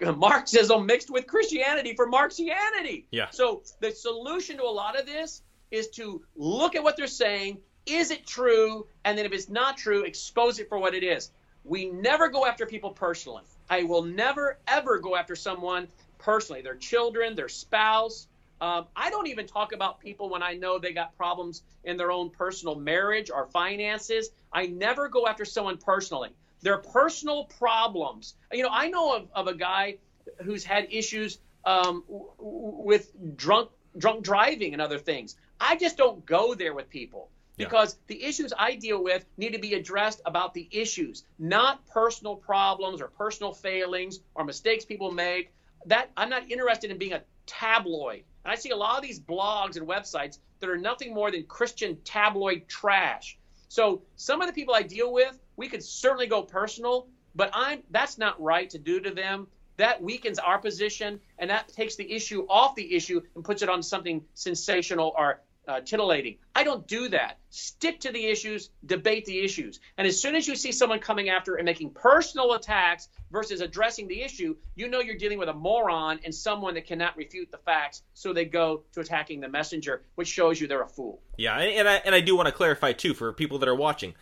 [0.00, 3.04] Marxism mixed with Christianity for Marxianity.
[3.10, 3.30] Yeah.
[3.30, 7.58] So the solution to a lot of this is to look at what they're saying.
[7.86, 8.86] Is it true?
[9.04, 11.30] And then if it's not true, expose it for what it is.
[11.64, 13.42] We never go after people personally.
[13.68, 15.88] I will never, ever go after someone
[16.18, 18.26] personally, their children, their spouse.
[18.60, 22.12] Um, I don't even talk about people when I know they got problems in their
[22.12, 24.30] own personal marriage or finances.
[24.52, 26.30] I never go after someone personally.
[26.62, 28.34] Their personal problems.
[28.52, 29.96] You know, I know of, of a guy
[30.42, 35.36] who's had issues um, with drunk drunk driving and other things.
[35.60, 38.16] I just don't go there with people because yeah.
[38.16, 43.00] the issues I deal with need to be addressed about the issues, not personal problems
[43.00, 45.52] or personal failings or mistakes people make.
[45.86, 48.24] That I'm not interested in being a tabloid.
[48.44, 51.44] And I see a lot of these blogs and websites that are nothing more than
[51.44, 53.38] Christian tabloid trash.
[53.68, 57.82] So some of the people I deal with, we could certainly go personal, but I'm
[57.90, 62.10] that's not right to do to them that weakens our position and that takes the
[62.10, 66.36] issue off the issue and puts it on something sensational or uh, titillating.
[66.54, 67.38] I don't do that.
[67.50, 69.80] Stick to the issues, debate the issues.
[69.96, 74.08] And as soon as you see someone coming after and making personal attacks versus addressing
[74.08, 77.58] the issue, you know you're dealing with a moron and someone that cannot refute the
[77.58, 78.02] facts.
[78.14, 81.22] So they go to attacking the messenger, which shows you they're a fool.
[81.36, 84.14] Yeah, and I, and I do want to clarify too for people that are watching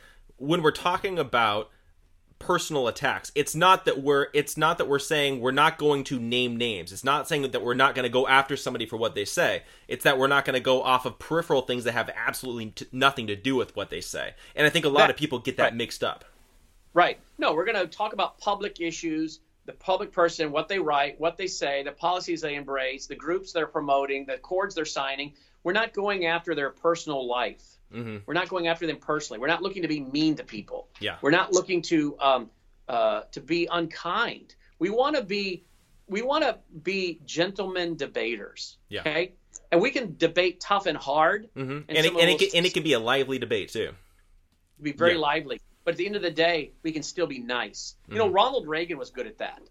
[0.42, 1.70] when we're talking about
[2.42, 3.30] personal attacks.
[3.34, 6.92] It's not that we're it's not that we're saying we're not going to name names.
[6.92, 9.62] It's not saying that we're not going to go after somebody for what they say.
[9.86, 12.86] It's that we're not going to go off of peripheral things that have absolutely t-
[12.90, 14.34] nothing to do with what they say.
[14.56, 15.74] And I think a lot that, of people get that right.
[15.74, 16.24] mixed up.
[16.94, 17.18] Right.
[17.38, 21.36] No, we're going to talk about public issues, the public person, what they write, what
[21.36, 25.34] they say, the policies they embrace, the groups they're promoting, the chords they're signing.
[25.62, 27.71] We're not going after their personal life.
[27.92, 28.18] Mm-hmm.
[28.26, 29.40] We're not going after them personally.
[29.40, 30.88] We're not looking to be mean to people.
[31.00, 31.16] Yeah.
[31.20, 32.50] We're not looking to um,
[32.88, 34.54] uh, to be unkind.
[34.78, 35.64] We want to be
[36.08, 38.78] we want to be gentlemen debaters.
[38.88, 39.00] Yeah.
[39.00, 39.32] Okay.
[39.70, 41.48] And we can debate tough and hard.
[41.56, 41.70] Mm-hmm.
[41.70, 43.92] And, and, it, and, it can, and it can be a lively debate too.
[44.80, 45.20] Be very yeah.
[45.20, 45.60] lively.
[45.84, 47.96] But at the end of the day, we can still be nice.
[48.02, 48.12] Mm-hmm.
[48.12, 48.34] You know, mm-hmm.
[48.34, 49.62] Ronald Reagan was good at that.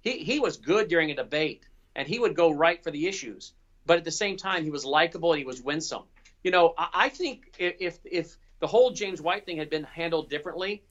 [0.00, 3.52] He he was good during a debate, and he would go right for the issues.
[3.86, 6.02] But at the same time, he was likable and he was winsome
[6.42, 10.30] you know, I, I think if if the whole James White thing had been handled
[10.30, 10.82] differently,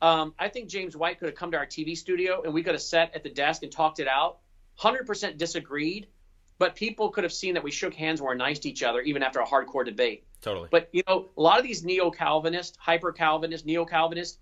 [0.00, 2.74] um, I think James White could have come to our TV studio and we could
[2.74, 4.38] have sat at the desk and talked it out.
[4.80, 6.06] 100% disagreed,
[6.58, 9.00] but people could have seen that we shook hands and were nice to each other
[9.00, 10.24] even after a hardcore debate.
[10.40, 10.68] Totally.
[10.70, 14.38] But you know, a lot of these neo-Calvinists, hyper-Calvinists, neo-Calvinists,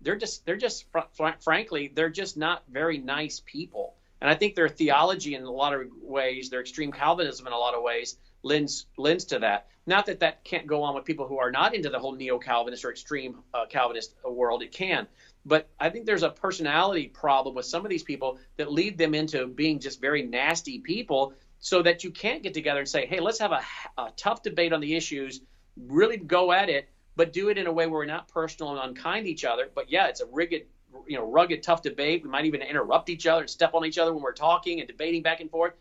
[0.00, 3.94] they're just they're just fr- frankly they're just not very nice people.
[4.20, 7.58] And I think their theology in a lot of ways, their extreme Calvinism in a
[7.58, 9.66] lot of ways, lends lends to that.
[9.86, 12.84] Not that that can't go on with people who are not into the whole neo-Calvinist
[12.84, 14.62] or extreme uh, Calvinist world.
[14.62, 15.06] It can,
[15.44, 19.14] but I think there's a personality problem with some of these people that lead them
[19.14, 23.20] into being just very nasty people, so that you can't get together and say, "Hey,
[23.20, 23.62] let's have a,
[23.98, 25.40] a tough debate on the issues,
[25.76, 28.88] really go at it." But do it in a way where we're not personal and
[28.88, 29.68] unkind to each other.
[29.74, 30.66] But yeah, it's a rugged,
[31.06, 32.22] you know, rugged, tough debate.
[32.22, 34.88] We might even interrupt each other and step on each other when we're talking and
[34.88, 35.74] debating back and forth.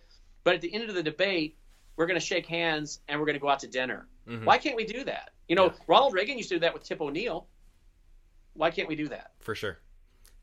[0.43, 1.55] But at the end of the debate,
[1.99, 4.07] we're going to shake hands and we're going to go out to dinner.
[4.25, 4.45] Mm-hmm.
[4.45, 5.31] Why can't we do that?
[5.49, 5.73] You know, yeah.
[5.85, 7.45] Ronald Reagan used to do that with Tip O'Neill.
[8.53, 9.31] Why can't we do that?
[9.39, 9.79] For sure,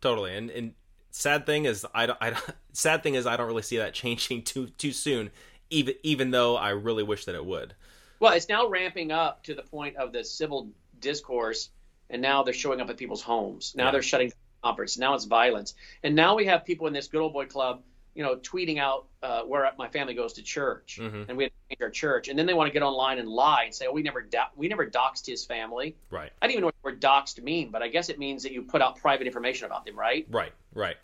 [0.02, 0.36] totally.
[0.36, 0.74] And and
[1.10, 2.18] sad thing is, I don't.
[2.20, 5.30] I don't, sad thing is, I don't really see that changing too too soon.
[5.70, 7.74] Even even though I really wish that it would.
[8.20, 10.68] Well, it's now ramping up to the point of the civil
[11.00, 11.70] discourse,
[12.10, 13.74] and now they're showing up at people's homes.
[13.74, 13.90] Now yeah.
[13.92, 14.98] they're shutting conference.
[14.98, 17.82] Now it's violence, and now we have people in this good old boy club,
[18.16, 21.24] you know, tweeting out uh, where my family goes to church, Mm-hmm.
[21.28, 23.28] and we had to change our church, and then they want to get online and
[23.28, 25.96] lie and say, oh, we never do- we never doxed his family.
[26.10, 26.30] Right.
[26.40, 28.52] I don't even know what the word doxed mean, but I guess it means that
[28.52, 30.26] you put out private information about them, right?
[30.30, 30.52] Right.
[30.74, 30.96] Right.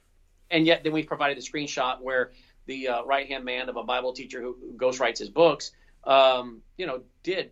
[0.50, 2.32] and yet then we provided the screenshot where
[2.66, 5.72] the uh, right hand man of a Bible teacher who, who ghostwrites his books,
[6.04, 7.50] um, you know, did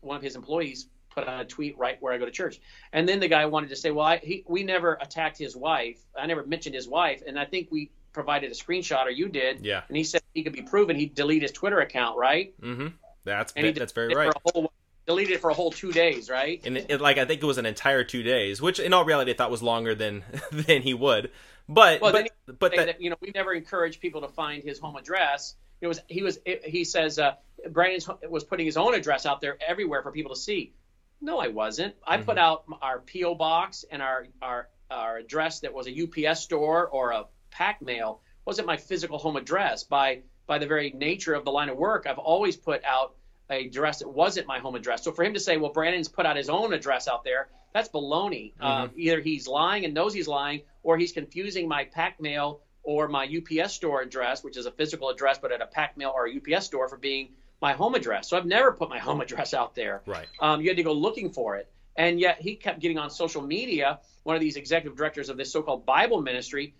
[0.00, 2.60] one of his employees put on a tweet right where I go to church,
[2.92, 5.98] and then the guy wanted to say, well, I, he, we never attacked his wife,
[6.18, 9.64] I never mentioned his wife, and I think we provided a screenshot, or you did,
[9.64, 9.82] Yeah.
[9.86, 12.58] and he said he could be proven, he'd delete his Twitter account, right?
[12.60, 12.88] Mm-hmm.
[13.24, 14.32] That's And he that's very right.
[14.46, 14.72] Whole,
[15.06, 16.60] deleted it for a whole two days, right?
[16.64, 19.04] And it, it- like I think it was an entire two days, which in all
[19.04, 21.30] reality I thought was longer than than he would.
[21.68, 24.78] But Well, but but that, that, you know we never encourage people to find his
[24.78, 25.54] home address.
[25.82, 27.34] It was he was he says uh,
[27.70, 30.72] Brannon was putting his own address out there everywhere for people to see.
[31.20, 31.94] No, I wasn't.
[32.06, 36.40] I put out our PO box and our our our address that was a UPS
[36.40, 37.24] store or a
[37.56, 39.82] Pak Mail wasn't my physical home address.
[39.82, 43.14] By by the very nature of the line of work, I've always put out
[43.50, 45.02] a address that wasn't my home address.
[45.02, 47.88] So for him to say, well, Brannon's put out his own address out there, that's
[47.88, 48.52] baloney.
[48.60, 53.08] Um, either he's lying and knows he's lying, or he's confusing my Pak Mail or
[53.08, 56.28] my UPS store address, which is a physical address, but at a Pak Mail or
[56.28, 57.30] a UPS store for being
[57.60, 58.28] my home address.
[58.28, 60.02] So I've never put my home address out there.
[60.06, 60.26] Right.
[60.40, 61.70] Um, you had to go looking for it.
[61.96, 65.50] And yet he kept getting on social media, one of these executive directors of this
[65.50, 66.74] so called Bible ministry,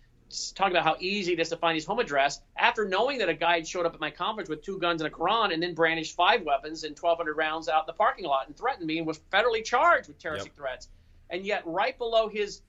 [0.55, 3.35] talking about how easy it is to find his home address after knowing that a
[3.35, 5.75] guy had showed up at my conference with two guns and a Quran and then
[5.75, 9.07] brandished five weapons and 1,200 rounds out in the parking lot and threatened me and
[9.07, 10.89] was federally charged with terroristic threats.
[11.31, 12.63] And yet, right below his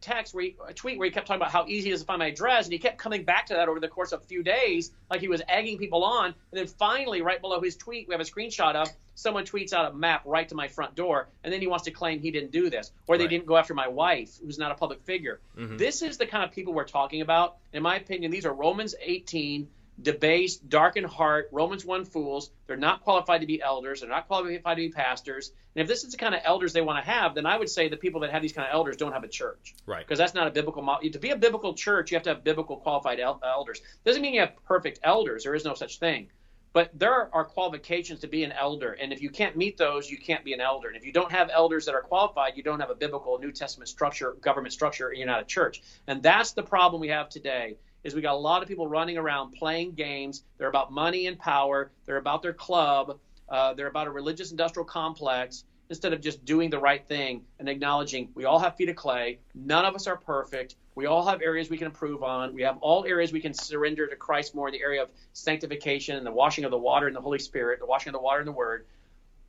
[0.00, 2.06] text where he, a tweet where he kept talking about how easy it is to
[2.06, 4.24] find my address, and he kept coming back to that over the course of a
[4.24, 6.26] few days, like he was egging people on.
[6.26, 9.90] And then finally, right below his tweet, we have a screenshot of someone tweets out
[9.92, 12.50] a map right to my front door, and then he wants to claim he didn't
[12.50, 13.30] do this, or they Right.
[13.30, 15.40] didn't go after my wife, who's not a public figure.
[15.56, 15.76] Mm-hmm.
[15.76, 17.56] This is the kind of people we're talking about.
[17.72, 19.68] In my opinion, these are Romans 18
[20.00, 22.50] debased, darkened heart, Romans 1 fools.
[22.66, 24.00] They're not qualified to be elders.
[24.00, 25.52] They're not qualified to be pastors.
[25.74, 27.68] And if this is the kind of elders they want to have, then I would
[27.68, 29.74] say the people that have these kind of elders don't have a church.
[29.86, 30.04] Right.
[30.04, 31.08] Because that's not a biblical model.
[31.10, 33.82] To be a biblical church, you have to have biblical qualified el- elders.
[34.04, 35.44] Doesn't mean you have perfect elders.
[35.44, 36.28] There is no such thing.
[36.72, 38.92] But there are qualifications to be an elder.
[38.92, 40.88] And if you can't meet those, you can't be an elder.
[40.88, 43.52] And if you don't have elders that are qualified, you don't have a biblical New
[43.52, 45.82] Testament structure, government structure, and you're not a church.
[46.08, 49.18] And that's the problem we have today is we got a lot of people running
[49.18, 50.44] around playing games.
[50.58, 51.90] They're about money and power.
[52.06, 53.18] They're about their club.
[53.48, 57.68] Uh, they're about a religious industrial complex instead of just doing the right thing and
[57.68, 59.38] acknowledging we all have feet of clay.
[59.54, 60.76] None of us are perfect.
[60.94, 62.54] We all have areas we can improve on.
[62.54, 66.16] We have all areas we can surrender to Christ more in the area of sanctification
[66.16, 68.38] and the washing of the water and the Holy Spirit, the washing of the water
[68.38, 68.86] and the Word.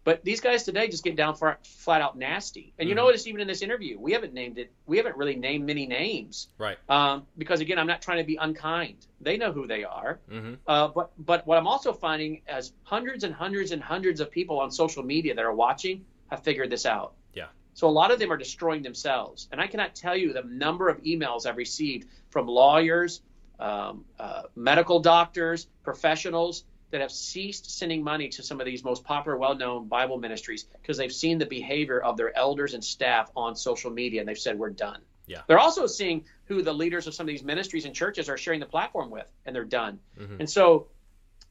[0.05, 2.73] But these guys today just get down far, flat out nasty.
[2.79, 4.71] And you notice even in this interview, we haven't named it.
[4.85, 6.77] We haven't really named many names Right.
[6.89, 9.07] um, because again, I'm not trying to be unkind.
[9.19, 10.19] They know who they are.
[10.31, 10.59] Mhm.
[10.67, 14.59] Uh, but but what I'm also finding as hundreds and hundreds and hundreds of people
[14.59, 17.13] on social media that are watching have figured this out.
[17.33, 17.47] Yeah.
[17.73, 20.87] So a lot of them are destroying themselves, and I cannot tell you the number
[20.87, 23.21] of emails I've received from lawyers,
[23.59, 26.63] um, uh, medical doctors, professionals
[26.95, 30.95] that have ceased sending money to some of these most popular, well-known Bible ministries because
[30.95, 34.57] they've seen the behavior of their elders and staff on social media, and they've said
[34.57, 35.01] we're done.
[35.27, 35.41] Yeah.
[35.45, 38.61] They're also seeing who the leaders of some of these ministries and churches are sharing
[38.61, 39.99] the platform with, and they're done.
[40.17, 40.37] Mm-hmm.
[40.39, 40.87] And so,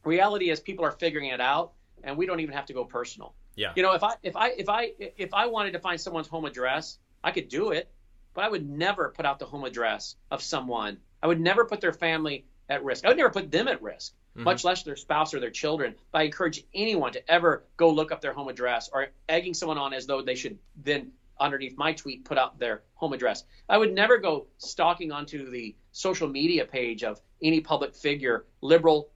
[0.02, 1.72] reality is people are figuring it out,
[2.02, 3.34] and we don't even have to go personal.
[3.54, 3.74] Yeah.
[3.76, 6.46] You know, if I if I if I if I wanted to find someone's home
[6.46, 7.90] address, I could do it,
[8.32, 10.96] but I would never put out the home address of someone.
[11.22, 13.04] I would never put their family at risk.
[13.04, 14.44] I would never put them at risk, Mm-hmm.
[14.44, 15.94] much less their spouse or their children.
[16.10, 19.78] But I encourage anyone to ever go look up their home address or egging someone
[19.78, 23.44] on as though they should then underneath my tweet put out their home address.
[23.68, 29.10] I would never go stalking onto the social media page of any public figure, liberal,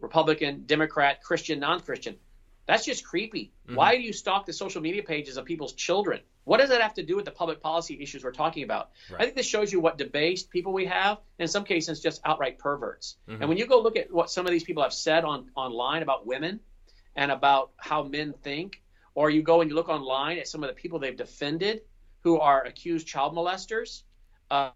[0.00, 2.16] Republican, Democrat, Christian, non-Christian.
[2.66, 3.52] That's just creepy.
[3.66, 3.76] Mm-hmm.
[3.76, 6.20] Why do you stalk the social media pages of people's children?
[6.48, 8.88] What does that have to do with the public policy issues we're talking about?
[9.18, 12.22] I think this shows you what debased people we have, and in some cases, just
[12.24, 13.18] outright perverts.
[13.26, 16.02] And when you go look at what some of these people have said on online
[16.02, 16.60] about women
[17.14, 18.80] and about how men think,
[19.14, 21.82] or you go and you look online at some of the people they've defended
[22.20, 24.04] who are accused child molesters,
[24.50, 24.70] uh,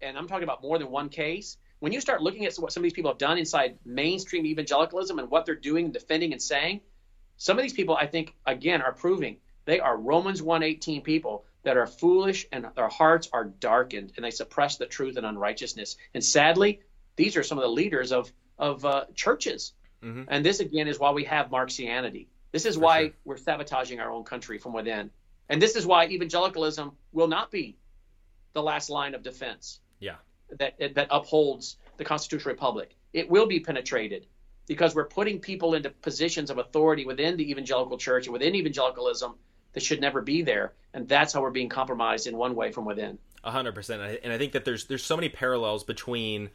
[0.00, 1.56] and I'm talking about more than one case.
[1.80, 5.18] When you start looking at what some of these people have done inside mainstream evangelicalism
[5.18, 6.82] and what they're doing, defending, and saying,
[7.36, 11.76] some of these people, I think, again, are proving they are Romans 1:18 people that
[11.76, 15.96] are foolish and their hearts are darkened and they suppress the truth and unrighteousness.
[16.12, 16.80] And sadly,
[17.16, 19.72] these are some of the leaders of of uh, churches.
[20.28, 22.26] And this again is why we have Marxianity.
[22.52, 23.12] This is why sure.
[23.24, 25.10] we're sabotaging our own country from within.
[25.48, 27.78] And this is why evangelicalism will not be
[28.52, 29.80] the last line of defense.
[29.98, 30.16] Yeah.
[30.58, 32.94] That that upholds the constitutional republic.
[33.14, 34.26] It will be penetrated
[34.66, 39.34] because we're putting people into positions of authority within the evangelical church and within evangelicalism
[39.74, 42.84] that should never be there, and that's how we're being compromised in one way from
[42.84, 43.18] within.
[43.42, 46.50] A hundred percent, and I think that there's there's so many parallels between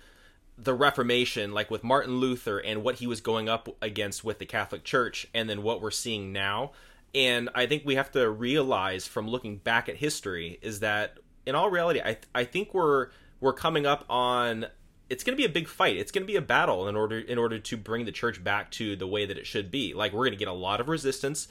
[0.58, 4.46] the Reformation, like with Martin Luther and what he was going up against with the
[4.46, 6.72] Catholic Church, and then what we're seeing now.
[7.16, 11.56] And I think we have to realize from looking back at history is that in
[11.56, 13.10] all reality, I I think we're
[13.40, 14.66] we're coming up on
[15.10, 15.98] it's going to be a big fight.
[15.98, 18.70] It's going to be a battle in order in order to bring the church back
[18.72, 19.94] to the way that it should be.
[19.94, 21.48] Like we're going to get a lot of resistance.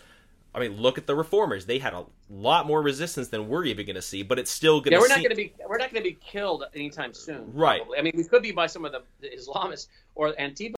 [0.54, 3.86] I mean, look at the reformers; they had a lot more resistance than we're even
[3.86, 4.22] going to see.
[4.22, 4.96] But it's still going to.
[4.96, 7.52] yeah, we're not going to be we're not going to be killed anytime soon.
[7.52, 7.80] Right.
[7.80, 7.98] Probably.
[7.98, 10.77] I mean, we could be by some of the, the Islamists or Antifa.